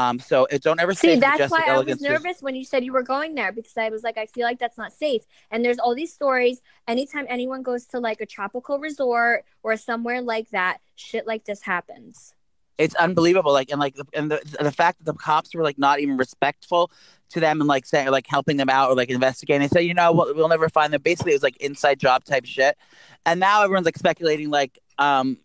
Um, 0.00 0.18
so 0.18 0.46
it, 0.46 0.62
don't 0.62 0.80
ever 0.80 0.94
See, 0.94 1.16
that's 1.16 1.50
why 1.50 1.64
I 1.66 1.78
was 1.80 1.96
is- 1.96 2.00
nervous 2.00 2.40
when 2.40 2.54
you 2.54 2.64
said 2.64 2.84
you 2.84 2.92
were 2.92 3.02
going 3.02 3.34
there 3.34 3.52
because 3.52 3.76
I 3.76 3.88
was 3.90 4.02
like, 4.02 4.16
I 4.24 4.26
feel 4.26 4.44
like 4.44 4.58
that's 4.58 4.78
not 4.78 4.92
safe. 4.92 5.22
And 5.50 5.64
there's 5.64 5.78
all 5.78 5.94
these 5.94 6.12
stories. 6.20 6.56
Anytime 6.88 7.26
anyone 7.28 7.62
goes 7.62 7.84
to 7.92 8.00
like 8.00 8.20
a 8.20 8.26
tropical 8.26 8.78
resort 8.78 9.44
or 9.62 9.76
somewhere 9.76 10.20
like 10.22 10.48
that, 10.50 10.78
shit 10.94 11.26
like 11.26 11.44
this 11.44 11.62
happens. 11.62 12.34
it's 12.78 12.94
unbelievable 12.94 13.52
like 13.52 13.70
and 13.70 13.78
like 13.78 13.94
and 14.14 14.30
the, 14.30 14.40
the 14.58 14.72
fact 14.72 14.98
that 14.98 15.04
the 15.04 15.18
cops 15.18 15.54
were 15.54 15.62
like 15.62 15.78
not 15.78 16.00
even 16.00 16.16
respectful 16.16 16.90
to 17.28 17.38
them 17.38 17.60
and 17.60 17.68
like 17.68 17.84
saying 17.84 18.10
like 18.10 18.26
helping 18.26 18.56
them 18.56 18.70
out 18.70 18.88
or 18.90 18.96
like 18.96 19.10
investigating 19.10 19.60
they 19.60 19.68
said 19.68 19.84
you 19.90 19.92
know 19.92 20.08
we'll, 20.12 20.34
we'll 20.34 20.48
never 20.48 20.68
find 20.70 20.90
them 20.92 21.02
basically 21.02 21.32
it 21.32 21.38
was 21.40 21.42
like 21.42 21.58
inside 21.58 22.00
job 22.00 22.24
type 22.24 22.46
shit 22.46 22.74
and 23.26 23.38
now 23.38 23.62
everyone's 23.62 23.84
like 23.84 23.98
speculating 23.98 24.48
like 24.48 24.78
um 24.98 25.36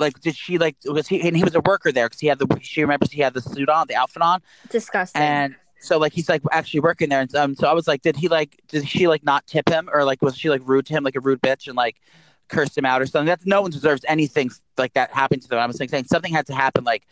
like 0.00 0.18
did 0.20 0.34
she 0.34 0.58
like 0.58 0.76
was 0.86 1.06
he 1.06 1.20
and 1.20 1.36
he 1.36 1.44
was 1.44 1.54
a 1.54 1.60
worker 1.60 1.92
there 1.92 2.06
because 2.08 2.20
he 2.20 2.26
had 2.26 2.38
the 2.38 2.58
she 2.60 2.80
remembers 2.80 3.10
he 3.10 3.20
had 3.20 3.34
the 3.34 3.40
suit 3.40 3.68
on 3.68 3.86
the 3.88 3.94
outfit 3.94 4.22
on 4.22 4.40
Disgusting. 4.70 5.20
and 5.20 5.54
so 5.80 5.98
like 5.98 6.12
he's 6.12 6.28
like 6.28 6.42
actually 6.50 6.80
working 6.80 7.08
there 7.08 7.20
and 7.20 7.34
um 7.36 7.54
so 7.54 7.68
i 7.68 7.72
was 7.72 7.86
like 7.86 8.02
did 8.02 8.16
he 8.16 8.28
like 8.28 8.60
did 8.68 8.88
she 8.88 9.08
like 9.08 9.22
not 9.22 9.46
tip 9.46 9.68
him 9.68 9.88
or 9.92 10.04
like 10.04 10.20
was 10.22 10.36
she 10.36 10.50
like 10.50 10.62
rude 10.64 10.86
to 10.86 10.92
him 10.92 11.04
like 11.04 11.16
a 11.16 11.20
rude 11.20 11.40
bitch 11.40 11.66
and 11.66 11.76
like 11.76 11.96
cursed 12.48 12.76
him 12.76 12.84
out 12.84 13.00
or 13.00 13.06
something 13.06 13.26
that 13.26 13.46
no 13.46 13.62
one 13.62 13.70
deserves 13.70 14.04
anything 14.08 14.50
like 14.76 14.92
that 14.94 15.12
happened 15.12 15.42
to 15.42 15.48
them 15.48 15.58
i 15.58 15.66
was 15.66 15.78
like 15.78 15.90
saying 15.90 16.04
something 16.04 16.32
had 16.32 16.46
to 16.46 16.54
happen 16.54 16.84
like 16.84 17.06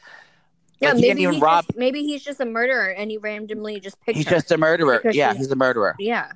yeah, 0.81 0.93
like, 0.93 0.99
he 0.99 1.09
maybe 1.09 1.23
even 1.23 1.35
he's 1.35 1.43
rob- 1.43 1.67
just, 1.67 1.77
maybe 1.77 2.05
he's 2.05 2.23
just 2.23 2.41
a 2.41 2.45
murderer 2.45 2.91
and 2.91 3.11
he 3.11 3.19
randomly 3.19 3.81
just 3.81 4.01
picked 4.01 4.17
he's 4.17 4.29
her. 4.29 4.37
just 4.37 4.53
a 4.53 4.59
murderer 4.59 5.01
yeah 5.13 5.35
he's 5.35 5.51
a 5.51 5.57
murderer 5.57 5.95
yeah. 5.99 6.33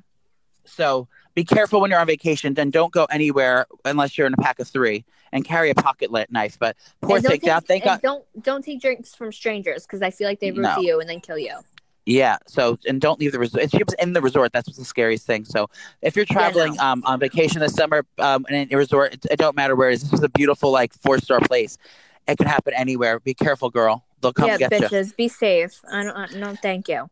so 0.66 1.08
be 1.34 1.44
careful 1.44 1.80
when 1.80 1.90
you're 1.90 2.00
on 2.00 2.06
vacation 2.06 2.54
Then 2.54 2.70
don't 2.70 2.92
go 2.92 3.04
anywhere 3.06 3.66
unless 3.84 4.16
you're 4.16 4.26
in 4.26 4.34
a 4.34 4.38
pack 4.38 4.58
of 4.58 4.68
three 4.68 5.04
and 5.32 5.44
carry 5.44 5.70
a 5.70 5.74
pocket 5.74 6.10
lit 6.10 6.30
knife 6.30 6.58
but 6.58 6.76
poor 7.00 7.20
thing 7.20 7.40
now 7.42 7.60
thank 7.60 7.84
and 7.86 8.00
god 8.00 8.02
don't 8.02 8.24
don't 8.42 8.64
take 8.64 8.80
drinks 8.80 9.14
from 9.14 9.32
strangers 9.32 9.84
because 9.84 10.02
I 10.02 10.10
feel 10.10 10.28
like 10.28 10.40
they 10.40 10.50
root 10.50 10.62
No. 10.62 10.78
you 10.78 11.00
and 11.00 11.08
then 11.08 11.20
kill 11.20 11.38
you. 11.38 11.58
Yeah. 12.06 12.38
So 12.46 12.78
and 12.86 13.00
don't 13.00 13.20
leave 13.20 13.32
the 13.32 13.38
resort. 13.38 13.70
She 13.70 13.78
was 13.78 13.94
in 14.00 14.12
the 14.12 14.20
resort. 14.20 14.52
That's 14.52 14.66
what's 14.68 14.78
the 14.78 14.84
scariest 14.84 15.26
thing. 15.26 15.44
So 15.44 15.70
if 16.00 16.16
you're 16.16 16.24
traveling 16.24 16.74
no. 16.74 16.82
um, 16.82 17.02
on 17.06 17.20
vacation 17.20 17.60
this 17.60 17.74
summer 17.74 18.04
um, 18.18 18.44
in 18.48 18.68
a 18.72 18.76
resort, 18.76 19.14
it, 19.14 19.26
it 19.30 19.38
don't 19.38 19.54
matter 19.54 19.76
where 19.76 19.90
it 19.90 19.94
is. 19.94 20.02
This 20.02 20.14
is 20.14 20.22
a 20.22 20.28
beautiful 20.28 20.70
like 20.72 20.92
four 20.94 21.18
star 21.18 21.40
place. 21.40 21.78
It 22.26 22.38
could 22.38 22.46
happen 22.48 22.74
anywhere. 22.74 23.20
Be 23.20 23.34
careful, 23.34 23.70
girl. 23.70 24.04
They'll 24.20 24.32
come 24.32 24.48
yeah, 24.48 24.58
get 24.58 24.72
you. 24.72 24.88
bitches, 24.88 25.16
be 25.16 25.28
safe. 25.28 25.80
I 25.90 26.04
don't. 26.04 26.16
I- 26.16 26.38
No, 26.38 26.54
thank 26.54 26.88
you. 26.88 27.08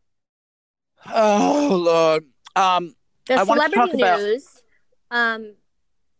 Oh 1.13 1.81
Lord. 1.85 2.25
Um. 2.57 2.95
The 3.31 3.37
I 3.41 3.45
celebrity 3.45 3.75
talk 3.77 3.95
about- 3.95 4.21
news. 4.21 4.45
Um, 5.13 5.55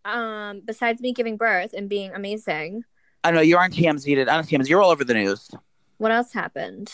um, 0.05 0.63
besides 0.65 1.01
me 1.01 1.13
giving 1.13 1.37
birth 1.37 1.73
and 1.73 1.89
being 1.89 2.13
amazing, 2.15 2.85
I 3.25 3.33
know 3.33 3.41
you're 3.41 3.61
on 3.61 3.73
TMZ. 3.73 4.29
On 4.29 4.45
TMZ. 4.45 4.69
You're 4.69 4.81
all 4.81 4.91
over 4.91 5.03
the 5.05 5.15
news. 5.15 5.51
what 5.99 6.13
else 6.13 6.33
happened? 6.33 6.93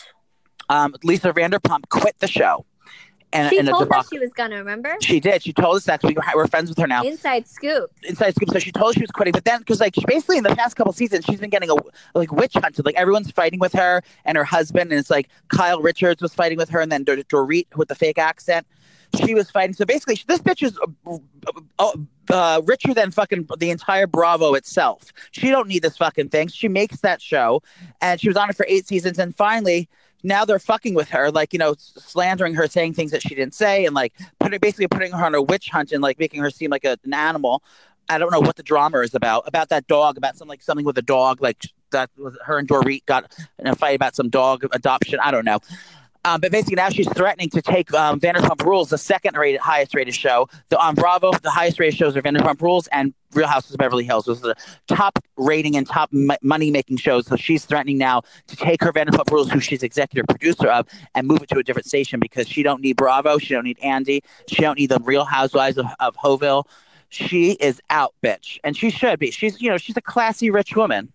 Um. 0.70 0.94
Lisa 1.04 1.32
Vanderpump 1.32 1.88
quit 1.90 2.18
the 2.18 2.26
show. 2.26 2.64
And 3.32 3.50
she 3.50 3.58
in 3.58 3.68
a 3.68 3.72
told 3.72 3.92
us 3.92 4.08
she 4.10 4.18
was 4.18 4.32
gonna 4.32 4.56
remember. 4.56 4.94
She 5.02 5.20
did. 5.20 5.42
She 5.42 5.52
told 5.52 5.76
us 5.76 5.84
that 5.84 6.02
we 6.02 6.14
were, 6.14 6.22
we're 6.34 6.46
friends 6.46 6.70
with 6.70 6.78
her 6.78 6.86
now. 6.86 7.02
Inside 7.02 7.46
scoop. 7.46 7.90
inside 8.04 8.34
scoop. 8.34 8.50
So 8.50 8.58
she 8.58 8.72
told 8.72 8.90
us 8.90 8.94
she 8.94 9.00
was 9.02 9.10
quitting, 9.10 9.32
but 9.32 9.44
then 9.44 9.58
because 9.58 9.80
like 9.80 9.94
she- 9.96 10.04
basically 10.06 10.38
in 10.38 10.44
the 10.44 10.54
past 10.56 10.76
couple 10.76 10.92
seasons, 10.92 11.24
she's 11.26 11.40
been 11.40 11.50
getting 11.50 11.68
a 11.68 11.74
like 12.14 12.32
witch 12.32 12.54
hunted. 12.54 12.86
Like 12.86 12.94
everyone's 12.94 13.30
fighting 13.32 13.58
with 13.60 13.74
her 13.74 14.00
and 14.24 14.38
her 14.38 14.44
husband, 14.44 14.90
and 14.90 14.98
it's 14.98 15.10
like 15.10 15.28
Kyle 15.48 15.80
Richards 15.82 16.22
was 16.22 16.32
fighting 16.34 16.56
with 16.56 16.70
her, 16.70 16.80
and 16.80 16.90
then 16.90 17.04
Dor- 17.04 17.16
Dorit 17.16 17.66
with 17.76 17.88
the 17.88 17.94
fake 17.94 18.18
accent. 18.18 18.66
She 19.24 19.34
was 19.34 19.50
fighting. 19.50 19.74
So 19.74 19.84
basically, 19.84 20.18
this 20.26 20.40
bitch 20.40 20.62
is 20.62 20.78
uh, 21.06 21.18
uh, 21.78 21.92
uh, 22.30 22.62
richer 22.64 22.94
than 22.94 23.10
fucking 23.10 23.48
the 23.58 23.70
entire 23.70 24.06
Bravo 24.06 24.54
itself. 24.54 25.12
She 25.30 25.50
don't 25.50 25.68
need 25.68 25.82
this 25.82 25.96
fucking 25.96 26.28
thing. 26.30 26.48
She 26.48 26.68
makes 26.68 27.00
that 27.00 27.22
show, 27.22 27.62
and 28.00 28.20
she 28.20 28.28
was 28.28 28.36
on 28.36 28.50
it 28.50 28.56
for 28.56 28.66
eight 28.68 28.86
seasons, 28.86 29.18
and 29.18 29.34
finally. 29.34 29.88
Now 30.22 30.44
they're 30.44 30.58
fucking 30.58 30.94
with 30.94 31.08
her, 31.10 31.30
like 31.30 31.52
you 31.52 31.58
know, 31.58 31.76
slandering 31.78 32.54
her, 32.54 32.66
saying 32.66 32.94
things 32.94 33.12
that 33.12 33.22
she 33.22 33.34
didn't 33.36 33.54
say, 33.54 33.84
and 33.84 33.94
like 33.94 34.12
putting 34.40 34.58
basically 34.58 34.88
putting 34.88 35.12
her 35.12 35.24
on 35.24 35.36
a 35.36 35.42
witch 35.42 35.68
hunt 35.68 35.92
and 35.92 36.02
like 36.02 36.18
making 36.18 36.40
her 36.40 36.50
seem 36.50 36.70
like 36.70 36.84
a, 36.84 36.98
an 37.04 37.14
animal. 37.14 37.62
I 38.08 38.18
don't 38.18 38.32
know 38.32 38.40
what 38.40 38.56
the 38.56 38.62
drama 38.62 39.00
is 39.00 39.14
about. 39.14 39.46
About 39.46 39.68
that 39.68 39.86
dog, 39.86 40.16
about 40.16 40.36
some 40.36 40.48
like 40.48 40.62
something 40.62 40.86
with 40.86 40.98
a 40.98 41.02
dog, 41.02 41.40
like 41.40 41.62
that 41.90 42.10
was 42.16 42.36
her 42.44 42.58
and 42.58 42.68
Dorit 42.68 43.04
got 43.06 43.32
in 43.58 43.66
a 43.66 43.74
fight 43.74 43.96
about 43.96 44.14
some 44.14 44.28
dog 44.28 44.64
adoption. 44.72 45.18
I 45.22 45.30
don't 45.30 45.44
know. 45.44 45.58
Um, 46.26 46.40
but 46.40 46.50
basically 46.50 46.74
now 46.74 46.88
she's 46.88 47.08
threatening 47.12 47.48
to 47.50 47.62
take 47.62 47.94
um, 47.94 48.18
Vanderpump 48.18 48.64
Rules, 48.66 48.90
the 48.90 48.98
second 48.98 49.36
rated, 49.36 49.60
highest 49.60 49.94
rated 49.94 50.12
show. 50.12 50.48
The, 50.70 50.78
on 50.78 50.96
Bravo, 50.96 51.30
the 51.30 51.50
highest 51.52 51.78
rated 51.78 51.96
shows 51.96 52.16
are 52.16 52.22
Vanderpump 52.22 52.60
Rules 52.60 52.88
and 52.88 53.14
Real 53.32 53.46
Houses 53.46 53.70
of 53.70 53.78
Beverly 53.78 54.02
Hills. 54.02 54.24
Those 54.24 54.42
are 54.44 54.48
the 54.48 54.56
top 54.88 55.20
rating 55.36 55.76
and 55.76 55.86
top 55.86 56.10
m- 56.12 56.32
money 56.42 56.72
making 56.72 56.96
shows. 56.96 57.28
So 57.28 57.36
she's 57.36 57.64
threatening 57.64 57.96
now 57.96 58.22
to 58.48 58.56
take 58.56 58.82
her 58.82 58.92
Vanderpump 58.92 59.30
Rules, 59.30 59.52
who 59.52 59.60
she's 59.60 59.84
executive 59.84 60.26
producer 60.26 60.66
of, 60.66 60.88
and 61.14 61.28
move 61.28 61.44
it 61.44 61.48
to 61.50 61.58
a 61.58 61.62
different 61.62 61.86
station 61.86 62.18
because 62.18 62.48
she 62.48 62.64
don't 62.64 62.80
need 62.80 62.96
Bravo, 62.96 63.38
she 63.38 63.54
don't 63.54 63.64
need 63.64 63.78
Andy, 63.78 64.24
she 64.48 64.62
don't 64.62 64.80
need 64.80 64.90
the 64.90 64.98
Real 65.04 65.24
Housewives 65.24 65.78
of, 65.78 65.86
of 66.00 66.16
Hoville. 66.16 66.64
She 67.08 67.52
is 67.52 67.80
out, 67.88 68.14
bitch, 68.20 68.58
and 68.64 68.76
she 68.76 68.90
should 68.90 69.20
be. 69.20 69.30
She's 69.30 69.62
you 69.62 69.70
know 69.70 69.78
she's 69.78 69.96
a 69.96 70.02
classy 70.02 70.50
rich 70.50 70.74
woman, 70.74 71.12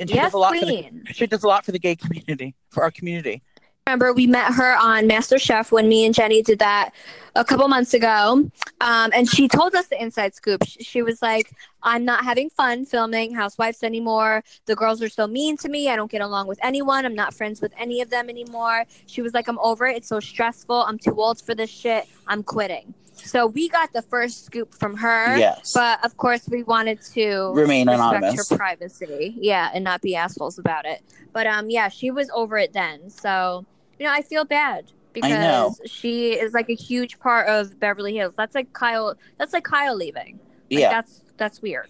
and 0.00 0.08
she 0.08 0.16
Yes, 0.16 0.28
does 0.28 0.32
a 0.32 0.38
lot 0.38 0.56
for 0.56 0.64
the 0.64 0.90
she 1.12 1.26
does 1.26 1.44
a 1.44 1.48
lot 1.48 1.66
for 1.66 1.72
the 1.72 1.78
gay 1.78 1.96
community, 1.96 2.54
for 2.70 2.82
our 2.82 2.90
community. 2.90 3.42
Remember, 3.86 4.12
we 4.12 4.28
met 4.28 4.52
her 4.54 4.76
on 4.76 5.08
MasterChef 5.08 5.72
when 5.72 5.88
me 5.88 6.06
and 6.06 6.14
Jenny 6.14 6.40
did 6.40 6.60
that 6.60 6.90
a 7.34 7.44
couple 7.44 7.66
months 7.66 7.94
ago. 7.94 8.48
Um, 8.80 9.10
and 9.12 9.28
she 9.28 9.48
told 9.48 9.74
us 9.74 9.88
the 9.88 10.00
inside 10.00 10.34
scoop. 10.36 10.62
She, 10.64 10.84
she 10.84 11.02
was 11.02 11.20
like, 11.20 11.52
I'm 11.82 12.04
not 12.04 12.22
having 12.24 12.48
fun 12.48 12.84
filming 12.86 13.34
Housewives 13.34 13.82
anymore. 13.82 14.44
The 14.66 14.76
girls 14.76 15.02
are 15.02 15.08
so 15.08 15.26
mean 15.26 15.56
to 15.58 15.68
me. 15.68 15.88
I 15.88 15.96
don't 15.96 16.10
get 16.10 16.20
along 16.20 16.46
with 16.46 16.60
anyone. 16.62 17.04
I'm 17.04 17.16
not 17.16 17.34
friends 17.34 17.60
with 17.60 17.72
any 17.76 18.00
of 18.00 18.08
them 18.08 18.30
anymore. 18.30 18.84
She 19.06 19.20
was 19.20 19.34
like, 19.34 19.48
I'm 19.48 19.58
over 19.58 19.86
it. 19.86 19.96
It's 19.96 20.08
so 20.08 20.20
stressful. 20.20 20.76
I'm 20.84 20.98
too 20.98 21.20
old 21.20 21.40
for 21.40 21.54
this 21.54 21.70
shit. 21.70 22.04
I'm 22.28 22.44
quitting. 22.44 22.94
So 23.16 23.46
we 23.46 23.68
got 23.68 23.92
the 23.92 24.02
first 24.02 24.44
scoop 24.46 24.74
from 24.74 24.96
her. 24.96 25.36
Yes. 25.36 25.72
But 25.72 26.04
of 26.04 26.16
course, 26.16 26.48
we 26.48 26.62
wanted 26.62 27.00
to 27.14 27.52
Remain 27.52 27.88
respect 27.88 28.14
anonymous. 28.14 28.48
her 28.48 28.56
privacy. 28.56 29.36
Yeah, 29.40 29.70
and 29.74 29.82
not 29.84 30.02
be 30.02 30.14
assholes 30.14 30.58
about 30.58 30.86
it. 30.86 31.02
But 31.32 31.46
um, 31.46 31.68
yeah, 31.68 31.88
she 31.88 32.10
was 32.10 32.30
over 32.34 32.58
it 32.58 32.72
then. 32.72 33.10
So 33.10 33.66
you 33.98 34.06
know, 34.06 34.12
I 34.12 34.22
feel 34.22 34.44
bad 34.44 34.90
because 35.12 35.80
she 35.86 36.32
is 36.32 36.52
like 36.52 36.68
a 36.70 36.74
huge 36.74 37.18
part 37.18 37.48
of 37.48 37.78
Beverly 37.78 38.14
Hills. 38.14 38.34
That's 38.36 38.54
like 38.54 38.72
Kyle. 38.72 39.14
That's 39.38 39.52
like 39.52 39.64
Kyle 39.64 39.94
leaving. 39.96 40.38
Like, 40.70 40.80
yeah, 40.80 40.90
that's 40.90 41.20
that's 41.36 41.60
weird. 41.60 41.88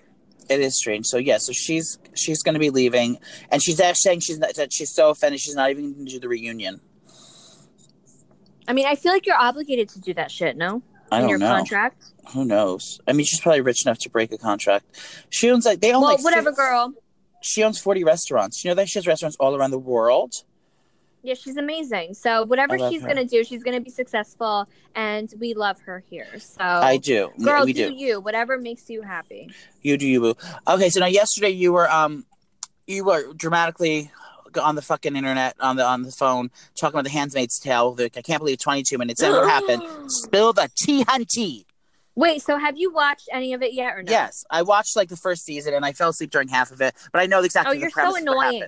it 0.48 0.60
is 0.60 0.76
strange. 0.76 1.06
So 1.06 1.18
yeah, 1.18 1.38
so 1.38 1.52
she's 1.52 1.98
she's 2.14 2.42
going 2.42 2.54
to 2.54 2.60
be 2.60 2.70
leaving, 2.70 3.18
and 3.50 3.62
she's 3.62 3.78
actually 3.80 4.00
saying 4.00 4.20
she's 4.20 4.38
not, 4.38 4.54
that 4.56 4.72
she's 4.72 4.92
so 4.92 5.10
offended 5.10 5.40
she's 5.40 5.54
not 5.54 5.70
even 5.70 5.92
going 5.92 6.06
to 6.06 6.12
do 6.12 6.18
the 6.20 6.28
reunion. 6.28 6.80
I 8.68 8.72
mean, 8.72 8.86
I 8.86 8.94
feel 8.94 9.12
like 9.12 9.26
you're 9.26 9.36
obligated 9.36 9.88
to 9.90 10.00
do 10.00 10.14
that 10.14 10.30
shit. 10.30 10.56
No, 10.56 10.82
I 11.10 11.20
don't 11.20 11.28
your 11.28 11.38
know. 11.38 11.48
contract. 11.48 12.04
Who 12.32 12.44
knows? 12.44 13.00
I 13.06 13.12
mean, 13.12 13.26
she's 13.26 13.40
probably 13.40 13.60
rich 13.60 13.84
enough 13.84 13.98
to 14.00 14.10
break 14.10 14.32
a 14.32 14.38
contract. 14.38 14.84
She 15.30 15.50
owns 15.50 15.66
like 15.66 15.80
they 15.80 15.92
own 15.92 16.02
Well, 16.02 16.12
like 16.12 16.24
whatever, 16.24 16.50
six- 16.50 16.58
girl. 16.58 16.92
She 17.42 17.62
owns 17.64 17.80
forty 17.80 18.04
restaurants. 18.04 18.64
You 18.64 18.70
know 18.70 18.74
that 18.76 18.88
she 18.88 18.98
has 18.98 19.06
restaurants 19.06 19.36
all 19.40 19.56
around 19.56 19.72
the 19.72 19.78
world. 19.78 20.32
Yeah, 21.22 21.34
she's 21.34 21.56
amazing. 21.56 22.14
So 22.14 22.44
whatever 22.44 22.78
she's 22.90 23.02
her. 23.02 23.08
gonna 23.08 23.24
do, 23.24 23.44
she's 23.44 23.62
gonna 23.62 23.80
be 23.80 23.90
successful, 23.90 24.68
and 24.94 25.32
we 25.38 25.54
love 25.54 25.80
her 25.82 26.02
here. 26.10 26.26
So 26.38 26.62
I 26.64 26.96
do. 26.96 27.30
Girl, 27.42 27.64
we 27.64 27.72
do, 27.72 27.90
do. 27.90 27.94
you 27.94 28.20
whatever 28.20 28.58
makes 28.58 28.90
you 28.90 29.02
happy. 29.02 29.50
You 29.82 29.96
do 29.96 30.06
you 30.06 30.20
boo. 30.20 30.34
Okay, 30.66 30.90
so 30.90 31.00
now 31.00 31.06
yesterday 31.06 31.50
you 31.50 31.72
were 31.72 31.90
um 31.90 32.26
you 32.86 33.04
were 33.04 33.32
dramatically 33.34 34.10
on 34.60 34.74
the 34.74 34.82
fucking 34.82 35.16
internet 35.16 35.54
on 35.60 35.76
the 35.76 35.84
on 35.84 36.02
the 36.02 36.10
phone 36.10 36.50
talking 36.74 36.94
about 36.94 37.04
the 37.04 37.10
Handmaid's 37.10 37.58
Tale. 37.58 37.94
Like, 37.94 38.16
I 38.16 38.22
can't 38.22 38.40
believe 38.40 38.58
22 38.58 38.98
minutes 38.98 39.22
in. 39.22 39.30
What 39.30 39.48
happened? 39.48 39.82
Spill 40.08 40.52
the 40.52 40.68
tea, 40.76 41.04
hunty. 41.04 41.64
Wait, 42.14 42.42
so 42.42 42.58
have 42.58 42.76
you 42.76 42.92
watched 42.92 43.28
any 43.32 43.54
of 43.54 43.62
it 43.62 43.72
yet 43.72 43.94
or 43.94 44.02
no? 44.02 44.10
Yes, 44.10 44.44
I 44.50 44.62
watched 44.62 44.96
like 44.96 45.08
the 45.08 45.16
first 45.16 45.44
season 45.44 45.72
and 45.72 45.84
I 45.84 45.92
fell 45.92 46.10
asleep 46.10 46.30
during 46.30 46.48
half 46.48 46.70
of 46.70 46.82
it, 46.82 46.94
but 47.10 47.22
I 47.22 47.26
know 47.26 47.42
exactly 47.42 47.78
Oh, 47.78 47.80
you're 47.80 47.90
so 47.90 48.16
annoying. 48.16 48.64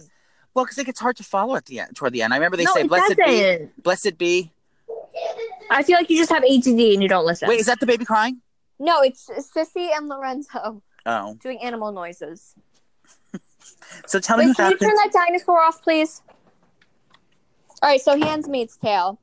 Well, 0.55 0.65
because 0.65 0.79
it 0.79 0.87
gets 0.87 1.01
hard 1.01 1.17
to 1.17 1.25
follow 1.25 1.57
at 1.57 1.67
the 1.67 1.81
end, 1.81 1.97
toward 1.97 2.13
the 2.13 2.23
end. 2.23 2.33
I 2.33 2.37
remember 2.37 2.57
they 2.57 2.65
no, 2.65 2.73
say, 2.73 2.85
"Blessed 2.85 3.17
be, 3.17 3.23
doesn't. 3.25 3.83
blessed 3.83 4.19
be." 4.19 4.53
I 5.71 5.83
feel 5.83 5.97
like 5.97 6.09
you 6.11 6.17
just 6.17 6.31
have 6.31 6.45
ADD 6.45 6.67
and 6.67 7.03
you 7.03 7.09
don't 7.09 7.27
listen. 7.27 7.49
Wait, 7.49 7.61
is 7.61 7.67
that 7.67 7.81
the 7.81 7.87
baby 7.87 8.05
crying? 8.05 8.41
no, 8.79 9.01
it's 9.03 9.29
Sissy 9.29 9.97
and 9.97 10.09
Lorenzo 10.09 10.83
Oh, 11.07 11.35
doing 11.41 11.61
animal 11.63 11.93
noises. 11.93 12.55
so 14.07 14.19
tell 14.19 14.37
me 14.37 14.47
Wait, 14.47 14.49
what 14.49 14.57
can 14.57 14.71
you 14.73 14.79
turn 14.79 14.97
that 14.97 15.11
dinosaur 15.13 15.61
off, 15.61 15.81
please? 15.83 16.23
All 17.83 17.89
right, 17.89 18.01
so 18.01 18.19
Handmaid's 18.19 18.77
Tale. 18.77 19.19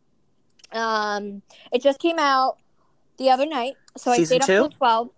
Um, 0.72 1.42
it 1.72 1.82
just 1.82 2.00
came 2.00 2.20
out 2.20 2.58
the 3.18 3.30
other 3.30 3.46
night, 3.46 3.74
so 3.98 4.14
Season 4.14 4.42
I 4.42 4.46
stayed 4.46 4.54
two? 4.54 4.64
up 4.64 4.72
till 4.72 4.78
twelve. 4.78 5.10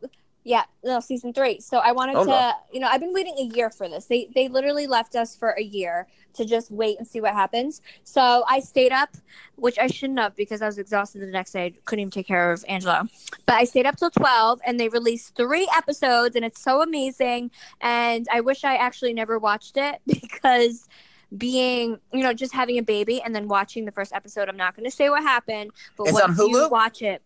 Yeah, 0.46 0.64
no, 0.84 1.00
season 1.00 1.32
three. 1.34 1.60
So 1.62 1.78
I 1.78 1.94
wanted 1.94 2.18
Oh, 2.18 2.26
to, 2.26 2.30
no. 2.30 2.52
you 2.74 2.80
know, 2.82 2.88
I've 2.88 3.00
been 3.00 3.14
waiting 3.14 3.36
a 3.38 3.56
year 3.56 3.70
for 3.70 3.88
this. 3.88 4.06
They 4.06 4.30
they 4.36 4.48
literally 4.50 4.88
left 4.88 5.16
us 5.16 5.36
for 5.36 5.52
a 5.52 5.62
year 5.64 6.08
to 6.34 6.44
just 6.46 6.70
wait 6.72 6.98
and 6.98 7.08
see 7.08 7.22
what 7.22 7.34
happens. 7.34 7.82
So 8.04 8.44
I 8.50 8.60
stayed 8.60 8.92
up, 8.92 9.16
which 9.56 9.78
I 9.80 9.88
shouldn't 9.88 10.20
have 10.20 10.36
because 10.36 10.62
I 10.62 10.66
was 10.66 10.78
exhausted 10.80 11.20
the 11.22 11.28
next 11.28 11.52
day. 11.54 11.66
I 11.68 11.74
couldn't 11.86 12.02
even 12.02 12.12
take 12.12 12.28
care 12.28 12.52
of 12.52 12.66
Angelo. 12.68 13.08
But 13.46 13.56
I 13.56 13.64
stayed 13.66 13.86
up 13.86 13.96
till 13.98 14.10
12 14.12 14.60
and 14.66 14.80
they 14.80 14.90
released 14.90 15.36
three 15.36 15.70
episodes 15.78 16.36
and 16.36 16.44
it's 16.44 16.62
so 16.62 16.82
amazing. 16.82 17.52
And 17.80 18.28
I 18.32 18.42
wish 18.42 18.64
I 18.64 18.76
actually 18.76 19.14
never 19.14 19.38
watched 19.40 19.78
it 19.78 20.02
because 20.08 20.90
being, 21.38 22.00
you 22.12 22.22
know, 22.24 22.34
just 22.34 22.54
having 22.54 22.78
a 22.78 22.84
baby 22.84 23.22
and 23.22 23.34
then 23.36 23.48
watching 23.48 23.86
the 23.86 23.92
first 23.92 24.12
episode, 24.14 24.50
I'm 24.50 24.58
not 24.58 24.76
going 24.76 24.86
to 24.86 24.96
say 24.96 25.10
what 25.10 25.24
happened, 25.24 25.72
but 25.98 26.04
It's 26.08 26.14
once 26.14 26.26
on 26.26 26.36
Hulu? 26.36 26.50
you 26.64 26.70
watch 26.70 27.02
it, 27.02 27.22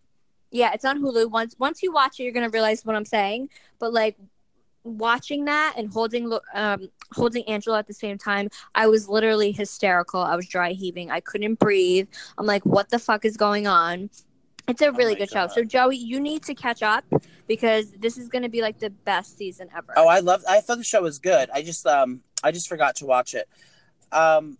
yeah, 0.50 0.72
it's 0.72 0.84
on 0.84 1.00
Hulu. 1.02 1.30
Once 1.30 1.56
once 1.58 1.82
you 1.82 1.92
watch 1.92 2.18
it, 2.18 2.24
you're 2.24 2.32
gonna 2.32 2.48
realize 2.50 2.84
what 2.84 2.96
I'm 2.96 3.04
saying. 3.04 3.50
But 3.78 3.92
like 3.92 4.16
watching 4.84 5.44
that 5.46 5.74
and 5.76 5.92
holding 5.92 6.32
um 6.54 6.88
holding 7.12 7.44
Angelo 7.48 7.76
at 7.76 7.86
the 7.86 7.94
same 7.94 8.18
time, 8.18 8.48
I 8.74 8.86
was 8.86 9.08
literally 9.08 9.52
hysterical. 9.52 10.20
I 10.20 10.36
was 10.36 10.48
dry 10.48 10.72
heaving. 10.72 11.10
I 11.10 11.20
couldn't 11.20 11.58
breathe. 11.58 12.08
I'm 12.36 12.46
like, 12.46 12.64
what 12.64 12.90
the 12.90 12.98
fuck 12.98 13.24
is 13.24 13.36
going 13.36 13.66
on? 13.66 14.10
It's 14.66 14.82
a 14.82 14.92
really 14.92 15.14
Oh 15.14 15.16
good 15.16 15.30
show. 15.30 15.46
So 15.48 15.64
Joey, 15.64 15.96
you 15.96 16.20
need 16.20 16.42
to 16.44 16.54
catch 16.54 16.82
up 16.82 17.04
because 17.46 17.90
this 17.92 18.18
is 18.18 18.28
gonna 18.28 18.50
be 18.50 18.60
like 18.60 18.78
the 18.78 18.90
best 18.90 19.36
season 19.36 19.68
ever. 19.76 19.94
Oh, 19.96 20.08
I 20.08 20.20
love. 20.20 20.44
I 20.48 20.60
thought 20.60 20.78
the 20.78 20.84
show 20.84 21.02
was 21.02 21.18
good. 21.18 21.50
I 21.52 21.62
just 21.62 21.86
um 21.86 22.22
I 22.42 22.52
just 22.52 22.68
forgot 22.68 22.96
to 22.96 23.06
watch 23.06 23.34
it. 23.34 23.48
Um, 24.12 24.58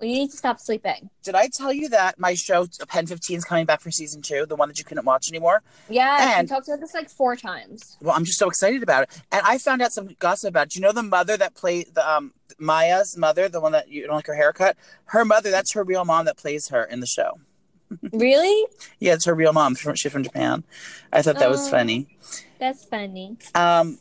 you 0.00 0.08
need 0.08 0.30
to 0.30 0.36
stop 0.36 0.58
sleeping. 0.60 1.10
did 1.22 1.34
I 1.34 1.48
tell 1.48 1.72
you 1.72 1.88
that 1.90 2.18
my 2.18 2.34
show 2.34 2.64
PEN15 2.66 3.36
is 3.36 3.44
coming 3.44 3.66
back 3.66 3.80
for 3.80 3.90
season 3.90 4.22
two, 4.22 4.46
the 4.46 4.56
one 4.56 4.68
that 4.68 4.78
you 4.78 4.84
couldn't 4.84 5.04
watch 5.04 5.28
anymore? 5.30 5.62
Yeah, 5.88 6.38
And- 6.38 6.48
she 6.48 6.54
talked 6.54 6.68
about 6.68 6.80
this 6.80 6.94
like 6.94 7.10
four 7.10 7.36
times. 7.36 7.96
Well, 8.00 8.14
I'm 8.16 8.24
just 8.24 8.38
so 8.38 8.48
excited 8.48 8.82
about 8.82 9.04
it. 9.04 9.22
And 9.30 9.42
I 9.44 9.58
found 9.58 9.82
out 9.82 9.92
some 9.92 10.08
gossip 10.18 10.48
about. 10.50 10.68
it. 10.68 10.70
Do 10.70 10.78
you 10.78 10.82
know 10.82 10.92
the 10.92 11.02
mother 11.02 11.36
that 11.36 11.54
played 11.54 11.94
the 11.94 12.08
um 12.08 12.32
Maya's 12.58 13.16
mother, 13.16 13.48
the 13.48 13.60
one 13.60 13.72
that 13.72 13.88
you 13.88 14.06
don't 14.06 14.16
like 14.16 14.26
her 14.26 14.34
haircut? 14.34 14.76
Her 15.06 15.24
mother, 15.24 15.50
that's 15.50 15.72
her 15.72 15.84
real 15.84 16.04
mom 16.04 16.24
that 16.26 16.36
plays 16.36 16.68
her 16.68 16.84
in 16.84 17.00
the 17.00 17.06
show. 17.06 17.38
really? 18.12 18.66
Yeah, 18.98 19.14
it's 19.14 19.24
her 19.24 19.34
real 19.34 19.52
mom. 19.52 19.74
From, 19.74 19.94
she's 19.96 20.12
from 20.12 20.22
Japan. 20.22 20.64
I 21.12 21.22
thought 21.22 21.38
that 21.38 21.50
was 21.50 21.66
Oh. 21.66 21.70
funny. 21.70 22.16
That's 22.58 22.84
funny. 22.84 23.36
Um, 23.54 23.98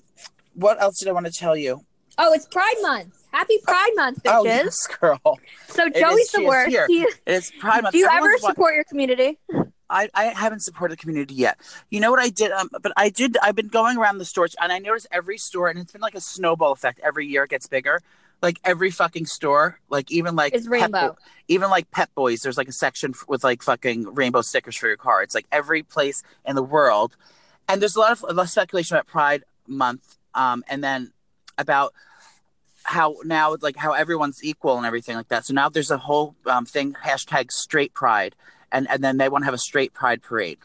what 0.53 0.81
else 0.81 0.99
did 0.99 1.07
I 1.07 1.11
want 1.11 1.25
to 1.25 1.31
tell 1.31 1.55
you? 1.55 1.85
Oh, 2.17 2.33
it's 2.33 2.45
Pride 2.45 2.75
Month. 2.81 3.18
Happy 3.31 3.59
Pride 3.63 3.91
Month, 3.95 4.23
bitches. 4.23 4.31
Oh 4.39 4.43
yes, 4.45 4.87
girl. 4.99 5.39
So 5.67 5.89
Joey's 5.89 6.29
she 6.29 6.41
the 6.41 6.47
worst. 6.47 6.75
He- 6.87 7.07
It's 7.27 7.51
Pride 7.59 7.83
Month. 7.83 7.93
do 7.93 7.99
you 7.99 8.05
ever 8.05 8.15
Everyone's 8.17 8.41
wa- 8.43 8.49
support 8.49 8.75
your 8.75 8.83
community? 8.85 9.37
I, 9.91 10.07
I 10.13 10.25
haven't 10.25 10.59
supported 10.61 10.97
the 10.97 11.01
community 11.01 11.33
yet. 11.33 11.59
You 11.89 11.99
know 11.99 12.11
what 12.11 12.19
I 12.19 12.29
did? 12.29 12.51
Um, 12.51 12.69
but 12.81 12.91
I 12.95 13.09
did. 13.09 13.37
I've 13.41 13.55
been 13.55 13.69
going 13.69 13.97
around 13.97 14.19
the 14.19 14.25
stores, 14.25 14.55
and 14.61 14.71
I 14.71 14.77
noticed 14.79 15.07
every 15.11 15.37
store, 15.39 15.67
and 15.67 15.79
it's 15.79 15.91
been 15.91 16.01
like 16.01 16.13
a 16.15 16.21
snowball 16.21 16.71
effect. 16.71 16.99
Every 17.03 17.25
year 17.25 17.43
it 17.43 17.49
gets 17.49 17.65
bigger. 17.67 18.01
Like 18.41 18.57
every 18.63 18.89
fucking 18.91 19.25
store, 19.25 19.79
like 19.89 20.11
even 20.11 20.35
like 20.35 20.53
It's 20.53 20.67
rainbow. 20.67 21.09
Bo- 21.09 21.17
even 21.49 21.69
like 21.69 21.89
Pep 21.91 22.09
Boys. 22.15 22.39
There's 22.41 22.57
like 22.57 22.69
a 22.69 22.71
section 22.71 23.11
f- 23.15 23.25
with 23.27 23.43
like 23.43 23.61
fucking 23.63 24.13
rainbow 24.13 24.41
stickers 24.41 24.77
for 24.77 24.87
your 24.87 24.95
car. 24.95 25.21
It's 25.23 25.35
like 25.35 25.45
every 25.51 25.83
place 25.83 26.23
in 26.45 26.55
the 26.55 26.63
world, 26.63 27.15
and 27.67 27.81
there's 27.81 27.95
a 27.95 27.99
lot 27.99 28.11
of, 28.11 28.23
a 28.23 28.33
lot 28.33 28.43
of 28.43 28.49
speculation 28.49 28.95
about 28.95 29.07
Pride 29.07 29.43
Month, 29.67 30.17
um, 30.35 30.63
and 30.69 30.83
then 30.83 31.11
about 31.57 31.93
how 32.89 33.15
now 33.23 33.55
like 33.61 33.77
how 33.77 33.93
everyone's 33.93 34.43
equal 34.43 34.77
and 34.77 34.85
everything 34.85 35.15
like 35.15 35.27
that. 35.29 35.45
So 35.45 35.53
now 35.53 35.69
there's 35.69 35.91
a 35.91 35.97
whole 35.97 36.35
um, 36.45 36.65
thing 36.65 36.93
hashtag 37.05 37.51
Straight 37.51 37.93
Pride, 37.93 38.35
and 38.71 38.89
and 38.89 39.03
then 39.03 39.17
they 39.17 39.29
want 39.29 39.43
to 39.43 39.45
have 39.45 39.53
a 39.53 39.59
Straight 39.59 39.93
Pride 39.93 40.21
parade. 40.21 40.57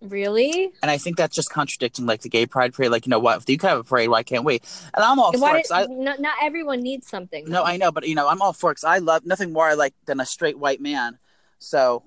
Really? 0.00 0.70
And 0.80 0.90
I 0.92 0.96
think 0.98 1.16
that's 1.16 1.34
just 1.34 1.50
contradicting 1.50 2.06
like 2.06 2.20
the 2.20 2.28
gay 2.28 2.46
pride 2.46 2.72
parade. 2.72 2.92
Like, 2.92 3.04
you 3.04 3.10
know 3.10 3.18
what? 3.18 3.38
If 3.42 3.48
you 3.48 3.58
can 3.58 3.70
have 3.70 3.78
a 3.80 3.84
parade, 3.84 4.08
why 4.08 4.22
can't 4.22 4.44
we? 4.44 4.60
And 4.94 5.04
I'm 5.04 5.18
all 5.18 5.32
for 5.32 5.40
Why 5.40 5.58
it. 5.58 5.62
'cause 5.68 5.72
I, 5.72 5.86
not, 5.86 6.20
not 6.20 6.36
everyone 6.40 6.82
needs 6.82 7.08
something. 7.08 7.48
no, 7.50 7.64
I 7.64 7.76
know, 7.78 7.90
but 7.90 8.06
you 8.06 8.14
know, 8.14 8.28
I'm 8.28 8.40
all 8.40 8.52
for 8.52 8.70
it 8.70 8.78
I 8.86 8.98
love 8.98 9.26
nothing 9.26 9.52
more 9.52 9.66
I 9.66 9.74
like 9.74 9.94
than 10.06 10.20
a 10.20 10.26
straight 10.26 10.56
white 10.56 10.80
man. 10.80 11.18
So, 11.58 12.04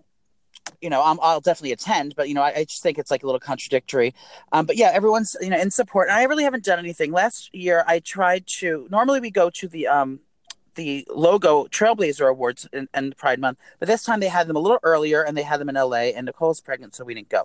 you 0.81 0.89
know, 0.89 1.03
I'm, 1.03 1.19
I'll 1.21 1.41
definitely 1.41 1.71
attend, 1.71 2.15
but 2.15 2.27
you 2.27 2.33
know, 2.33 2.41
I, 2.41 2.53
I 2.57 2.63
just 2.63 2.83
think 2.83 2.97
it's 2.97 3.11
like 3.11 3.23
a 3.23 3.25
little 3.25 3.39
contradictory. 3.39 4.13
Um, 4.51 4.65
but 4.65 4.77
yeah, 4.77 4.91
everyone's 4.93 5.35
you 5.41 5.49
know 5.49 5.59
in 5.59 5.71
support, 5.71 6.09
and 6.09 6.17
I 6.17 6.23
really 6.23 6.43
haven't 6.43 6.63
done 6.63 6.79
anything. 6.79 7.11
Last 7.11 7.53
year, 7.53 7.83
I 7.87 7.99
tried 7.99 8.47
to. 8.59 8.87
Normally, 8.89 9.19
we 9.19 9.31
go 9.31 9.49
to 9.49 9.67
the 9.67 9.87
um 9.87 10.19
the 10.75 11.05
Logo 11.13 11.65
Trailblazer 11.65 12.29
Awards 12.29 12.67
and, 12.93 13.17
Pride 13.17 13.39
Month, 13.39 13.57
but 13.79 13.87
this 13.87 14.03
time 14.03 14.19
they 14.19 14.29
had 14.29 14.47
them 14.47 14.55
a 14.55 14.59
little 14.59 14.79
earlier, 14.83 15.21
and 15.21 15.35
they 15.35 15.43
had 15.43 15.59
them 15.59 15.69
in 15.69 15.75
LA. 15.75 16.11
And 16.15 16.25
Nicole's 16.25 16.61
pregnant, 16.61 16.95
so 16.95 17.03
we 17.03 17.13
didn't 17.13 17.29
go. 17.29 17.43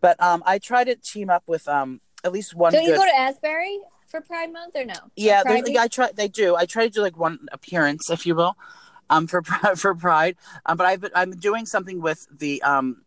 But 0.00 0.22
um, 0.22 0.42
I 0.46 0.58
tried 0.58 0.84
to 0.84 0.94
team 0.94 1.30
up 1.30 1.42
with 1.46 1.68
um 1.68 2.00
at 2.24 2.32
least 2.32 2.54
one. 2.54 2.72
Don't 2.72 2.84
you 2.84 2.96
go 2.96 3.04
to 3.04 3.16
Asbury 3.16 3.80
for 4.06 4.20
Pride 4.20 4.52
Month 4.52 4.76
or 4.76 4.84
no? 4.84 4.94
yeah, 5.16 5.40
Or 5.40 5.44
Pride 5.44 5.64
they, 5.64 5.72
Week? 5.72 5.78
I 5.78 5.88
try. 5.88 6.10
They 6.12 6.28
do. 6.28 6.56
I 6.56 6.66
try 6.66 6.84
to 6.84 6.90
do 6.90 7.02
like 7.02 7.16
one 7.16 7.46
appearance, 7.52 8.10
if 8.10 8.26
you 8.26 8.34
will, 8.34 8.56
um, 9.10 9.26
for 9.26 9.42
for 9.76 9.94
Pride. 9.94 10.36
Um, 10.66 10.76
but 10.76 10.86
I've 10.86 11.00
been, 11.00 11.10
I'm 11.14 11.32
doing 11.32 11.66
something 11.66 12.00
with 12.00 12.26
the 12.30 12.62
um, 12.62 13.02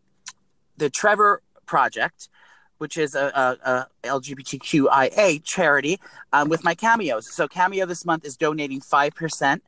the 0.77 0.89
Trevor 0.89 1.41
Project, 1.65 2.29
which 2.77 2.97
is 2.97 3.15
a, 3.15 3.57
a, 3.63 3.87
a 4.03 4.09
LGBTQIA 4.09 5.43
charity, 5.43 5.99
um, 6.33 6.49
with 6.49 6.63
my 6.63 6.75
cameos. 6.75 7.31
So 7.31 7.47
Cameo 7.47 7.85
this 7.85 8.05
month 8.05 8.25
is 8.25 8.35
donating 8.35 8.81
five 8.81 9.15
percent 9.15 9.63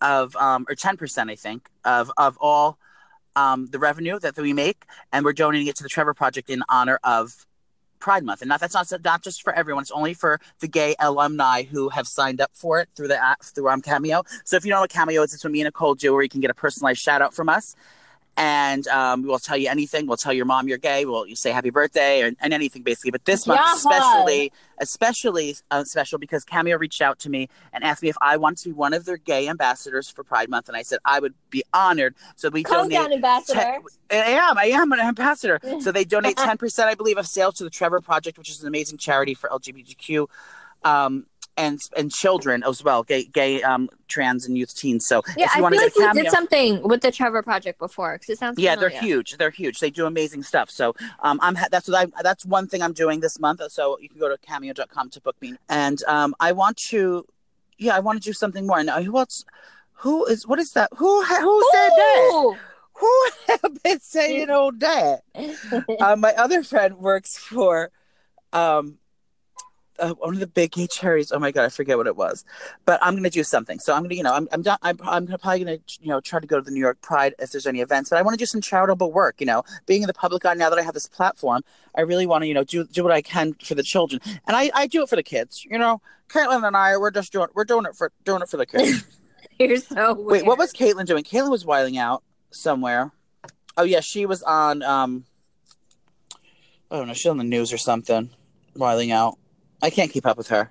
of 0.00 0.36
um, 0.36 0.66
or 0.68 0.74
ten 0.74 0.96
percent, 0.96 1.30
I 1.30 1.36
think, 1.36 1.68
of 1.84 2.10
of 2.16 2.36
all 2.40 2.78
um, 3.36 3.66
the 3.66 3.78
revenue 3.78 4.18
that, 4.18 4.34
that 4.34 4.42
we 4.42 4.52
make, 4.52 4.84
and 5.12 5.24
we're 5.24 5.32
donating 5.32 5.68
it 5.68 5.76
to 5.76 5.82
the 5.82 5.88
Trevor 5.88 6.14
Project 6.14 6.50
in 6.50 6.62
honor 6.68 6.98
of 7.04 7.46
Pride 7.98 8.24
Month, 8.24 8.42
and 8.42 8.48
not 8.48 8.60
that's 8.60 8.74
not 8.74 8.92
not 9.04 9.22
just 9.22 9.42
for 9.42 9.52
everyone. 9.52 9.82
It's 9.82 9.90
only 9.90 10.14
for 10.14 10.40
the 10.60 10.68
gay 10.68 10.94
alumni 10.98 11.62
who 11.62 11.88
have 11.90 12.06
signed 12.06 12.40
up 12.40 12.50
for 12.54 12.80
it 12.80 12.88
through 12.96 13.08
the 13.08 13.22
app 13.22 13.42
through 13.42 13.68
um, 13.68 13.82
Cameo. 13.82 14.22
So 14.44 14.56
if 14.56 14.64
you 14.64 14.70
don't 14.70 14.78
know 14.78 14.82
what 14.82 14.90
Cameo 14.90 15.22
is, 15.22 15.34
it's 15.34 15.44
what 15.44 15.52
me 15.52 15.60
and 15.60 15.66
Nicole 15.66 15.94
do, 15.94 16.12
where 16.12 16.22
you 16.22 16.28
can 16.28 16.40
get 16.40 16.50
a 16.50 16.54
personalized 16.54 17.00
shout 17.00 17.22
out 17.22 17.34
from 17.34 17.48
us, 17.48 17.74
and 18.38 18.86
um, 18.86 19.24
we'll 19.24 19.40
tell 19.40 19.56
you 19.56 19.68
anything. 19.68 20.06
We'll 20.06 20.16
tell 20.16 20.32
your 20.32 20.44
mom 20.44 20.68
you're 20.68 20.78
gay. 20.78 21.04
We'll 21.04 21.26
you 21.26 21.34
say 21.34 21.50
happy 21.50 21.70
birthday 21.70 22.22
or, 22.22 22.30
and 22.40 22.54
anything 22.54 22.84
basically. 22.84 23.10
But 23.10 23.24
this 23.24 23.48
month 23.48 23.60
Yaha. 23.60 23.74
especially, 23.74 24.52
especially 24.78 25.56
uh, 25.72 25.82
special 25.82 26.20
because 26.20 26.44
Cameo 26.44 26.78
reached 26.78 27.02
out 27.02 27.18
to 27.20 27.30
me 27.30 27.48
and 27.72 27.82
asked 27.82 28.00
me 28.00 28.08
if 28.08 28.16
I 28.22 28.36
wanted 28.36 28.58
to 28.58 28.68
be 28.68 28.74
one 28.74 28.94
of 28.94 29.06
their 29.06 29.16
gay 29.16 29.48
ambassadors 29.48 30.08
for 30.08 30.22
Pride 30.22 30.48
Month, 30.48 30.68
and 30.68 30.76
I 30.76 30.82
said 30.82 31.00
I 31.04 31.18
would 31.18 31.34
be 31.50 31.64
honored. 31.74 32.14
So 32.36 32.48
we 32.48 32.62
Calm 32.62 32.88
donate 32.88 32.92
down, 32.92 33.12
Ambassador. 33.12 33.80
I 34.10 34.14
am. 34.14 34.56
I 34.56 34.66
am 34.66 34.92
an 34.92 35.00
ambassador. 35.00 35.60
So 35.80 35.92
they 35.92 36.04
donate 36.04 36.36
10%, 36.36 36.84
I 36.84 36.94
believe, 36.94 37.18
of 37.18 37.26
sales 37.26 37.54
to 37.56 37.64
the 37.64 37.70
Trevor 37.70 38.00
Project, 38.00 38.36
which 38.36 38.50
is 38.50 38.60
an 38.62 38.68
amazing 38.68 38.98
charity 38.98 39.34
for 39.34 39.48
LGBTQ 39.48 40.26
um, 40.84 41.26
and 41.58 41.80
and 41.96 42.10
children 42.10 42.62
as 42.62 42.82
well, 42.82 43.02
gay, 43.02 43.24
gay 43.24 43.62
um, 43.62 43.90
trans, 44.06 44.46
and 44.46 44.56
youth 44.56 44.74
teens. 44.74 45.06
So 45.06 45.22
yeah, 45.36 45.46
if 45.46 45.54
I 45.54 45.56
you 45.56 45.62
want 45.62 45.74
feel 45.74 45.90
to 45.90 46.00
like 46.00 46.14
a 46.14 46.16
we 46.16 46.22
did 46.22 46.30
something 46.30 46.82
with 46.82 47.02
the 47.02 47.10
Trevor 47.10 47.42
Project 47.42 47.78
before 47.78 48.14
because 48.14 48.30
it 48.30 48.38
sounds 48.38 48.58
yeah, 48.58 48.76
they're 48.76 48.88
huge. 48.88 49.36
They're 49.36 49.50
huge. 49.50 49.80
They 49.80 49.90
do 49.90 50.06
amazing 50.06 50.44
stuff. 50.44 50.70
So 50.70 50.94
um, 51.20 51.38
I'm 51.42 51.56
ha- 51.56 51.66
that's 51.70 51.88
what 51.88 52.08
I 52.08 52.22
that's 52.22 52.46
one 52.46 52.68
thing 52.68 52.80
I'm 52.80 52.92
doing 52.92 53.20
this 53.20 53.38
month. 53.38 53.60
So 53.70 53.98
you 54.00 54.08
can 54.08 54.18
go 54.18 54.28
to 54.28 54.38
cameo.com 54.38 55.10
to 55.10 55.20
book 55.20 55.36
me. 55.42 55.56
And 55.68 56.02
um, 56.04 56.34
I 56.38 56.52
want 56.52 56.76
to, 56.88 57.26
yeah, 57.76 57.96
I 57.96 58.00
want 58.00 58.22
to 58.22 58.24
do 58.26 58.32
something 58.32 58.66
more. 58.66 58.82
Now, 58.82 59.02
who 59.02 59.18
else? 59.18 59.44
Who 60.02 60.24
is? 60.26 60.46
What 60.46 60.60
is 60.60 60.72
that? 60.72 60.90
Who 60.96 61.24
who 61.24 61.62
said 61.72 61.90
that? 61.90 62.58
Who 62.94 63.24
have 63.48 63.82
been 63.82 64.00
saying 64.00 64.50
all 64.56 64.72
that? 64.72 65.22
uh, 66.00 66.16
my 66.16 66.32
other 66.34 66.62
friend 66.62 66.98
works 66.98 67.36
for 67.36 67.90
um 68.52 68.98
uh, 69.98 70.14
one 70.14 70.34
of 70.34 70.40
the 70.40 70.46
big 70.46 70.72
gay 70.72 70.86
charities. 70.86 71.32
Oh 71.32 71.38
my 71.38 71.50
god, 71.50 71.64
I 71.64 71.68
forget 71.68 71.96
what 71.96 72.06
it 72.06 72.16
was, 72.16 72.44
but 72.84 72.98
I'm 73.02 73.14
gonna 73.14 73.30
do 73.30 73.44
something. 73.44 73.78
So 73.78 73.94
I'm 73.94 74.02
gonna, 74.02 74.14
you 74.14 74.22
know, 74.22 74.32
I'm 74.32 74.48
I'm 74.52 74.62
done, 74.62 74.78
I'm, 74.82 74.98
I'm 75.02 75.26
probably 75.26 75.60
gonna, 75.60 75.78
you 76.00 76.08
know, 76.08 76.20
try 76.20 76.40
to 76.40 76.46
go 76.46 76.56
to 76.56 76.62
the 76.62 76.70
New 76.70 76.80
York 76.80 77.00
Pride 77.00 77.34
if 77.38 77.50
there's 77.52 77.66
any 77.66 77.80
events. 77.80 78.10
But 78.10 78.18
I 78.18 78.22
want 78.22 78.34
to 78.34 78.38
do 78.38 78.46
some 78.46 78.60
charitable 78.60 79.12
work. 79.12 79.40
You 79.40 79.46
know, 79.46 79.62
being 79.86 80.02
in 80.02 80.06
the 80.06 80.14
public 80.14 80.44
eye 80.44 80.54
now 80.54 80.70
that 80.70 80.78
I 80.78 80.82
have 80.82 80.94
this 80.94 81.06
platform, 81.06 81.62
I 81.94 82.02
really 82.02 82.26
want 82.26 82.42
to, 82.42 82.48
you 82.48 82.54
know, 82.54 82.64
do 82.64 82.84
do 82.84 83.02
what 83.02 83.12
I 83.12 83.22
can 83.22 83.54
for 83.54 83.74
the 83.74 83.82
children, 83.82 84.20
and 84.24 84.56
I 84.56 84.70
I 84.74 84.86
do 84.86 85.02
it 85.02 85.08
for 85.08 85.16
the 85.16 85.22
kids. 85.22 85.64
You 85.64 85.78
know, 85.78 86.00
Caitlin 86.28 86.66
and 86.66 86.76
I, 86.76 86.96
we're 86.96 87.10
just 87.10 87.32
doing 87.32 87.48
we're 87.54 87.64
doing 87.64 87.86
it 87.86 87.96
for 87.96 88.12
doing 88.24 88.42
it 88.42 88.48
for 88.48 88.56
the 88.56 88.66
kids. 88.66 89.04
You're 89.58 89.78
so 89.78 90.14
weird. 90.14 90.26
Wait, 90.26 90.46
what 90.46 90.58
was 90.58 90.72
Caitlin 90.72 91.06
doing? 91.06 91.24
Caitlin 91.24 91.50
was 91.50 91.66
wiling 91.66 91.98
out 91.98 92.22
somewhere. 92.50 93.12
Oh 93.76 93.82
yeah, 93.82 94.00
she 94.00 94.26
was 94.26 94.42
on. 94.42 94.82
um 94.82 95.24
I 96.90 96.96
don't 96.96 97.06
know. 97.06 97.14
She's 97.14 97.26
on 97.26 97.38
the 97.38 97.44
news 97.44 97.72
or 97.72 97.78
something, 97.78 98.30
wiling 98.74 99.12
out. 99.12 99.38
I 99.82 99.90
can't 99.90 100.10
keep 100.10 100.26
up 100.26 100.36
with 100.36 100.48
her. 100.48 100.70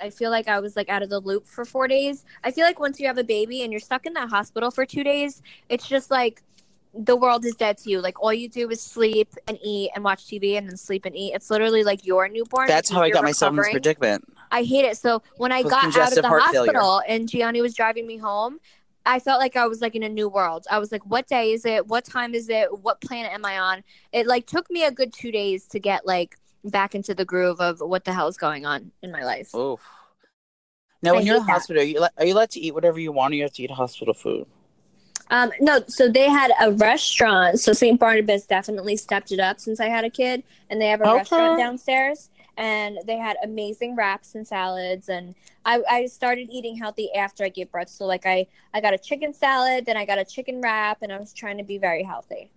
I 0.00 0.10
feel 0.10 0.30
like 0.30 0.48
I 0.48 0.60
was 0.60 0.76
like 0.76 0.88
out 0.88 1.02
of 1.02 1.08
the 1.08 1.20
loop 1.20 1.46
for 1.46 1.64
four 1.64 1.88
days. 1.88 2.24
I 2.44 2.50
feel 2.50 2.64
like 2.64 2.78
once 2.78 3.00
you 3.00 3.06
have 3.06 3.18
a 3.18 3.24
baby 3.24 3.62
and 3.62 3.72
you're 3.72 3.80
stuck 3.80 4.06
in 4.06 4.12
that 4.14 4.28
hospital 4.28 4.70
for 4.70 4.84
two 4.84 5.02
days, 5.02 5.42
it's 5.68 5.88
just 5.88 6.10
like 6.10 6.42
the 6.94 7.16
world 7.16 7.44
is 7.44 7.54
dead 7.54 7.78
to 7.78 7.90
you. 7.90 8.00
Like 8.00 8.20
all 8.22 8.32
you 8.32 8.48
do 8.48 8.70
is 8.70 8.80
sleep 8.80 9.28
and 9.48 9.58
eat 9.62 9.90
and 9.94 10.04
watch 10.04 10.26
TV 10.26 10.56
and 10.58 10.68
then 10.68 10.76
sleep 10.76 11.04
and 11.04 11.16
eat. 11.16 11.34
It's 11.34 11.50
literally 11.50 11.84
like 11.84 12.06
your 12.06 12.28
newborn. 12.28 12.68
That's 12.68 12.90
how 12.90 13.02
I 13.02 13.10
got 13.10 13.24
myself 13.24 13.50
in 13.50 13.56
this 13.56 13.70
predicament. 13.70 14.24
I 14.50 14.62
hate 14.62 14.84
it. 14.84 14.96
So 14.96 15.22
when 15.36 15.52
I 15.52 15.62
With 15.62 15.70
got 15.70 15.96
out 15.96 16.16
of 16.16 16.22
the 16.22 16.28
heart 16.28 16.42
failure. 16.44 16.72
hospital 16.72 17.02
and 17.06 17.28
Jionni 17.28 17.60
was 17.60 17.74
driving 17.74 18.06
me 18.06 18.16
home, 18.16 18.60
I 19.04 19.20
felt 19.20 19.40
like 19.40 19.56
I 19.56 19.66
was 19.66 19.80
like 19.80 19.94
in 19.94 20.02
a 20.02 20.08
new 20.08 20.28
world. 20.28 20.66
I 20.70 20.78
was 20.78 20.90
like, 20.90 21.04
what 21.06 21.28
day 21.28 21.52
is 21.52 21.64
it? 21.64 21.86
What 21.86 22.04
time 22.04 22.34
is 22.34 22.48
it? 22.48 22.76
What 22.80 23.00
planet 23.00 23.32
am 23.32 23.44
I 23.44 23.58
on? 23.58 23.84
It 24.12 24.26
like 24.26 24.46
took 24.46 24.70
me 24.70 24.84
a 24.84 24.90
good 24.90 25.12
two 25.12 25.30
days 25.30 25.66
to 25.68 25.78
get 25.78 26.06
like 26.06 26.36
back 26.70 26.94
into 26.94 27.14
the 27.14 27.24
groove 27.24 27.60
of 27.60 27.80
what 27.80 28.04
the 28.04 28.12
hell 28.12 28.28
is 28.28 28.36
going 28.36 28.66
on 28.66 28.92
in 29.02 29.10
my 29.12 29.24
life. 29.24 29.54
Oof. 29.54 29.80
Now, 31.02 31.14
when 31.14 31.26
you're 31.26 31.36
in 31.36 31.44
that. 31.46 31.52
hospital, 31.52 31.82
are 31.82 31.86
you, 31.86 32.00
le- 32.00 32.10
are 32.18 32.24
you 32.24 32.34
allowed 32.34 32.50
to 32.50 32.60
eat 32.60 32.74
whatever 32.74 32.98
you 32.98 33.12
want, 33.12 33.32
or 33.32 33.36
you 33.36 33.42
have 33.42 33.52
to 33.52 33.62
eat 33.62 33.70
hospital 33.70 34.14
food? 34.14 34.46
Um, 35.30 35.52
no, 35.60 35.80
so 35.88 36.08
they 36.08 36.28
had 36.28 36.52
a 36.60 36.72
restaurant. 36.72 37.60
So 37.60 37.72
St. 37.72 37.98
Barnabas 37.98 38.46
definitely 38.46 38.96
stepped 38.96 39.32
it 39.32 39.40
up 39.40 39.60
since 39.60 39.80
I 39.80 39.88
had 39.88 40.04
a 40.04 40.10
kid, 40.10 40.42
and 40.70 40.80
they 40.80 40.88
have 40.88 41.00
a 41.00 41.04
Okay. 41.04 41.16
restaurant 41.18 41.58
downstairs, 41.58 42.30
and 42.56 42.98
they 43.06 43.16
had 43.16 43.36
amazing 43.42 43.96
wraps 43.96 44.34
and 44.34 44.46
salads. 44.46 45.08
And 45.08 45.34
I, 45.64 45.82
I 45.90 46.06
started 46.06 46.48
eating 46.50 46.76
healthy 46.76 47.12
after 47.12 47.44
I 47.44 47.48
gave 47.48 47.70
birth. 47.72 47.88
So 47.88 48.06
like 48.06 48.24
I, 48.24 48.46
I 48.72 48.80
got 48.80 48.94
a 48.94 48.98
chicken 48.98 49.32
salad, 49.32 49.84
then 49.84 49.96
I 49.96 50.04
got 50.04 50.18
a 50.18 50.24
chicken 50.24 50.60
wrap, 50.60 51.02
and 51.02 51.12
I 51.12 51.18
was 51.18 51.32
trying 51.32 51.58
to 51.58 51.64
be 51.64 51.78
very 51.78 52.04
healthy. 52.04 52.50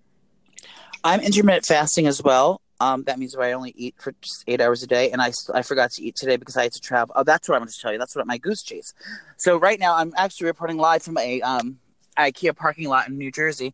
I'm 1.04 1.22
intermittent 1.22 1.66
fasting 1.66 2.08
as 2.08 2.22
well. 2.22 2.62
Um, 2.80 3.04
that 3.04 3.20
means 3.20 3.36
I 3.36 3.52
only 3.52 3.74
eat 3.76 3.96
for 3.98 4.14
just 4.22 4.44
eight 4.48 4.62
hours 4.62 4.84
a 4.84 4.88
day, 4.88 5.12
and 5.12 5.22
I, 5.22 5.32
I 5.54 5.62
forgot 5.64 5.92
to 5.92 6.04
eat 6.04 6.16
today 6.16 6.38
because 6.38 6.56
I 6.56 6.64
had 6.64 6.72
to 6.74 6.80
travel. 6.80 7.14
Oh, 7.18 7.24
that's 7.24 7.50
what 7.50 7.56
I'm 7.56 7.62
going 7.62 7.70
to 7.72 7.80
tell 7.80 7.92
you. 7.92 7.98
That's 7.98 8.16
what 8.16 8.26
my 8.26 8.38
goose 8.38 8.64
chase. 8.64 8.94
So 9.38 9.58
right 9.58 9.80
now, 9.80 9.96
I'm 9.96 10.14
actually 10.16 10.48
reporting 10.48 10.78
live 10.78 11.04
from 11.04 11.18
a 11.18 11.42
um 11.42 11.80
IKEA 12.18 12.56
parking 12.56 12.88
lot 12.88 13.08
in 13.08 13.18
New 13.18 13.32
Jersey, 13.32 13.74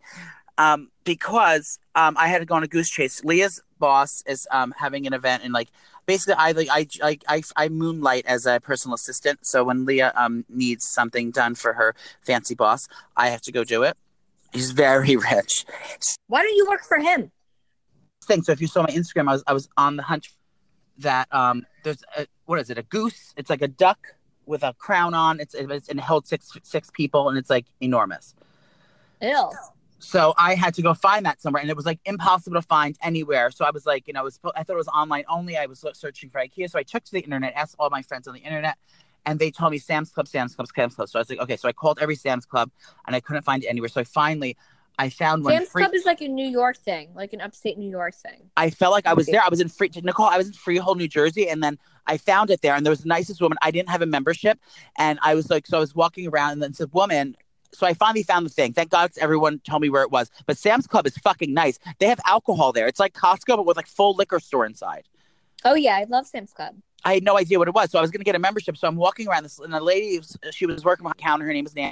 um, 0.57 0.89
because 1.03 1.79
um 1.93 2.15
I 2.17 2.27
had 2.27 2.39
to 2.39 2.45
go 2.45 2.55
on 2.55 2.63
a 2.63 2.67
goose 2.67 2.89
chase. 2.89 3.23
Leah's 3.23 3.61
boss 3.79 4.23
is 4.25 4.47
um 4.51 4.73
having 4.77 5.05
an 5.05 5.13
event, 5.13 5.43
and 5.43 5.53
like 5.53 5.69
basically 6.07 6.35
I 6.35 6.51
like 6.53 6.69
I 6.71 6.87
I 7.03 7.19
I, 7.27 7.43
I 7.55 7.69
moonlight 7.69 8.25
as 8.25 8.47
a 8.47 8.59
personal 8.59 8.95
assistant. 8.95 9.45
So 9.45 9.63
when 9.63 9.85
Leah 9.85 10.13
um 10.15 10.45
needs 10.49 10.87
something 10.87 11.29
done 11.29 11.53
for 11.53 11.73
her 11.73 11.95
fancy 12.23 12.55
boss, 12.55 12.87
I 13.15 13.29
have 13.29 13.41
to 13.41 13.51
go 13.51 13.63
do 13.63 13.83
it. 13.83 13.97
He's 14.51 14.71
very 14.71 15.15
rich. 15.31 15.65
Why 16.27 16.41
don't 16.41 16.55
you 16.55 16.65
work 16.67 16.83
for 16.83 16.97
him? 16.97 17.31
Thing. 18.25 18.43
So 18.43 18.51
if 18.51 18.61
you 18.61 18.67
saw 18.67 18.81
my 18.81 18.89
Instagram, 18.89 19.29
I 19.29 19.33
was 19.33 19.43
I 19.47 19.53
was 19.53 19.69
on 19.77 19.95
the 19.95 20.03
hunt 20.03 20.27
that 20.99 21.27
um 21.33 21.65
there's 21.83 22.03
a, 22.17 22.27
what 22.45 22.59
is 22.59 22.69
it 22.69 22.77
a 22.77 22.83
goose? 22.83 23.33
It's 23.37 23.49
like 23.49 23.61
a 23.61 23.67
duck 23.67 23.99
with 24.45 24.63
a 24.63 24.73
crown 24.73 25.13
on. 25.13 25.39
It's 25.39 25.53
it's 25.53 25.89
and 25.89 25.99
it 25.99 26.03
held 26.03 26.27
six 26.27 26.51
six 26.63 26.89
people 26.91 27.29
and 27.29 27.37
it's 27.37 27.49
like 27.49 27.65
enormous. 27.81 28.35
Ew. 29.21 29.49
So 29.99 30.33
I 30.37 30.53
had 30.55 30.75
to 30.75 30.81
go 30.83 30.93
find 30.93 31.25
that 31.25 31.41
somewhere, 31.41 31.61
and 31.61 31.69
it 31.69 31.75
was 31.75 31.85
like 31.85 31.99
impossible 32.05 32.61
to 32.61 32.61
find 32.61 32.95
anywhere. 33.01 33.49
So 33.49 33.65
I 33.65 33.71
was 33.71 33.85
like, 33.87 34.07
you 34.07 34.13
know, 34.13 34.21
it 34.21 34.25
was, 34.25 34.39
I 34.55 34.61
thought 34.63 34.73
it 34.73 34.77
was 34.77 34.87
online 34.89 35.23
only. 35.27 35.57
I 35.57 35.65
was 35.65 35.83
searching 35.93 36.29
for 36.29 36.39
IKEA, 36.39 36.69
so 36.69 36.77
I 36.77 36.83
took 36.83 37.03
to 37.05 37.11
the 37.11 37.21
internet, 37.21 37.53
asked 37.55 37.75
all 37.79 37.89
my 37.89 38.03
friends 38.03 38.27
on 38.27 38.35
the 38.35 38.41
internet, 38.41 38.77
and 39.25 39.39
they 39.39 39.49
told 39.49 39.71
me 39.71 39.79
Sam's 39.79 40.11
Club, 40.11 40.27
Sam's 40.27 40.53
Club, 40.53 40.67
Sam's 40.67 40.95
Club. 40.95 41.09
So 41.09 41.17
I 41.17 41.21
was 41.21 41.29
like, 41.29 41.39
okay. 41.39 41.57
So 41.57 41.67
I 41.67 41.73
called 41.73 41.97
every 41.99 42.15
Sam's 42.15 42.45
Club, 42.45 42.69
and 43.07 43.15
I 43.15 43.19
couldn't 43.19 43.43
find 43.43 43.63
it 43.63 43.67
anywhere. 43.67 43.89
So 43.89 44.01
I 44.01 44.03
finally, 44.03 44.55
I 44.97 45.09
found 45.09 45.43
one. 45.43 45.53
Sam's 45.53 45.69
free- 45.69 45.83
Club 45.83 45.93
is 45.93 46.05
like 46.05 46.21
a 46.21 46.27
New 46.27 46.47
York 46.47 46.77
thing, 46.77 47.09
like 47.15 47.33
an 47.33 47.41
upstate 47.41 47.77
New 47.77 47.89
York 47.89 48.15
thing. 48.15 48.49
I 48.55 48.69
felt 48.69 48.91
like 48.93 49.05
I 49.05 49.13
was 49.13 49.25
there. 49.27 49.41
I 49.41 49.49
was 49.49 49.59
in 49.59 49.69
free 49.69 49.91
Nicole. 50.03 50.25
I 50.25 50.37
was 50.37 50.47
in 50.47 50.53
Freehold, 50.53 50.97
New 50.97 51.07
Jersey, 51.07 51.49
and 51.49 51.61
then 51.61 51.77
I 52.07 52.17
found 52.17 52.49
it 52.49 52.61
there. 52.61 52.75
And 52.75 52.85
there 52.85 52.91
was 52.91 53.01
the 53.01 53.09
nicest 53.09 53.41
woman. 53.41 53.57
I 53.61 53.71
didn't 53.71 53.89
have 53.89 54.01
a 54.01 54.05
membership, 54.05 54.59
and 54.97 55.19
I 55.21 55.35
was 55.35 55.49
like, 55.49 55.67
so 55.67 55.77
I 55.77 55.79
was 55.79 55.95
walking 55.95 56.27
around, 56.27 56.53
and 56.53 56.63
then 56.63 56.71
this 56.71 56.87
woman. 56.91 57.35
So 57.73 57.85
I 57.85 57.93
finally 57.93 58.23
found 58.23 58.45
the 58.45 58.49
thing. 58.49 58.71
Thank 58.71 58.89
God 58.89 59.11
everyone 59.19 59.59
told 59.59 59.81
me 59.81 59.89
where 59.89 60.03
it 60.03 60.11
was. 60.11 60.31
But 60.45 60.57
Sam's 60.57 60.87
Club 60.87 61.05
is 61.07 61.17
fucking 61.17 61.53
nice. 61.53 61.77
They 61.99 62.07
have 62.07 62.21
alcohol 62.25 62.71
there. 62.71 62.87
It's 62.87 63.01
like 63.01 63.13
Costco, 63.13 63.57
but 63.57 63.65
with 63.65 63.75
like 63.75 63.87
full 63.87 64.15
liquor 64.15 64.39
store 64.39 64.65
inside. 64.65 65.03
Oh 65.65 65.75
yeah, 65.75 65.97
I 65.97 66.05
love 66.05 66.25
Sam's 66.25 66.53
Club. 66.53 66.75
I 67.03 67.15
had 67.15 67.23
no 67.23 67.37
idea 67.37 67.59
what 67.59 67.67
it 67.67 67.73
was. 67.73 67.91
So 67.91 67.99
I 67.99 68.01
was 68.01 68.11
going 68.11 68.21
to 68.21 68.25
get 68.25 68.35
a 68.35 68.39
membership. 68.39 68.77
So 68.77 68.87
I'm 68.87 68.95
walking 68.95 69.27
around 69.27 69.43
this, 69.43 69.59
and 69.59 69.73
the 69.73 69.81
lady, 69.81 70.21
she 70.51 70.65
was 70.65 70.85
working 70.85 71.03
behind 71.03 71.17
the 71.19 71.23
counter. 71.23 71.45
Her 71.45 71.53
name 71.53 71.65
is 71.65 71.75
Nancy. 71.75 71.91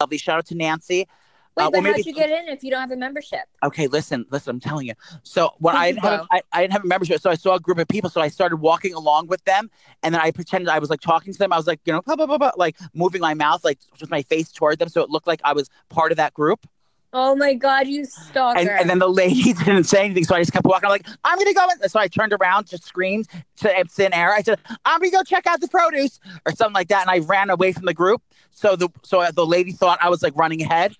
Lovely. 0.00 0.18
Shout 0.18 0.38
out 0.38 0.46
to 0.46 0.54
Nancy. 0.54 1.08
Wait, 1.56 1.64
Uh, 1.64 1.70
but 1.70 1.84
how'd 1.84 2.06
you 2.06 2.14
get 2.14 2.30
in 2.30 2.48
if 2.48 2.62
you 2.62 2.70
don't 2.70 2.80
have 2.80 2.90
a 2.90 2.96
membership? 2.96 3.40
Okay, 3.62 3.86
listen, 3.86 4.24
listen. 4.30 4.50
I'm 4.50 4.60
telling 4.60 4.86
you. 4.86 4.94
So 5.22 5.50
when 5.58 5.76
I 5.76 5.92
didn't, 5.92 6.04
have 6.04 6.26
I, 6.30 6.42
I 6.52 6.60
didn't 6.62 6.72
have 6.72 6.84
a 6.84 6.86
membership, 6.86 7.20
so 7.20 7.30
I 7.30 7.34
saw 7.34 7.54
a 7.56 7.60
group 7.60 7.78
of 7.78 7.88
people. 7.88 8.08
So 8.08 8.20
I 8.20 8.28
started 8.28 8.56
walking 8.56 8.94
along 8.94 9.26
with 9.26 9.44
them, 9.44 9.70
and 10.02 10.14
then 10.14 10.20
I 10.22 10.30
pretended 10.30 10.68
I 10.68 10.78
was 10.78 10.90
like 10.90 11.00
talking 11.00 11.32
to 11.32 11.38
them. 11.38 11.52
I 11.52 11.56
was 11.56 11.66
like, 11.66 11.80
you 11.84 11.92
know, 11.92 12.02
blah, 12.02 12.16
blah, 12.16 12.26
blah, 12.26 12.38
blah, 12.38 12.52
like 12.56 12.76
moving 12.94 13.20
my 13.20 13.34
mouth, 13.34 13.64
like 13.64 13.78
with 14.00 14.10
my 14.10 14.22
face 14.22 14.52
toward 14.52 14.78
them, 14.78 14.88
so 14.88 15.02
it 15.02 15.10
looked 15.10 15.26
like 15.26 15.40
I 15.44 15.52
was 15.52 15.68
part 15.88 16.12
of 16.12 16.16
that 16.16 16.34
group. 16.34 16.66
Oh 17.12 17.34
my 17.34 17.54
god, 17.54 17.88
you 17.88 18.04
stalker! 18.04 18.56
And, 18.60 18.68
and 18.68 18.88
then 18.88 19.00
the 19.00 19.08
lady 19.08 19.52
didn't 19.64 19.84
say 19.84 20.04
anything, 20.04 20.22
so 20.22 20.36
I 20.36 20.40
just 20.40 20.52
kept 20.52 20.64
walking. 20.64 20.86
I'm 20.86 20.90
like, 20.92 21.08
I'm 21.24 21.38
gonna 21.38 21.52
go. 21.52 21.66
In. 21.68 21.88
So 21.88 21.98
I 21.98 22.06
turned 22.06 22.32
around, 22.32 22.68
just 22.68 22.84
screamed 22.84 23.26
to 23.56 23.84
thin 23.88 24.14
air. 24.14 24.32
I 24.32 24.42
said, 24.42 24.60
I'm 24.84 25.00
gonna 25.00 25.10
go 25.10 25.24
check 25.24 25.46
out 25.48 25.60
the 25.60 25.66
produce 25.66 26.20
or 26.46 26.52
something 26.52 26.74
like 26.74 26.86
that, 26.88 27.08
and 27.08 27.10
I 27.10 27.26
ran 27.26 27.50
away 27.50 27.72
from 27.72 27.86
the 27.86 27.94
group. 27.94 28.22
So 28.52 28.76
the 28.76 28.88
so 29.02 29.26
the 29.34 29.44
lady 29.44 29.72
thought 29.72 29.98
I 30.00 30.08
was 30.08 30.22
like 30.22 30.36
running 30.36 30.62
ahead, 30.62 30.94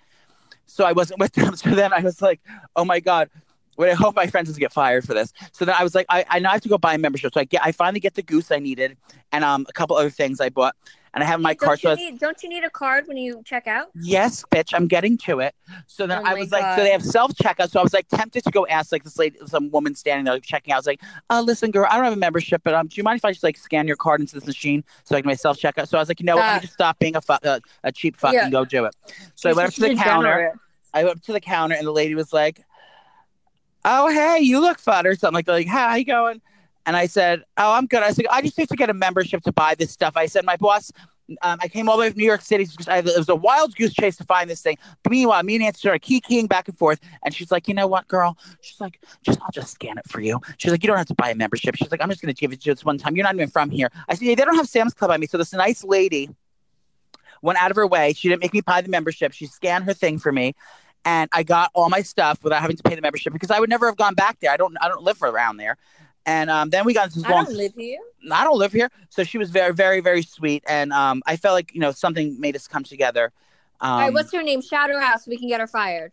so 0.71 0.85
I 0.85 0.93
wasn't 0.93 1.21
with 1.21 1.33
them. 1.33 1.57
So 1.57 1.71
then 1.71 1.93
I 1.93 2.01
was 2.01 2.23
like, 2.23 2.41
oh 2.77 2.85
my 2.85 3.01
god. 3.01 3.31
Wait, 3.77 3.91
I 3.91 3.95
hope 3.95 4.15
my 4.15 4.27
friends 4.27 4.49
doesn't 4.49 4.61
get 4.61 4.73
fired 4.73 5.05
for 5.05 5.15
this. 5.15 5.33
So 5.53 5.65
then 5.65 5.75
I 5.79 5.83
was 5.83 5.95
like, 5.95 6.05
I, 6.11 6.25
I 6.29 6.39
now 6.39 6.51
have 6.51 6.61
to 6.63 6.69
go 6.69 6.77
buy 6.77 6.95
a 6.95 6.99
membership. 6.99 7.33
So 7.33 7.41
I 7.41 7.45
get, 7.45 7.65
I 7.65 7.73
finally 7.73 8.01
get 8.01 8.15
the 8.15 8.23
goose 8.23 8.51
I 8.51 8.59
needed, 8.59 8.99
and 9.33 9.43
um, 9.43 9.65
a 9.71 9.73
couple 9.73 9.97
other 9.97 10.11
things 10.11 10.39
I 10.39 10.51
bought, 10.51 10.77
and 11.13 11.25
I 11.25 11.27
have 11.27 11.41
my 11.41 11.55
don't 11.55 11.81
card. 11.81 11.83
You 11.83 11.97
need, 11.97 12.19
don't 12.19 12.43
you 12.43 12.49
need 12.49 12.65
a 12.65 12.71
card 12.71 13.09
when 13.09 13.17
you 13.17 13.43
check 13.45 13.67
out? 13.67 13.89
Yes, 13.95 14.45
bitch, 14.51 14.73
I'm 14.75 14.87
getting 14.87 15.19
to 15.19 15.41
it. 15.41 15.55
So 15.87 16.07
then 16.07 16.19
Oh 16.19 16.23
I 16.25 16.35
was 16.35 16.53
like, 16.53 16.77
so 16.77 16.85
they 16.85 16.91
have 16.91 17.05
self 17.05 17.33
checkout. 17.33 17.71
So 17.71 17.81
I 17.81 17.83
was 17.83 17.93
like 17.93 18.09
tempted 18.09 18.45
to 18.45 18.51
go 18.51 18.67
ask 18.67 18.93
like 18.93 19.03
this 19.05 19.19
lady, 19.19 19.39
some 19.47 19.71
woman 19.71 19.95
standing 19.95 20.25
there 20.25 20.35
like, 20.35 20.45
checking 20.45 20.73
out. 20.73 20.77
I 20.77 20.79
was 20.79 20.87
like, 20.87 21.03
uh, 21.31 21.43
listen, 21.43 21.71
girl, 21.71 21.87
I 21.91 21.97
don't 21.97 22.05
have 22.05 22.13
a 22.13 22.17
membership, 22.17 22.63
but 22.65 22.75
um, 22.75 22.87
do 22.87 22.95
you 22.97 23.03
mind 23.03 23.19
if 23.19 23.25
I 23.25 23.33
just 23.33 23.43
like 23.43 23.57
scan 23.57 23.87
your 23.87 23.97
card 23.97 24.21
into 24.21 24.35
this 24.35 24.47
machine 24.47 24.85
so 25.05 25.17
I 25.17 25.21
can 25.21 25.29
my 25.29 25.35
self 25.35 25.59
checkout? 25.59 25.89
So 25.89 25.99
I 25.99 26.01
was 26.01 26.09
like, 26.09 26.21
you 26.21 26.27
know 26.27 26.37
what, 26.37 26.47
let 26.47 26.53
Uh, 26.53 26.55
me 26.57 26.61
just 26.61 26.75
stop 26.75 26.99
being 26.99 27.17
a 27.17 27.21
fu- 27.21 27.33
uh, 27.45 27.61
a 27.83 27.91
cheap 27.93 28.17
fuck 28.17 28.33
Yeah. 28.35 28.45
and 28.45 28.53
go 28.53 28.65
do 28.65 28.85
it. 28.85 28.95
So 29.35 29.51
I 29.51 29.53
went 29.53 29.69
up 29.69 29.75
to 29.75 29.81
the 29.81 29.95
counter. 29.97 30.59
I 30.95 31.05
went 31.05 31.17
up 31.19 31.23
to 31.25 31.33
the 31.33 31.41
counter 31.41 31.75
and 31.77 31.87
the 31.87 31.93
lady 31.93 32.15
was 32.15 32.33
like, 32.33 32.65
"Oh, 33.85 34.09
hey, 34.09 34.41
you 34.41 34.61
look 34.61 34.79
fun," 34.79 35.07
or 35.07 35.15
something 35.15 35.35
like 35.35 35.47
that. 35.47 35.53
Like, 35.53 35.67
"Hi, 35.69 35.89
how 35.91 35.95
you 35.97 36.05
going?" 36.05 36.41
And 36.91 36.97
I 36.97 37.07
said, 37.07 37.45
"Oh, 37.57 37.75
I'm 37.75 37.87
good." 37.87 38.03
I 38.03 38.11
said, 38.11 38.27
"I 38.29 38.43
just 38.43 38.59
need 38.59 38.69
to 38.69 38.75
get 38.75 38.91
a 38.91 38.95
membership 38.95 39.45
to 39.45 39.53
buy 39.53 39.77
this 39.77 39.93
stuff." 39.93 40.17
I 40.17 40.27
said, 40.27 40.45
"My 40.45 40.57
boss." 40.57 40.91
Um, 41.43 41.61
I 41.63 41.69
came 41.69 41.89
all 41.89 41.97
the 41.97 42.01
way 42.01 42.11
from 42.11 42.19
New 42.19 42.25
York 42.25 42.41
City. 42.41 42.65
because 42.65 42.89
I, 42.89 42.99
it 42.99 43.17
was 43.17 43.29
a 43.29 43.37
wild 43.37 43.77
goose 43.77 43.95
chase 43.95 44.17
to 44.17 44.25
find 44.25 44.51
this 44.51 44.61
thing. 44.61 44.77
Meanwhile, 45.09 45.45
me 45.45 45.55
and 45.55 45.63
Nancy 45.63 45.79
started 45.79 46.01
keying 46.01 46.49
back 46.49 46.67
and 46.67 46.77
forth, 46.77 46.99
and 47.23 47.33
she's 47.33 47.53
like, 47.53 47.69
"You 47.69 47.75
know 47.75 47.87
what, 47.87 48.09
girl?" 48.09 48.37
She's 48.61 48.81
like, 48.81 49.01
"Just 49.23 49.41
I'll 49.41 49.53
just 49.53 49.73
scan 49.73 49.99
it 49.99 50.09
for 50.09 50.21
you." 50.21 50.41
She's 50.57 50.73
like, 50.73 50.83
"You 50.83 50.89
don't 50.89 50.97
have 50.97 51.07
to 51.07 51.15
buy 51.15 51.31
a 51.31 51.37
membership." 51.37 51.77
She's 51.77 51.93
like, 51.93 52.03
"I'm 52.03 52.09
just 52.09 52.23
going 52.23 52.35
to 52.35 52.41
give 52.41 52.53
it 52.53 52.61
to 52.63 52.71
you 52.71 52.75
this 52.75 52.85
one 52.85 52.99
time. 52.99 53.15
You're 53.15 53.23
not 53.23 53.37
even 53.37 53.51
from 53.51 53.71
here." 53.71 53.89
I 54.09 54.15
said, 54.17 54.25
"Yeah, 54.25 54.35
they 54.35 54.45
don't 54.45 54.57
have 54.57 54.69
Sam's 54.69 54.93
Club 54.93 55.13
on 55.13 55.21
me." 55.21 55.29
So 55.29 55.39
this 55.39 55.53
nice 55.53 55.85
lady 55.85 56.29
went 57.41 57.63
out 57.63 57.71
of 57.71 57.77
her 57.77 57.87
way. 57.87 58.15
She 58.15 58.29
didn't 58.29 58.43
make 58.43 58.53
me 58.53 58.63
buy 58.63 58.81
the 58.81 58.89
membership. 58.89 59.33
She 59.33 59.47
scanned 59.47 59.85
her 59.85 59.95
thing 59.95 60.19
for 60.19 60.33
me, 60.33 60.57
and 61.05 61.31
I 61.33 61.45
got 61.45 61.71
all 61.73 61.89
my 61.89 62.03
stuff 62.03 62.43
without 62.43 62.61
having 62.61 62.77
to 62.79 62.83
pay 62.83 62.97
the 62.97 63.01
membership 63.01 63.33
because 63.33 63.53
I 63.53 63.61
would 63.61 63.71
never 63.71 63.87
have 63.87 63.97
gone 63.97 64.15
back 64.15 64.41
there. 64.41 64.51
I 64.51 64.57
don't 64.57 64.77
I 64.81 64.89
don't 64.89 65.05
live 65.05 65.23
around 65.23 65.59
there. 65.59 65.77
And 66.27 66.51
um, 66.51 66.71
then 66.71 66.85
we 66.85 66.95
got 66.95 67.07
into 67.07 67.21
this 67.21 67.25
I 67.25 67.33
long. 67.33 67.45
don't 67.47 67.57
live 67.57 67.75
here. 67.75 67.99
I 68.31 68.45
don't 68.45 68.59
live 68.59 68.73
here, 68.73 68.91
so 69.09 69.25
she 69.25 69.39
was 69.39 69.51
very 69.51 69.73
very 69.73 70.01
very 70.01 70.23
sweet, 70.23 70.63
and 70.69 70.93
um, 70.93 71.23
I 71.27 71.37
felt 71.37 71.55
like 71.55 71.75
you 71.75 71.81
know 71.81 71.91
something 71.93 72.39
made 72.39 72.55
us 72.55 72.69
come 72.69 72.85
together. 72.85 73.33
Um, 73.81 73.91
All 73.91 74.01
right, 74.01 74.13
what's 74.13 74.33
her 74.33 74.43
name? 74.43 74.61
Shout 74.61 74.91
her 74.91 75.01
out 75.01 75.23
so 75.23 75.31
we 75.31 75.39
can 75.39 75.49
get 75.49 75.61
her 75.61 75.67
fired. 75.67 76.13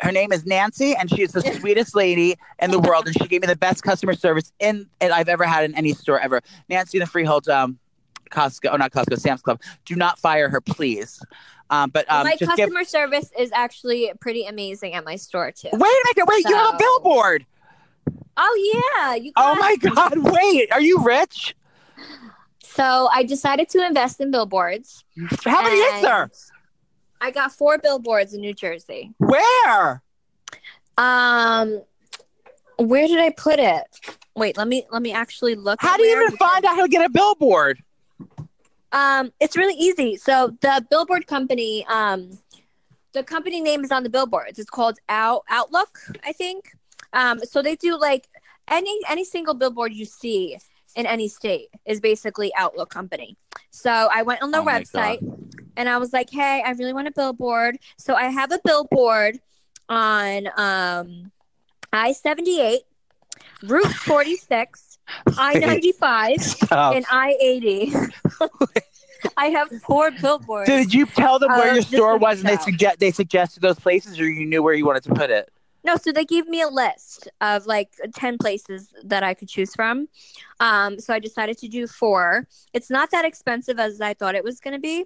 her 0.00 0.12
name 0.12 0.32
is 0.32 0.44
Nancy, 0.44 0.94
and 0.94 1.08
she 1.08 1.22
is 1.22 1.32
the 1.32 1.40
sweetest 1.60 1.96
lady 1.96 2.36
in 2.60 2.70
the 2.70 2.78
world, 2.78 3.06
and 3.06 3.16
she 3.16 3.26
gave 3.26 3.40
me 3.40 3.46
the 3.46 3.56
best 3.56 3.82
customer 3.82 4.14
service 4.14 4.52
in 4.58 4.86
I've 5.00 5.28
ever 5.28 5.44
had 5.44 5.64
in 5.64 5.74
any 5.74 5.94
store 5.94 6.20
ever. 6.20 6.42
Nancy 6.68 6.98
in 6.98 7.00
the 7.00 7.06
Freehold, 7.06 7.48
um, 7.48 7.78
Costco, 8.30 8.70
oh 8.72 8.76
not 8.76 8.92
Costco, 8.92 9.18
Sam's 9.18 9.40
Club. 9.40 9.62
Do 9.86 9.96
not 9.96 10.18
fire 10.18 10.50
her, 10.50 10.60
please. 10.60 11.22
Um, 11.70 11.90
but 11.90 12.10
um, 12.10 12.24
my 12.24 12.36
just 12.36 12.56
give. 12.56 12.68
customer 12.68 12.84
service 12.84 13.30
is 13.38 13.50
actually 13.52 14.12
pretty 14.20 14.44
amazing 14.44 14.94
at 14.94 15.04
my 15.04 15.16
store 15.16 15.50
too. 15.50 15.70
Wait 15.72 15.80
a 15.80 16.14
minute! 16.14 16.28
Wait, 16.28 16.44
you 16.44 16.54
have 16.54 16.74
a 16.74 16.78
billboard. 16.78 17.46
Oh 18.36 18.82
yeah, 18.96 19.14
you. 19.14 19.32
Oh 19.36 19.54
my 19.56 19.76
God! 19.76 20.18
Wait, 20.32 20.70
are 20.72 20.80
you 20.80 21.02
rich? 21.02 21.54
So 22.62 23.08
I 23.12 23.22
decided 23.22 23.68
to 23.70 23.84
invest 23.86 24.20
in 24.20 24.30
billboards. 24.30 25.04
How 25.44 25.62
many 25.62 25.76
is 25.76 26.02
there? 26.02 26.30
I 27.20 27.30
got 27.30 27.52
four 27.52 27.78
billboards 27.78 28.34
in 28.34 28.42
New 28.42 28.52
Jersey. 28.52 29.14
Where? 29.16 30.02
Um, 30.98 31.82
where 32.78 33.08
did 33.08 33.18
I 33.18 33.30
put 33.30 33.58
it? 33.58 33.84
Wait, 34.34 34.58
let 34.58 34.68
me 34.68 34.84
let 34.90 35.00
me 35.00 35.12
actually 35.12 35.54
look. 35.54 35.80
How 35.80 35.96
do 35.96 36.04
you 36.04 36.22
even 36.22 36.36
find 36.36 36.64
out 36.64 36.76
how 36.76 36.82
to 36.82 36.88
get 36.88 37.04
a 37.04 37.08
billboard? 37.08 37.82
Um, 38.92 39.32
it's 39.40 39.56
really 39.56 39.74
easy. 39.74 40.16
So 40.16 40.56
the 40.60 40.86
billboard 40.90 41.26
company, 41.26 41.86
um, 41.86 42.38
the 43.12 43.22
company 43.22 43.60
name 43.60 43.84
is 43.84 43.90
on 43.90 44.02
the 44.02 44.10
billboards. 44.10 44.58
It's 44.58 44.70
called 44.70 44.98
Out 45.08 45.42
Outlook, 45.48 45.98
I 46.24 46.32
think. 46.32 46.75
Um, 47.16 47.40
so 47.40 47.62
they 47.62 47.76
do 47.76 47.98
like 47.98 48.28
any 48.68 49.00
any 49.08 49.24
single 49.24 49.54
billboard 49.54 49.92
you 49.92 50.04
see 50.04 50.58
in 50.94 51.06
any 51.06 51.28
state 51.28 51.68
is 51.86 51.98
basically 51.98 52.52
Outlook 52.56 52.90
company. 52.90 53.36
So 53.70 53.90
I 53.90 54.22
went 54.22 54.42
on 54.42 54.50
their 54.50 54.60
Oh 54.60 54.66
website 54.66 55.18
and 55.76 55.88
I 55.88 55.96
was 55.96 56.12
like, 56.12 56.28
hey, 56.30 56.62
I 56.64 56.70
really 56.72 56.92
want 56.92 57.08
a 57.08 57.12
billboard. 57.12 57.78
So 57.98 58.14
I 58.14 58.24
have 58.24 58.52
a 58.52 58.60
billboard 58.64 59.38
on 59.88 60.48
um 60.58 61.32
I 61.90 62.12
seventy 62.12 62.60
eight, 62.60 62.82
Route 63.62 63.86
forty 63.86 64.36
six, 64.36 64.98
I 65.38 65.54
ninety 65.54 65.92
five 65.92 66.42
Stop. 66.42 66.96
and 66.96 67.06
I 67.10 67.34
eighty. 67.40 67.94
I 69.38 69.46
have 69.46 69.70
four 69.82 70.10
billboards. 70.10 70.68
Did 70.68 70.92
you 70.92 71.06
tell 71.06 71.38
them 71.38 71.50
where 71.52 71.72
your 71.72 71.82
store 71.82 72.18
was 72.18 72.40
and 72.40 72.48
they 72.48 72.58
suggest 72.58 72.98
they 72.98 73.10
suggested 73.10 73.62
those 73.62 73.78
places 73.78 74.20
or 74.20 74.28
you 74.28 74.44
knew 74.44 74.62
where 74.62 74.74
you 74.74 74.84
wanted 74.84 75.04
to 75.04 75.14
put 75.14 75.30
it? 75.30 75.50
No, 75.86 75.94
so 75.94 76.10
they 76.10 76.24
gave 76.24 76.48
me 76.48 76.62
a 76.62 76.68
list 76.68 77.28
of 77.40 77.64
like 77.66 77.92
10 78.16 78.38
places 78.38 78.92
that 79.04 79.22
I 79.22 79.34
could 79.34 79.48
choose 79.48 79.72
from. 79.72 80.08
Um, 80.58 80.98
so 80.98 81.14
I 81.14 81.20
decided 81.20 81.58
to 81.58 81.68
do 81.68 81.86
four. 81.86 82.48
It's 82.72 82.90
not 82.90 83.12
that 83.12 83.24
expensive 83.24 83.78
as 83.78 84.00
I 84.00 84.12
thought 84.12 84.34
it 84.34 84.42
was 84.42 84.58
going 84.58 84.74
to 84.74 84.80
be. 84.80 85.04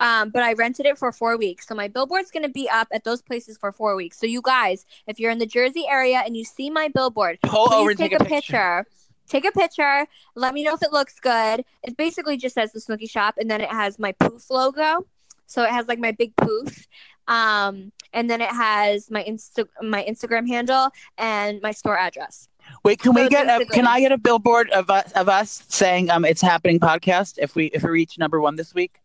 Um, 0.00 0.30
but 0.30 0.42
I 0.42 0.54
rented 0.54 0.86
it 0.86 0.96
for 0.96 1.12
four 1.12 1.36
weeks. 1.36 1.68
So 1.68 1.74
my 1.74 1.88
billboard's 1.88 2.30
going 2.30 2.42
to 2.42 2.48
be 2.48 2.70
up 2.70 2.88
at 2.90 3.04
those 3.04 3.20
places 3.20 3.58
for 3.58 3.70
four 3.70 3.96
weeks. 3.96 4.18
So 4.18 4.24
you 4.26 4.40
guys, 4.40 4.86
if 5.06 5.20
you're 5.20 5.30
in 5.30 5.38
the 5.38 5.46
Jersey 5.46 5.84
area 5.86 6.22
and 6.24 6.34
you 6.34 6.44
see 6.44 6.70
my 6.70 6.88
billboard, 6.88 7.38
Pull 7.42 7.68
please 7.68 7.88
and 7.90 7.98
take, 7.98 8.18
a, 8.18 8.24
picture. 8.24 8.86
Take 9.28 9.44
a 9.44 9.52
picture. 9.52 10.06
Let 10.34 10.54
me 10.54 10.64
know 10.64 10.72
if 10.72 10.82
it 10.82 10.92
looks 10.92 11.20
good. 11.20 11.66
It 11.82 11.98
basically 11.98 12.38
just 12.38 12.54
says 12.54 12.72
the 12.72 12.80
Snooki 12.80 13.10
Shop, 13.10 13.34
and 13.38 13.50
then 13.50 13.60
it 13.60 13.70
has 13.70 13.98
my 13.98 14.12
poof 14.12 14.48
logo. 14.48 15.06
So 15.46 15.62
it 15.62 15.70
has 15.70 15.86
like 15.86 15.98
my 15.98 16.12
big 16.12 16.34
poof, 16.36 16.86
um, 17.28 17.92
and 18.12 18.30
then 18.30 18.40
it 18.40 18.50
has 18.50 19.10
my 19.10 19.22
Insta 19.24 19.66
my 19.82 20.04
Instagram 20.04 20.48
handle 20.48 20.90
and 21.18 21.60
my 21.62 21.72
store 21.72 21.98
address. 21.98 22.48
Wait, 22.82 22.98
can 22.98 23.14
we 23.14 23.28
get 23.28 23.46
a, 23.48 23.64
can 23.66 23.86
I 23.86 24.00
get 24.00 24.12
a 24.12 24.18
billboard 24.18 24.70
of 24.70 24.90
us 24.90 25.12
of 25.12 25.28
us 25.28 25.64
saying 25.68 26.10
um 26.10 26.24
it's 26.24 26.40
happening 26.40 26.80
podcast 26.80 27.38
if 27.38 27.54
we 27.54 27.66
if 27.66 27.82
we 27.82 27.90
reach 27.90 28.18
number 28.18 28.40
one 28.40 28.56
this 28.56 28.74
week? 28.74 29.00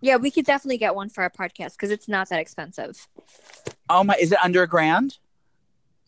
Yeah, 0.00 0.16
we 0.16 0.30
could 0.30 0.44
definitely 0.44 0.78
get 0.78 0.94
one 0.94 1.08
for 1.08 1.22
our 1.22 1.30
podcast 1.30 1.72
because 1.72 1.90
it's 1.90 2.08
not 2.08 2.28
that 2.28 2.40
expensive. 2.40 3.08
Oh 3.88 4.04
my 4.04 4.16
is 4.20 4.32
it 4.32 4.38
under 4.42 4.62
a 4.62 4.68
grand? 4.68 5.18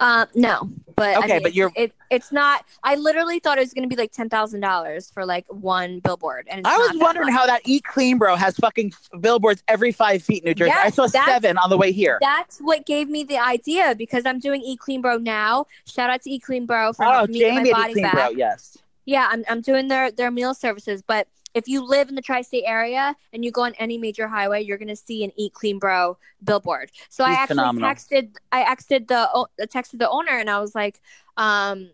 Uh, 0.00 0.26
no, 0.34 0.68
but 0.94 1.16
I 1.16 1.18
Okay, 1.18 1.32
mean, 1.34 1.42
but 1.42 1.54
you're- 1.54 1.72
it. 1.74 1.92
It's 2.10 2.30
not. 2.32 2.64
I 2.84 2.94
literally 2.94 3.38
thought 3.40 3.58
it 3.58 3.62
was 3.62 3.74
going 3.74 3.82
to 3.88 3.94
be 3.94 4.00
like 4.00 4.12
ten 4.12 4.28
thousand 4.30 4.60
dollars 4.60 5.10
for 5.10 5.26
like 5.26 5.44
one 5.48 5.98
billboard, 5.98 6.46
and 6.48 6.60
it's 6.60 6.68
I 6.68 6.76
was 6.78 6.96
wondering 6.96 7.26
much. 7.26 7.34
how 7.34 7.46
that 7.46 7.62
Eat 7.66 7.84
Clean 7.84 8.16
Bro 8.16 8.36
has 8.36 8.56
fucking 8.56 8.92
billboards 9.20 9.62
every 9.68 9.90
five 9.92 10.22
feet 10.22 10.44
in 10.44 10.50
New 10.50 10.54
Jersey. 10.54 10.70
I 10.72 10.90
saw 10.90 11.06
seven 11.06 11.58
on 11.58 11.68
the 11.68 11.76
way 11.76 11.90
here. 11.92 12.18
That's 12.20 12.58
what 12.60 12.86
gave 12.86 13.08
me 13.10 13.24
the 13.24 13.38
idea 13.38 13.94
because 13.96 14.24
I'm 14.24 14.38
doing 14.38 14.62
E 14.62 14.76
Clean 14.76 15.02
Bro 15.02 15.18
now. 15.18 15.66
Shout 15.86 16.08
out 16.10 16.22
to 16.22 16.30
E 16.30 16.38
Clean 16.38 16.64
Bro 16.64 16.92
for 16.94 17.04
Oh, 17.04 17.26
me 17.26 17.40
Jamie 17.40 17.72
my 17.72 17.80
at 17.80 17.88
Eat 17.90 17.92
Clean 17.94 18.02
back. 18.04 18.14
Bro, 18.14 18.28
yes. 18.30 18.78
Yeah, 19.04 19.26
I'm 19.30 19.44
I'm 19.48 19.60
doing 19.62 19.88
their 19.88 20.10
their 20.12 20.30
meal 20.30 20.54
services, 20.54 21.02
but 21.02 21.26
if 21.54 21.68
you 21.68 21.84
live 21.84 22.08
in 22.08 22.14
the 22.14 22.22
tri-state 22.22 22.64
area 22.66 23.16
and 23.32 23.44
you 23.44 23.50
go 23.50 23.62
on 23.62 23.74
any 23.78 23.98
major 23.98 24.28
highway, 24.28 24.62
you're 24.62 24.78
gonna 24.78 24.96
see 24.96 25.24
an 25.24 25.32
Eat 25.36 25.54
Clean 25.54 25.78
Bro 25.78 26.18
billboard. 26.42 26.90
So 27.08 27.24
I 27.24 27.32
actually 27.32 27.56
phenomenal. 27.56 27.90
texted 27.90 28.36
I 28.52 28.62
texted 28.64 29.08
the 29.08 29.48
texted 29.66 29.98
the 29.98 30.08
owner 30.08 30.32
and 30.32 30.48
I 30.48 30.60
was 30.60 30.74
like, 30.74 31.00
um, 31.36 31.90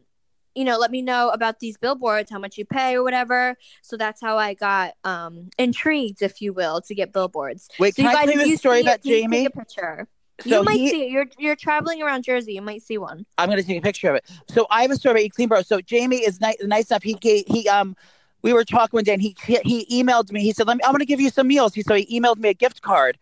you 0.55 0.65
know, 0.65 0.79
let 0.79 0.91
me 0.91 1.03
know 1.03 1.31
about 1.31 1.61
these 1.61 1.77
billboards, 1.77 2.31
how 2.31 2.39
much 2.39 2.59
you 2.59 2.65
pay 2.65 2.95
or 2.95 3.03
whatever. 3.03 3.57
So 3.83 3.97
that's 3.97 4.21
how 4.21 4.39
I 4.39 4.55
got 4.55 4.95
um 5.05 5.51
intrigued, 5.59 6.23
if 6.23 6.41
you 6.41 6.53
will, 6.53 6.81
to 6.83 6.95
get 6.95 7.13
billboards. 7.13 7.69
Wait, 7.79 7.95
So 7.95 8.03
can 8.03 8.11
you 8.11 8.17
I 8.17 8.27
guys, 8.27 8.35
tell 8.35 8.47
you 8.47 8.57
story 8.57 8.81
about 8.81 8.97
it, 8.97 9.03
Jamie? 9.05 9.45
Take 9.45 9.55
a 9.55 9.59
picture. 9.59 10.09
So 10.41 10.59
you 10.59 10.65
might 10.65 10.81
he, 10.81 10.91
see 10.91 11.03
it. 11.05 11.11
You're 11.11 11.27
you're 11.39 11.57
traveling 11.57 12.03
around 12.03 12.25
Jersey. 12.25 12.55
You 12.55 12.63
might 12.63 12.83
see 12.83 12.99
one. 12.99 13.25
I'm 13.39 13.49
gonna 13.49 13.63
take 13.63 13.79
a 13.79 13.83
picture 13.83 14.11
of 14.11 14.17
it. 14.17 14.25
So 14.49 14.67
I 14.71 14.83
have 14.83 14.91
a 14.91 14.97
story 14.97 15.13
about 15.13 15.23
Eat 15.23 15.35
Clean 15.35 15.49
Bro. 15.49 15.63
So 15.63 15.81
Jamie 15.81 16.25
is 16.25 16.41
nice, 16.41 16.57
nice 16.63 16.91
enough. 16.91 17.05
He 17.05 17.15
gave 17.15 17.45
he 17.47 17.69
um 17.69 17.97
we 18.45 18.53
were 18.53 18.65
talking 18.65 18.97
one 18.99 19.05
day 19.05 19.15
and 19.15 19.23
he 19.23 19.35
he, 19.47 19.59
he 19.65 20.03
emailed 20.03 20.31
me. 20.31 20.43
He 20.43 20.53
said, 20.53 20.67
"Let 20.69 20.77
me. 20.77 20.83
I'm 20.85 20.93
gonna 20.93 21.05
give 21.07 21.21
you 21.21 21.31
some 21.31 21.49
meals." 21.49 21.75
He 21.75 21.83
so 21.83 21.95
he 21.95 22.07
emailed 22.21 22.37
me 22.37 22.51
a 22.51 22.55
gift 22.55 22.83
card 22.83 23.17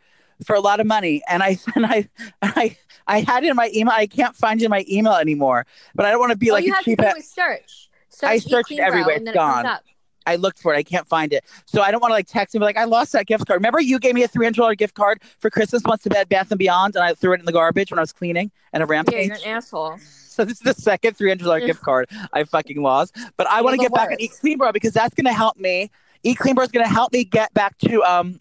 for 0.45 0.55
a 0.55 0.61
lot 0.61 0.81
of 0.81 0.87
money, 0.87 1.23
and 1.29 1.43
I 1.43 1.59
and 1.77 1.87
I 1.87 2.09
I 2.43 2.77
I 3.07 3.21
had 3.21 3.45
it 3.45 3.51
in 3.51 3.57
my 3.57 3.71
email. 3.75 3.95
I 3.97 4.07
can't 4.07 4.35
find 4.37 4.61
it 4.61 4.65
in 4.65 4.71
my 4.71 4.85
email 4.91 5.15
anymore, 5.15 5.65
but 5.95 6.05
I 6.07 6.11
don't 6.11 6.19
want 6.21 6.33
to 6.33 6.37
be 6.39 6.51
All 6.51 6.57
like 6.57 6.65
you 6.65 6.73
a 6.73 6.75
have 6.75 6.85
to 6.85 6.91
cheap. 6.91 6.99
do 6.99 7.05
a- 7.07 7.17
is 7.17 7.31
search. 7.31 7.89
search 8.09 8.29
I 8.31 8.39
searched 8.39 8.73
everywhere. 8.73 9.15
and 9.17 9.27
then 9.27 9.35
It's 9.35 9.39
gone. 9.39 9.65
up. 9.65 9.85
I 10.27 10.37
looked 10.37 10.59
for 10.61 10.73
it. 10.75 10.77
I 10.77 10.83
can't 10.83 11.07
find 11.09 11.33
it. 11.33 11.45
So 11.67 11.83
I 11.83 11.91
don't 11.91 12.01
want 12.01 12.11
to 12.11 12.15
like 12.15 12.27
text 12.27 12.55
him 12.55 12.61
be 12.61 12.65
like, 12.65 12.77
I 12.77 12.85
lost 12.85 13.13
that 13.13 13.27
gift 13.27 13.47
card. 13.47 13.59
Remember 13.59 13.81
you 13.81 13.99
gave 13.99 14.15
me 14.15 14.23
a 14.23 14.29
three 14.29 14.47
hundred 14.47 14.59
dollar 14.59 14.75
gift 14.75 14.95
card 14.95 15.21
for 15.39 15.51
Christmas 15.51 15.83
once 15.85 16.03
to 16.05 16.11
Bed 16.11 16.29
Bath 16.29 16.51
and 16.51 16.59
Beyond, 16.59 16.97
and 16.97 17.05
I 17.05 17.15
threw 17.15 17.33
it 17.33 17.41
in 17.41 17.47
the 17.47 17.53
garbage 17.53 17.91
when 17.91 17.99
I 17.99 18.03
was 18.03 18.13
cleaning 18.13 18.51
and 18.73 18.83
a 18.83 18.87
rampage. 18.87 19.15
Yeah, 19.15 19.23
you're 19.23 19.35
an 19.35 19.57
asshole. 19.57 19.99
So 20.33 20.47
this 20.47 20.55
is 20.55 20.61
the 20.61 20.73
second 20.73 21.15
three 21.19 21.29
hundred 21.29 21.45
dollar 21.45 21.61
gift 21.67 21.83
card 21.83 22.09
I 22.33 22.45
fucking 22.45 22.81
lost. 22.81 23.15
But 23.37 23.47
I 23.49 23.61
want 23.61 23.75
to 23.75 23.83
get 23.83 23.93
back 23.93 24.05
on 24.07 24.13
worst. 24.13 24.21
Eat 24.23 24.33
Clean 24.41 24.57
Bro 24.57 24.73
because 24.73 24.95
that's 24.95 25.15
going 25.15 25.27
to 25.27 25.33
help 25.35 25.59
me. 25.59 25.91
Eat 26.23 26.39
Clean 26.39 26.55
Bro 26.55 26.65
is 26.65 26.71
going 26.71 26.87
to 26.87 26.91
help 26.91 27.13
me 27.13 27.23
get 27.25 27.53
back 27.53 27.77
to 27.81 28.03
um 28.03 28.41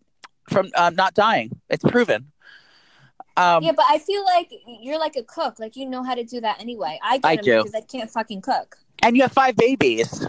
from 0.49 0.69
um, 0.77 0.95
not 0.95 1.13
dying. 1.15 1.59
It's 1.69 1.83
proven. 1.83 2.31
Um, 3.37 3.63
yeah, 3.63 3.71
but 3.71 3.85
I 3.89 3.97
feel 3.99 4.23
like 4.25 4.51
you're 4.65 4.99
like 4.99 5.15
a 5.17 5.23
cook. 5.23 5.59
Like 5.59 5.75
you 5.75 5.85
know 5.89 6.01
how 6.03 6.15
to 6.15 6.23
do 6.23 6.39
that 6.41 6.61
anyway. 6.61 6.97
I 7.03 7.19
I 7.23 7.35
do. 7.35 7.57
because 7.57 7.75
I 7.75 7.81
can't 7.81 8.09
fucking 8.09 8.41
cook. 8.41 8.77
and 9.03 9.15
you 9.17 9.23
have 9.23 9.31
five 9.33 9.55
babies, 9.57 10.25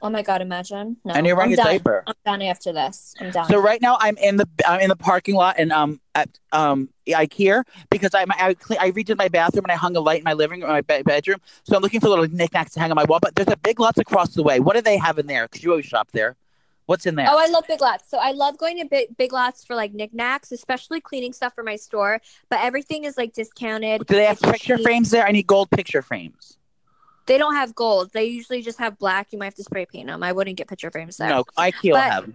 Oh 0.00 0.10
my 0.10 0.22
god, 0.22 0.40
imagine. 0.42 0.96
No, 1.04 1.14
and 1.14 1.26
you're 1.26 1.34
wearing 1.34 1.50
I'm 1.50 1.54
a 1.54 1.56
done. 1.56 1.66
diaper. 1.66 2.04
I'm 2.06 2.14
done 2.24 2.42
after 2.42 2.72
this. 2.72 3.14
I'm 3.20 3.30
done. 3.32 3.48
So 3.48 3.58
right 3.58 3.82
now 3.82 3.96
I'm 4.00 4.16
in 4.18 4.36
the 4.36 4.48
I'm 4.66 4.80
in 4.80 4.88
the 4.88 4.96
parking 4.96 5.34
lot 5.34 5.56
and 5.58 5.72
um 5.72 6.00
at 6.14 6.28
um 6.52 6.88
IKEA 7.08 7.64
because 7.90 8.14
I'm 8.14 8.30
I 8.30 8.54
I 8.78 8.90
redid 8.92 9.16
my 9.18 9.28
bathroom 9.28 9.64
and 9.64 9.72
I 9.72 9.76
hung 9.76 9.96
a 9.96 10.00
light 10.00 10.18
in 10.18 10.24
my 10.24 10.34
living 10.34 10.60
room, 10.60 10.70
my 10.70 10.82
be- 10.82 11.02
bedroom. 11.02 11.40
So 11.64 11.74
I'm 11.74 11.82
looking 11.82 12.00
for 12.00 12.08
little 12.08 12.28
knickknacks 12.28 12.72
to 12.74 12.80
hang 12.80 12.90
on 12.92 12.94
my 12.96 13.04
wall. 13.04 13.18
But 13.20 13.34
there's 13.34 13.48
a 13.48 13.56
Big 13.56 13.80
Lots 13.80 13.98
across 13.98 14.34
the 14.34 14.42
way. 14.42 14.60
What 14.60 14.76
do 14.76 14.82
they 14.82 14.98
have 14.98 15.18
in 15.18 15.26
there? 15.26 15.46
Because 15.48 15.64
you 15.64 15.70
always 15.70 15.86
shop 15.86 16.10
there. 16.12 16.36
What's 16.86 17.04
in 17.04 17.16
there? 17.16 17.26
Oh, 17.28 17.36
I 17.38 17.48
love 17.48 17.64
Big 17.66 17.80
Lots. 17.82 18.08
So 18.08 18.16
I 18.18 18.30
love 18.30 18.56
going 18.56 18.78
to 18.78 18.86
Big, 18.86 19.14
Big 19.18 19.32
Lots 19.32 19.62
for 19.64 19.74
like 19.76 19.92
knickknacks, 19.92 20.52
especially 20.52 21.00
cleaning 21.02 21.32
stuff 21.34 21.54
for 21.54 21.62
my 21.62 21.76
store. 21.76 22.20
But 22.48 22.60
everything 22.62 23.04
is 23.04 23.18
like 23.18 23.34
discounted. 23.34 24.06
do 24.06 24.14
they 24.14 24.24
have 24.24 24.38
It's 24.40 24.50
picture 24.50 24.76
cheap. 24.76 24.84
frames 24.84 25.10
there? 25.10 25.26
I 25.26 25.32
need 25.32 25.46
gold 25.46 25.70
picture 25.70 26.02
frames. 26.02 26.56
They 27.28 27.38
don't 27.38 27.54
have 27.54 27.74
gold. 27.74 28.10
They 28.12 28.24
usually 28.24 28.62
just 28.62 28.78
have 28.78 28.98
black. 28.98 29.28
You 29.30 29.38
might 29.38 29.44
have 29.44 29.54
to 29.54 29.62
spray 29.62 29.86
paint 29.86 30.08
them. 30.08 30.22
I 30.24 30.32
wouldn't 30.32 30.56
get 30.56 30.66
picture 30.66 30.90
frames 30.90 31.16
there. 31.18 31.28
No, 31.28 31.44
IKEA 31.56 31.92
But- 31.92 32.10
have. 32.10 32.32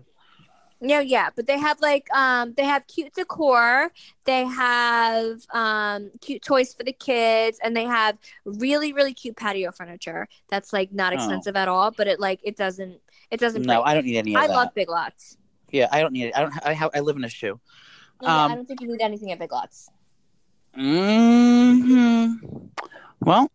No, 0.80 1.00
yeah, 1.00 1.30
but 1.34 1.48
they 1.48 1.58
have 1.58 1.80
like 1.80 2.14
um 2.14 2.54
they 2.58 2.66
have 2.66 2.86
cute 2.88 3.14
decor, 3.14 3.90
they 4.26 4.44
have 4.44 5.40
um 5.54 6.12
cute 6.20 6.42
toys 6.42 6.74
for 6.74 6.84
the 6.84 6.92
kids, 6.92 7.58
and 7.64 7.76
they 7.76 7.86
have 7.86 8.18
really 8.44 8.92
really 8.92 9.14
cute 9.14 9.38
patio 9.38 9.72
furniture 9.72 10.28
that's 10.50 10.74
like 10.74 10.92
not 10.92 11.14
Oh. 11.14 11.16
expensive 11.16 11.56
at 11.56 11.70
all, 11.70 11.92
but 11.92 12.08
it 12.08 12.20
like 12.20 12.42
it 12.44 12.58
doesn't 12.58 13.00
it 13.32 13.40
doesn't. 13.40 13.62
No, 13.66 13.76
break. 13.82 13.88
I 13.88 13.94
don't 13.94 14.06
need 14.06 14.18
any 14.18 14.36
of 14.36 14.42
I 14.42 14.48
love 14.48 14.74
Big 14.76 14.90
Lots. 14.90 15.38
Yeah, 15.72 15.88
I 15.90 16.02
don't 16.02 16.12
need 16.12 16.26
it. 16.26 16.36
I 16.36 16.42
don't. 16.42 16.54
I 16.66 16.74
have. 16.74 16.92
I 16.94 17.00
live 17.00 17.16
in 17.16 17.24
a 17.24 17.30
shoe. 17.30 17.60
No, 18.22 18.28
Um, 18.28 18.52
I 18.52 18.56
don't 18.56 18.68
think 18.68 18.82
you 18.82 18.88
need 18.92 19.02
anything 19.02 19.32
at 19.32 19.40
Big 19.40 19.54
Lots. 19.54 19.90
hmm 20.76 22.34
Well, 23.22 23.50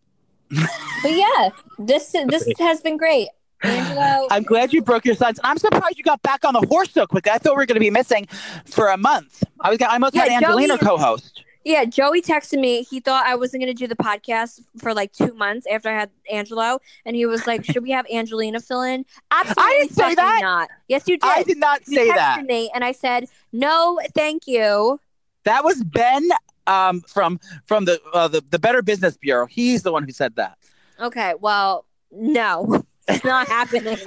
But 0.49 1.11
yeah, 1.13 1.49
this 1.77 2.11
this 2.27 2.47
has 2.59 2.81
been 2.81 2.97
great, 2.97 3.27
Angelo. 3.63 4.27
I'm 4.31 4.43
glad 4.43 4.73
you 4.73 4.81
broke 4.81 5.05
your 5.05 5.15
silence. 5.15 5.39
I'm 5.43 5.57
surprised 5.57 5.97
you 5.97 6.03
got 6.03 6.21
back 6.21 6.43
on 6.45 6.53
the 6.53 6.61
horse 6.67 6.91
so 6.91 7.05
quick. 7.05 7.27
I 7.27 7.37
thought 7.37 7.53
we 7.53 7.61
were 7.61 7.65
going 7.65 7.75
to 7.75 7.79
be 7.79 7.91
missing 7.91 8.27
for 8.65 8.87
a 8.89 8.97
month. 8.97 9.43
I 9.61 9.69
was. 9.69 9.81
I 9.81 9.93
almost 9.93 10.15
Yeah, 10.15 10.23
had 10.23 10.43
Angelina 10.43 10.77
Joey- 10.77 10.87
co-host. 10.87 11.43
Yeah, 11.65 11.83
Joey 11.85 12.21
texted 12.21 12.59
me. 12.59 12.83
He 12.83 13.01
thought 13.01 13.25
I 13.27 13.35
wasn't 13.35 13.61
going 13.61 13.75
to 13.75 13.77
do 13.77 13.85
the 13.85 13.95
podcast 13.95 14.61
for 14.77 14.93
like 14.93 15.11
two 15.11 15.33
months 15.33 15.67
after 15.69 15.89
I 15.89 15.93
had 15.93 16.09
Angelo, 16.31 16.79
and 17.05 17.15
he 17.17 17.25
was 17.25 17.45
like, 17.45 17.65
"Should 17.65 17.83
we 17.83 17.91
have 17.91 18.05
Angelina 18.11 18.59
fill 18.61 18.81
in?" 18.81 19.05
Absolutely, 19.29 19.73
didn't 19.79 19.91
say 19.95 20.15
that. 20.15 20.39
Not. 20.41 20.69
Yes, 20.87 21.03
you 21.07 21.17
did. 21.17 21.29
I 21.29 21.43
did 21.43 21.57
not 21.57 21.81
You 21.85 21.95
say 21.97 22.07
that. 22.11 22.45
me, 22.45 22.71
and 22.73 22.83
I 22.83 22.93
said, 22.93 23.27
"No, 23.51 23.99
thank 24.15 24.47
you." 24.47 24.99
That 25.43 25.63
was 25.65 25.83
Ben 25.83 26.27
um, 26.69 27.01
from 27.01 27.39
from 27.65 27.85
the, 27.85 27.99
uh, 28.13 28.27
the 28.27 28.41
the 28.49 28.59
Better 28.59 28.81
Business 28.81 29.17
Bureau. 29.17 29.45
He's 29.45 29.83
the 29.83 29.91
one 29.91 30.03
who 30.03 30.11
said 30.11 30.35
that. 30.35 30.57
Okay, 30.99 31.33
well, 31.39 31.85
no, 32.11 32.83
it's 33.07 33.23
not 33.25 33.47
happening. 33.47 33.97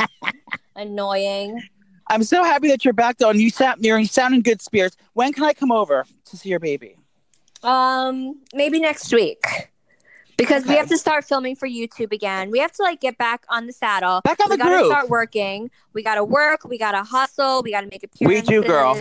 Annoying. 0.76 1.62
I'm 2.08 2.22
so 2.22 2.44
happy 2.44 2.68
that 2.68 2.84
you're 2.84 2.94
back 2.94 3.18
though, 3.18 3.30
and 3.30 3.40
you 3.40 3.50
sound 3.50 3.84
you're 3.84 3.98
you 3.98 4.06
sound 4.06 4.34
in 4.34 4.42
good 4.42 4.60
spirits. 4.62 4.96
When 5.14 5.32
can 5.32 5.44
I 5.44 5.54
come 5.54 5.72
over 5.72 6.04
to 6.26 6.36
see 6.36 6.50
your 6.50 6.60
baby? 6.60 6.96
Um, 7.62 8.40
maybe 8.54 8.78
next 8.78 9.12
week. 9.12 9.42
because 10.36 10.66
we 10.66 10.76
have 10.76 10.88
to 10.88 10.98
start 10.98 11.24
filming 11.24 11.56
for 11.56 11.66
YouTube 11.66 12.12
again. 12.12 12.50
We 12.50 12.58
have 12.60 12.70
to 12.72 12.82
like 12.82 13.00
get 13.00 13.16
back 13.18 13.44
on 13.48 13.66
the 13.66 13.72
saddle. 13.72 14.20
Back 14.22 14.38
on 14.40 14.50
we 14.50 14.56
the 14.56 14.62
gotta 14.62 14.76
groove. 14.76 14.86
start 14.86 15.08
working. 15.08 15.70
We 15.94 16.02
gotta 16.02 16.22
work. 16.22 16.64
We 16.64 16.78
gotta 16.78 17.02
hustle. 17.02 17.62
We 17.62 17.70
gotta 17.72 17.88
make 17.90 18.04
appearances. 18.04 18.48
We 18.48 18.54
do, 18.54 18.62
girl. 18.62 18.94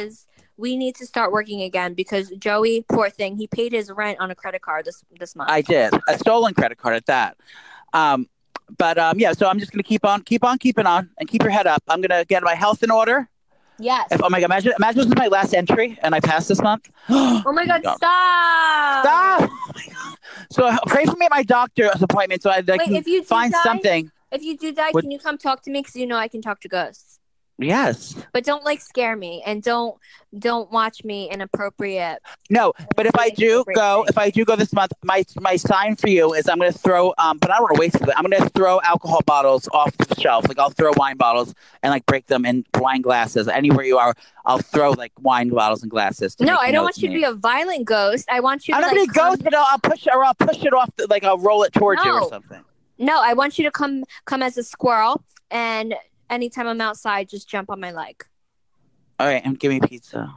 We 0.58 0.78
need 0.78 0.96
to 0.96 1.06
start 1.06 1.32
working 1.32 1.62
again 1.62 1.94
because 1.94 2.30
Joey, 2.32 2.86
poor 2.88 3.10
thing, 3.10 3.38
he 3.38 3.48
paid 3.48 3.74
his 3.74 3.92
rent 3.92 4.20
on 4.20 4.32
a 4.32 4.36
credit 4.36 4.62
card 4.62 4.86
this 4.86 5.04
this 5.20 5.36
month. 5.36 5.50
I 5.50 5.62
did 5.62 5.94
a 6.08 6.18
stolen 6.18 6.54
credit 6.54 6.78
card 6.78 6.96
at 6.96 7.06
that. 7.08 7.38
Um, 7.94 8.30
but 8.78 8.98
um, 8.98 9.20
yeah, 9.20 9.34
so 9.34 9.48
I'm 9.48 9.60
just 9.60 9.72
gonna 9.72 9.84
keep 9.84 10.06
on, 10.06 10.22
keep 10.24 10.44
on, 10.44 10.58
keeping 10.58 10.86
on, 10.86 11.10
and 11.20 11.30
keep 11.30 11.44
your 11.44 11.52
head 11.52 11.68
up. 11.68 11.84
I'm 11.88 12.02
gonna 12.02 12.26
get 12.26 12.42
my 12.44 12.56
health 12.56 12.84
in 12.84 12.92
order. 12.92 13.30
yes. 13.80 14.08
If, 14.12 14.22
oh 14.24 14.30
my 14.30 14.40
god, 14.40 14.46
imagine, 14.46 14.74
imagine 14.78 14.98
this 15.00 15.08
is 15.08 15.16
my 15.16 15.28
last 15.28 15.54
entry 15.54 16.00
and 16.02 16.16
I 16.16 16.20
passed 16.20 16.48
this 16.48 16.62
month. 16.62 16.90
oh 17.10 17.52
my 17.54 17.66
god! 17.66 17.84
God. 17.84 17.98
Stop! 17.98 19.06
Stop! 19.06 19.50
Oh 19.52 19.72
my 19.76 19.86
God. 19.94 20.18
So 20.52 20.78
pray 20.88 21.06
for 21.06 21.16
me 21.18 21.26
at 21.26 21.32
my 21.32 21.44
doctor's 21.44 22.02
appointment 22.02 22.42
so 22.42 22.50
I, 22.50 22.58
I 22.58 22.62
Wait, 22.68 22.82
can 22.86 22.96
if 22.96 23.08
you 23.08 23.24
find 23.24 23.52
die- 23.52 23.64
something. 23.64 24.12
If 24.32 24.42
you 24.44 24.58
do 24.58 24.74
die, 24.74 24.92
can 24.92 25.12
you 25.12 25.20
come 25.20 25.38
talk 25.38 25.62
to 25.64 25.72
me? 25.72 25.80
Because 25.80 25.96
you 25.96 26.08
know 26.08 26.18
I 26.18 26.28
can 26.28 26.42
talk 26.42 26.60
to 26.62 26.68
ghosts. 26.68 27.05
Yes. 27.58 28.16
But 28.34 28.44
don't 28.44 28.66
like 28.66 28.82
scare 28.82 29.16
me 29.16 29.42
and 29.46 29.64
don't 29.64 29.98
don't 30.38 30.70
watch 30.72 31.06
me 31.06 31.30
inappropriate. 31.32 32.20
No, 32.50 32.74
but 32.98 33.06
if 33.06 33.16
I 33.18 33.30
do 33.30 33.64
go, 33.74 34.06
if 34.10 34.18
I 34.18 34.30
do 34.30 34.44
go 34.44 34.58
this 34.58 34.74
month, 34.74 34.92
my 35.04 35.24
my 35.40 35.56
sign 35.56 35.96
for 35.96 36.10
you 36.10 36.34
is 36.34 36.50
I'm 36.50 36.60
going 36.60 36.72
to 36.74 36.78
throw. 36.78 37.14
Um, 37.18 37.38
but 37.38 37.52
I 37.52 37.56
don't 37.56 37.64
want 37.64 37.76
to 37.76 37.80
waste 37.80 37.96
it. 37.96 38.10
I'm 38.18 38.26
going 38.30 38.42
to 38.44 38.50
throw 38.50 38.82
alcohol 38.82 39.22
bottles 39.26 39.70
off 39.72 39.96
the 39.96 40.20
shelf. 40.20 40.48
Like 40.50 40.60
I'll 40.60 40.70
throw 40.70 40.92
wine 40.98 41.16
bottles 41.16 41.54
and 41.82 41.92
like 41.92 42.06
break 42.06 42.28
them 42.28 42.46
in 42.46 42.66
wine 42.76 43.02
glasses. 43.02 43.48
Anywhere 43.48 43.86
you 43.86 43.98
are, 43.98 44.14
I'll 44.46 44.60
throw 44.60 44.92
like 44.92 45.14
wine 45.22 45.48
bottles 45.50 45.82
and 45.82 45.90
glasses. 45.90 46.36
To 46.36 46.46
No, 46.46 46.58
I 46.58 46.72
don't 46.72 46.84
want 46.84 46.98
you 46.98 47.08
to 47.08 47.14
me. 47.14 47.22
be 47.22 47.24
a 47.24 47.34
violent 47.34 47.86
ghost. 47.86 48.28
I 48.30 48.42
want 48.42 48.68
you 48.68 48.74
to 48.74 48.76
I'm 48.76 48.82
not 48.82 48.96
like 48.98 49.08
to 49.08 49.14
come- 49.18 49.30
ghost, 49.30 49.44
but 49.46 49.54
I'll, 49.56 49.66
I'll 49.70 49.80
push 49.80 50.06
or 50.12 50.26
I'll 50.26 50.34
push 50.36 50.62
it 50.64 50.74
off. 50.74 50.90
The, 50.98 51.08
like 51.08 51.24
I'll 51.24 51.38
roll 51.40 51.64
it 51.64 51.72
towards 51.72 52.04
you 52.04 52.12
or 52.12 52.28
something. 52.28 52.62
No, 52.98 53.22
I 53.24 53.34
want 53.34 53.58
you 53.58 53.64
to 53.64 53.72
come 53.72 54.04
come 54.26 54.42
as 54.44 54.58
a 54.58 54.64
squirrel 54.64 55.24
and 55.52 55.96
anytime 56.30 56.68
I'm 56.68 56.82
outside 56.82 57.30
just 57.30 57.48
jump 57.50 57.70
on 57.70 57.80
my 57.80 57.92
leg. 57.92 58.24
All 59.20 59.28
right, 59.28 59.42
and 59.46 59.60
give 59.60 59.72
me 59.72 59.80
pizza. 59.80 60.34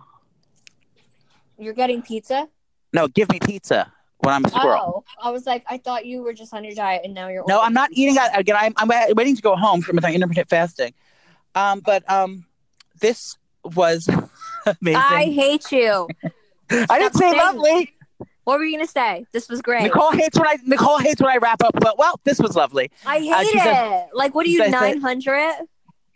You're 1.59 1.74
getting 1.74 2.03
pizza? 2.03 2.49
No, 2.93 3.09
give 3.09 3.28
me 3.30 3.41
pizza 3.41 3.93
when 4.18 4.34
I'm 4.34 4.45
a 4.45 4.49
squirrel. 4.49 5.05
Oh, 5.20 5.28
I 5.28 5.30
was 5.30 5.47
like, 5.47 5.64
I 5.68 5.78
thought 5.78 6.07
you 6.07 6.22
were 6.22 6.32
just 6.32 6.55
on 6.55 6.64
your 6.64 6.74
diet 6.74 7.03
and 7.05 7.14
now 7.14 7.28
you're. 7.28 7.45
No, 7.49 7.61
I'm 7.61 7.74
not 7.74 7.91
eating. 7.93 8.16
Again, 8.34 8.57
I'm, 8.59 8.72
I'm 8.76 8.89
waiting 9.16 9.36
to 9.36 9.43
go 9.43 9.57
home 9.57 9.82
from 9.82 9.99
my 10.01 10.12
intermittent 10.12 10.49
fasting. 10.49 10.95
Um, 11.55 11.80
but 11.80 12.09
um, 12.11 12.47
this 13.01 13.36
was 13.64 14.09
amazing. 14.80 15.01
I 15.03 15.24
hate 15.24 15.72
you. 15.72 16.09
I 16.70 16.99
didn't 16.99 17.14
say 17.14 17.36
lovely. 17.36 17.95
What 18.45 18.59
were 18.59 18.64
you 18.64 18.78
gonna 18.78 18.89
say? 18.89 19.26
This 19.32 19.49
was 19.49 19.61
great. 19.61 19.82
Nicole 19.82 20.11
hates 20.12 20.39
when 20.39 20.49
I 20.49 20.57
Nicole 20.64 20.99
hates 20.99 21.20
when 21.20 21.30
I 21.30 21.36
wrap 21.36 21.62
up. 21.62 21.72
But 21.74 21.99
well, 21.99 22.18
this 22.24 22.39
was 22.39 22.57
lovely. 22.57 22.91
I 23.05 23.18
hate 23.18 23.32
Uh, 23.32 23.41
it. 23.43 23.62
said- 23.62 24.09
like, 24.14 24.34
what 24.34 24.47
are 24.47 24.49
you 24.51 24.70
nine 24.70 25.01
hundred? 25.01 25.55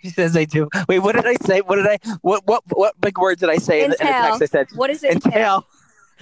She 0.02 0.10
says 0.10 0.36
I 0.36 0.44
do. 0.44 0.68
Wait, 0.88 0.98
what 0.98 1.14
did 1.14 1.26
I 1.26 1.34
say? 1.36 1.60
What 1.60 1.76
did 1.76 1.86
I? 1.86 1.98
What 2.22 2.46
what 2.46 2.62
what 2.72 3.00
big 3.00 3.18
words 3.18 3.40
did 3.40 3.50
I 3.50 3.56
say 3.56 3.84
in 3.84 3.90
the, 3.90 4.00
in 4.00 4.06
the 4.06 4.12
text? 4.12 4.42
I 4.42 4.46
said 4.46 4.66
What 4.74 4.90
is 4.90 5.04
it? 5.04 5.12
entail. 5.12 5.66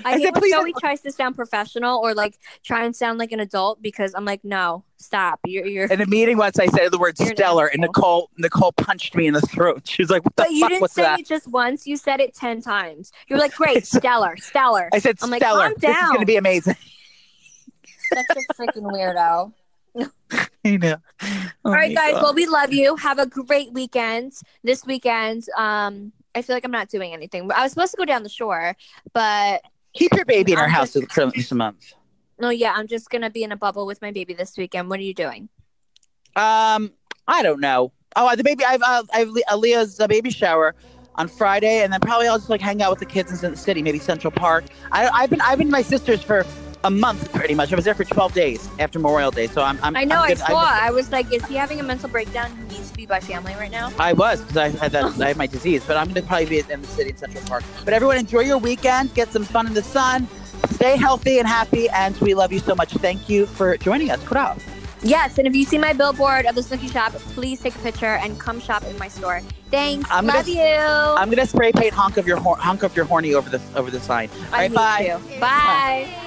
I, 0.04 0.12
I 0.12 0.12
hate 0.12 0.22
said, 0.24 0.32
when 0.34 0.40
please- 0.42 0.52
Joey 0.54 0.72
tries 0.80 1.00
to 1.02 1.12
sound 1.12 1.36
professional 1.36 1.98
or 1.98 2.14
like 2.14 2.38
try 2.62 2.84
and 2.84 2.96
sound 2.96 3.18
like 3.18 3.32
an 3.32 3.40
adult 3.40 3.82
because 3.82 4.14
I'm 4.14 4.24
like, 4.24 4.42
no, 4.44 4.84
stop. 4.96 5.40
You're 5.44 5.66
you're. 5.66 5.86
In 5.86 6.00
a 6.00 6.06
meeting 6.06 6.38
once, 6.38 6.58
I 6.58 6.66
said 6.66 6.90
the 6.90 6.98
word 6.98 7.16
You're 7.18 7.28
stellar, 7.30 7.66
and. 7.66 7.80
Nicole 7.82 8.30
Nicole 8.38 8.72
punched 8.72 9.14
me 9.14 9.26
in 9.26 9.34
the 9.34 9.40
throat. 9.42 9.82
She 9.88 10.02
was 10.02 10.10
like, 10.10 10.24
"What 10.24 10.36
the 10.36 10.42
But 10.44 10.52
you 10.52 10.68
didn't 10.68 10.82
was 10.82 10.92
say 10.92 11.02
that?" 11.02 11.20
it 11.20 11.26
just 11.26 11.48
once. 11.48 11.86
You 11.86 11.96
said 11.98 12.20
it 12.20 12.34
ten 12.34 12.62
times. 12.62 13.12
You 13.28 13.36
were 13.36 13.40
like, 13.40 13.54
great, 13.56 13.86
stellar, 13.86 14.36
stellar. 14.38 14.88
I 14.92 14.98
said 15.00 15.18
I'm 15.22 15.30
like, 15.30 15.42
stellar. 15.42 15.64
calm 15.70 15.74
This 15.78 15.96
is 15.96 16.08
going 16.08 16.20
to 16.20 16.26
be 16.26 16.36
amazing. 16.36 16.76
Such 18.12 18.26
a 18.30 18.54
freaking 18.54 18.90
weirdo. 18.90 19.52
I 20.64 20.76
know. 20.76 20.96
Oh 21.22 21.50
All 21.64 21.72
right, 21.72 21.94
guys. 21.94 22.12
God. 22.12 22.22
Well, 22.22 22.34
we 22.34 22.46
love 22.46 22.72
you. 22.72 22.96
Have 22.96 23.18
a 23.18 23.26
great 23.26 23.72
weekend. 23.72 24.32
This 24.62 24.84
weekend, 24.86 25.44
um, 25.56 26.12
I 26.34 26.42
feel 26.42 26.54
like 26.56 26.64
I'm 26.64 26.70
not 26.70 26.88
doing 26.88 27.12
anything. 27.12 27.50
I 27.52 27.62
was 27.62 27.72
supposed 27.72 27.90
to 27.92 27.96
go 27.96 28.04
down 28.04 28.22
the 28.22 28.28
shore, 28.28 28.76
but 29.12 29.62
keep 29.92 30.12
your 30.14 30.24
baby 30.24 30.52
in 30.52 30.58
our 30.58 30.64
I'm 30.64 30.70
house 30.70 30.92
just- 30.92 31.10
for 31.12 31.26
this 31.26 31.50
month. 31.52 31.94
no, 32.38 32.50
yeah, 32.50 32.72
I'm 32.76 32.86
just 32.86 33.10
gonna 33.10 33.30
be 33.30 33.42
in 33.42 33.52
a 33.52 33.56
bubble 33.56 33.86
with 33.86 34.00
my 34.02 34.12
baby 34.12 34.34
this 34.34 34.56
weekend. 34.56 34.88
What 34.88 35.00
are 35.00 35.02
you 35.02 35.14
doing? 35.14 35.48
Um, 36.36 36.92
I 37.26 37.42
don't 37.42 37.60
know. 37.60 37.92
Oh, 38.16 38.34
the 38.36 38.44
baby. 38.44 38.64
I've 38.64 38.82
uh, 38.82 39.02
I've 39.12 39.28
Le- 39.28 39.42
Aaliyah's 39.50 39.98
uh, 40.00 40.06
baby 40.06 40.30
shower 40.30 40.74
on 41.16 41.28
Friday, 41.28 41.82
and 41.82 41.92
then 41.92 42.00
probably 42.00 42.28
I'll 42.28 42.38
just 42.38 42.50
like 42.50 42.60
hang 42.60 42.82
out 42.82 42.90
with 42.90 43.00
the 43.00 43.06
kids 43.06 43.42
in 43.42 43.50
the 43.50 43.56
city, 43.56 43.82
maybe 43.82 43.98
Central 43.98 44.30
Park. 44.30 44.64
I, 44.92 45.08
I've 45.08 45.30
been 45.30 45.40
I've 45.40 45.58
been 45.58 45.70
my 45.70 45.82
sister's 45.82 46.22
for 46.22 46.44
a 46.84 46.90
month 46.90 47.32
pretty 47.32 47.54
much. 47.54 47.72
I 47.72 47.76
was 47.76 47.84
there 47.84 47.94
for 47.94 48.04
twelve 48.04 48.32
days 48.32 48.68
after 48.78 48.98
Memorial 48.98 49.30
Day, 49.30 49.46
so 49.46 49.62
I'm. 49.62 49.78
I'm 49.82 49.96
I 49.96 50.04
know. 50.04 50.16
I'm 50.20 50.30
I 50.30 50.34
saw. 50.34 50.58
I 50.58 50.90
was 50.90 51.10
like, 51.12 51.32
is 51.32 51.44
he 51.46 51.54
having 51.54 51.80
a 51.80 51.82
mental 51.82 52.08
breakdown? 52.08 52.50
He 52.68 52.76
needs 52.78 52.90
to 52.90 52.96
be 52.96 53.06
by 53.06 53.20
family 53.20 53.54
right 53.54 53.70
now. 53.70 53.92
I 53.98 54.12
was 54.12 54.40
because 54.40 54.56
I 54.56 54.68
had 54.70 54.92
that 54.92 55.04
I 55.20 55.28
have 55.28 55.36
my 55.36 55.46
disease, 55.46 55.84
but 55.86 55.96
I'm 55.96 56.08
gonna 56.08 56.22
probably 56.26 56.46
be 56.46 56.58
in 56.60 56.80
the 56.80 56.86
city 56.88 57.10
in 57.10 57.16
Central 57.16 57.44
Park. 57.44 57.64
But 57.84 57.94
everyone, 57.94 58.16
enjoy 58.16 58.40
your 58.40 58.58
weekend, 58.58 59.14
get 59.14 59.28
some 59.32 59.44
fun 59.44 59.66
in 59.66 59.74
the 59.74 59.82
sun, 59.82 60.26
stay 60.70 60.96
healthy 60.96 61.38
and 61.38 61.46
happy, 61.46 61.88
and 61.90 62.16
we 62.18 62.34
love 62.34 62.52
you 62.52 62.58
so 62.60 62.74
much. 62.74 62.92
Thank 62.94 63.28
you 63.28 63.46
for 63.46 63.76
joining 63.76 64.10
us. 64.10 64.22
Kura. 64.26 64.56
Yes, 65.02 65.38
and 65.38 65.46
if 65.46 65.54
you 65.56 65.64
see 65.64 65.78
my 65.78 65.94
billboard 65.94 66.44
of 66.44 66.54
the 66.54 66.60
Snooki 66.60 66.92
shop, 66.92 67.12
please 67.12 67.58
take 67.60 67.74
a 67.74 67.78
picture 67.78 68.16
and 68.16 68.38
come 68.38 68.60
shop 68.60 68.84
in 68.84 68.98
my 68.98 69.08
store. 69.08 69.40
Thanks. 69.70 70.06
I'm 70.10 70.26
gonna- 70.26 70.38
Love 70.38 70.48
you. 70.48 70.60
I'm 70.62 71.30
gonna 71.30 71.46
spray 71.46 71.72
paint 71.72 71.94
honk 71.94 72.18
of 72.18 72.26
your 72.26 72.36
honk 72.38 72.82
of 72.82 72.94
your 72.94 73.06
horny 73.06 73.32
over 73.34 73.48
the 73.48 73.60
over 73.76 73.90
the 73.90 74.00
sign. 74.00 74.28
All 74.48 74.54
I 74.54 74.58
right, 74.58 74.74
bye. 74.74 75.18
you. 75.32 75.40
Bye. 75.40 76.26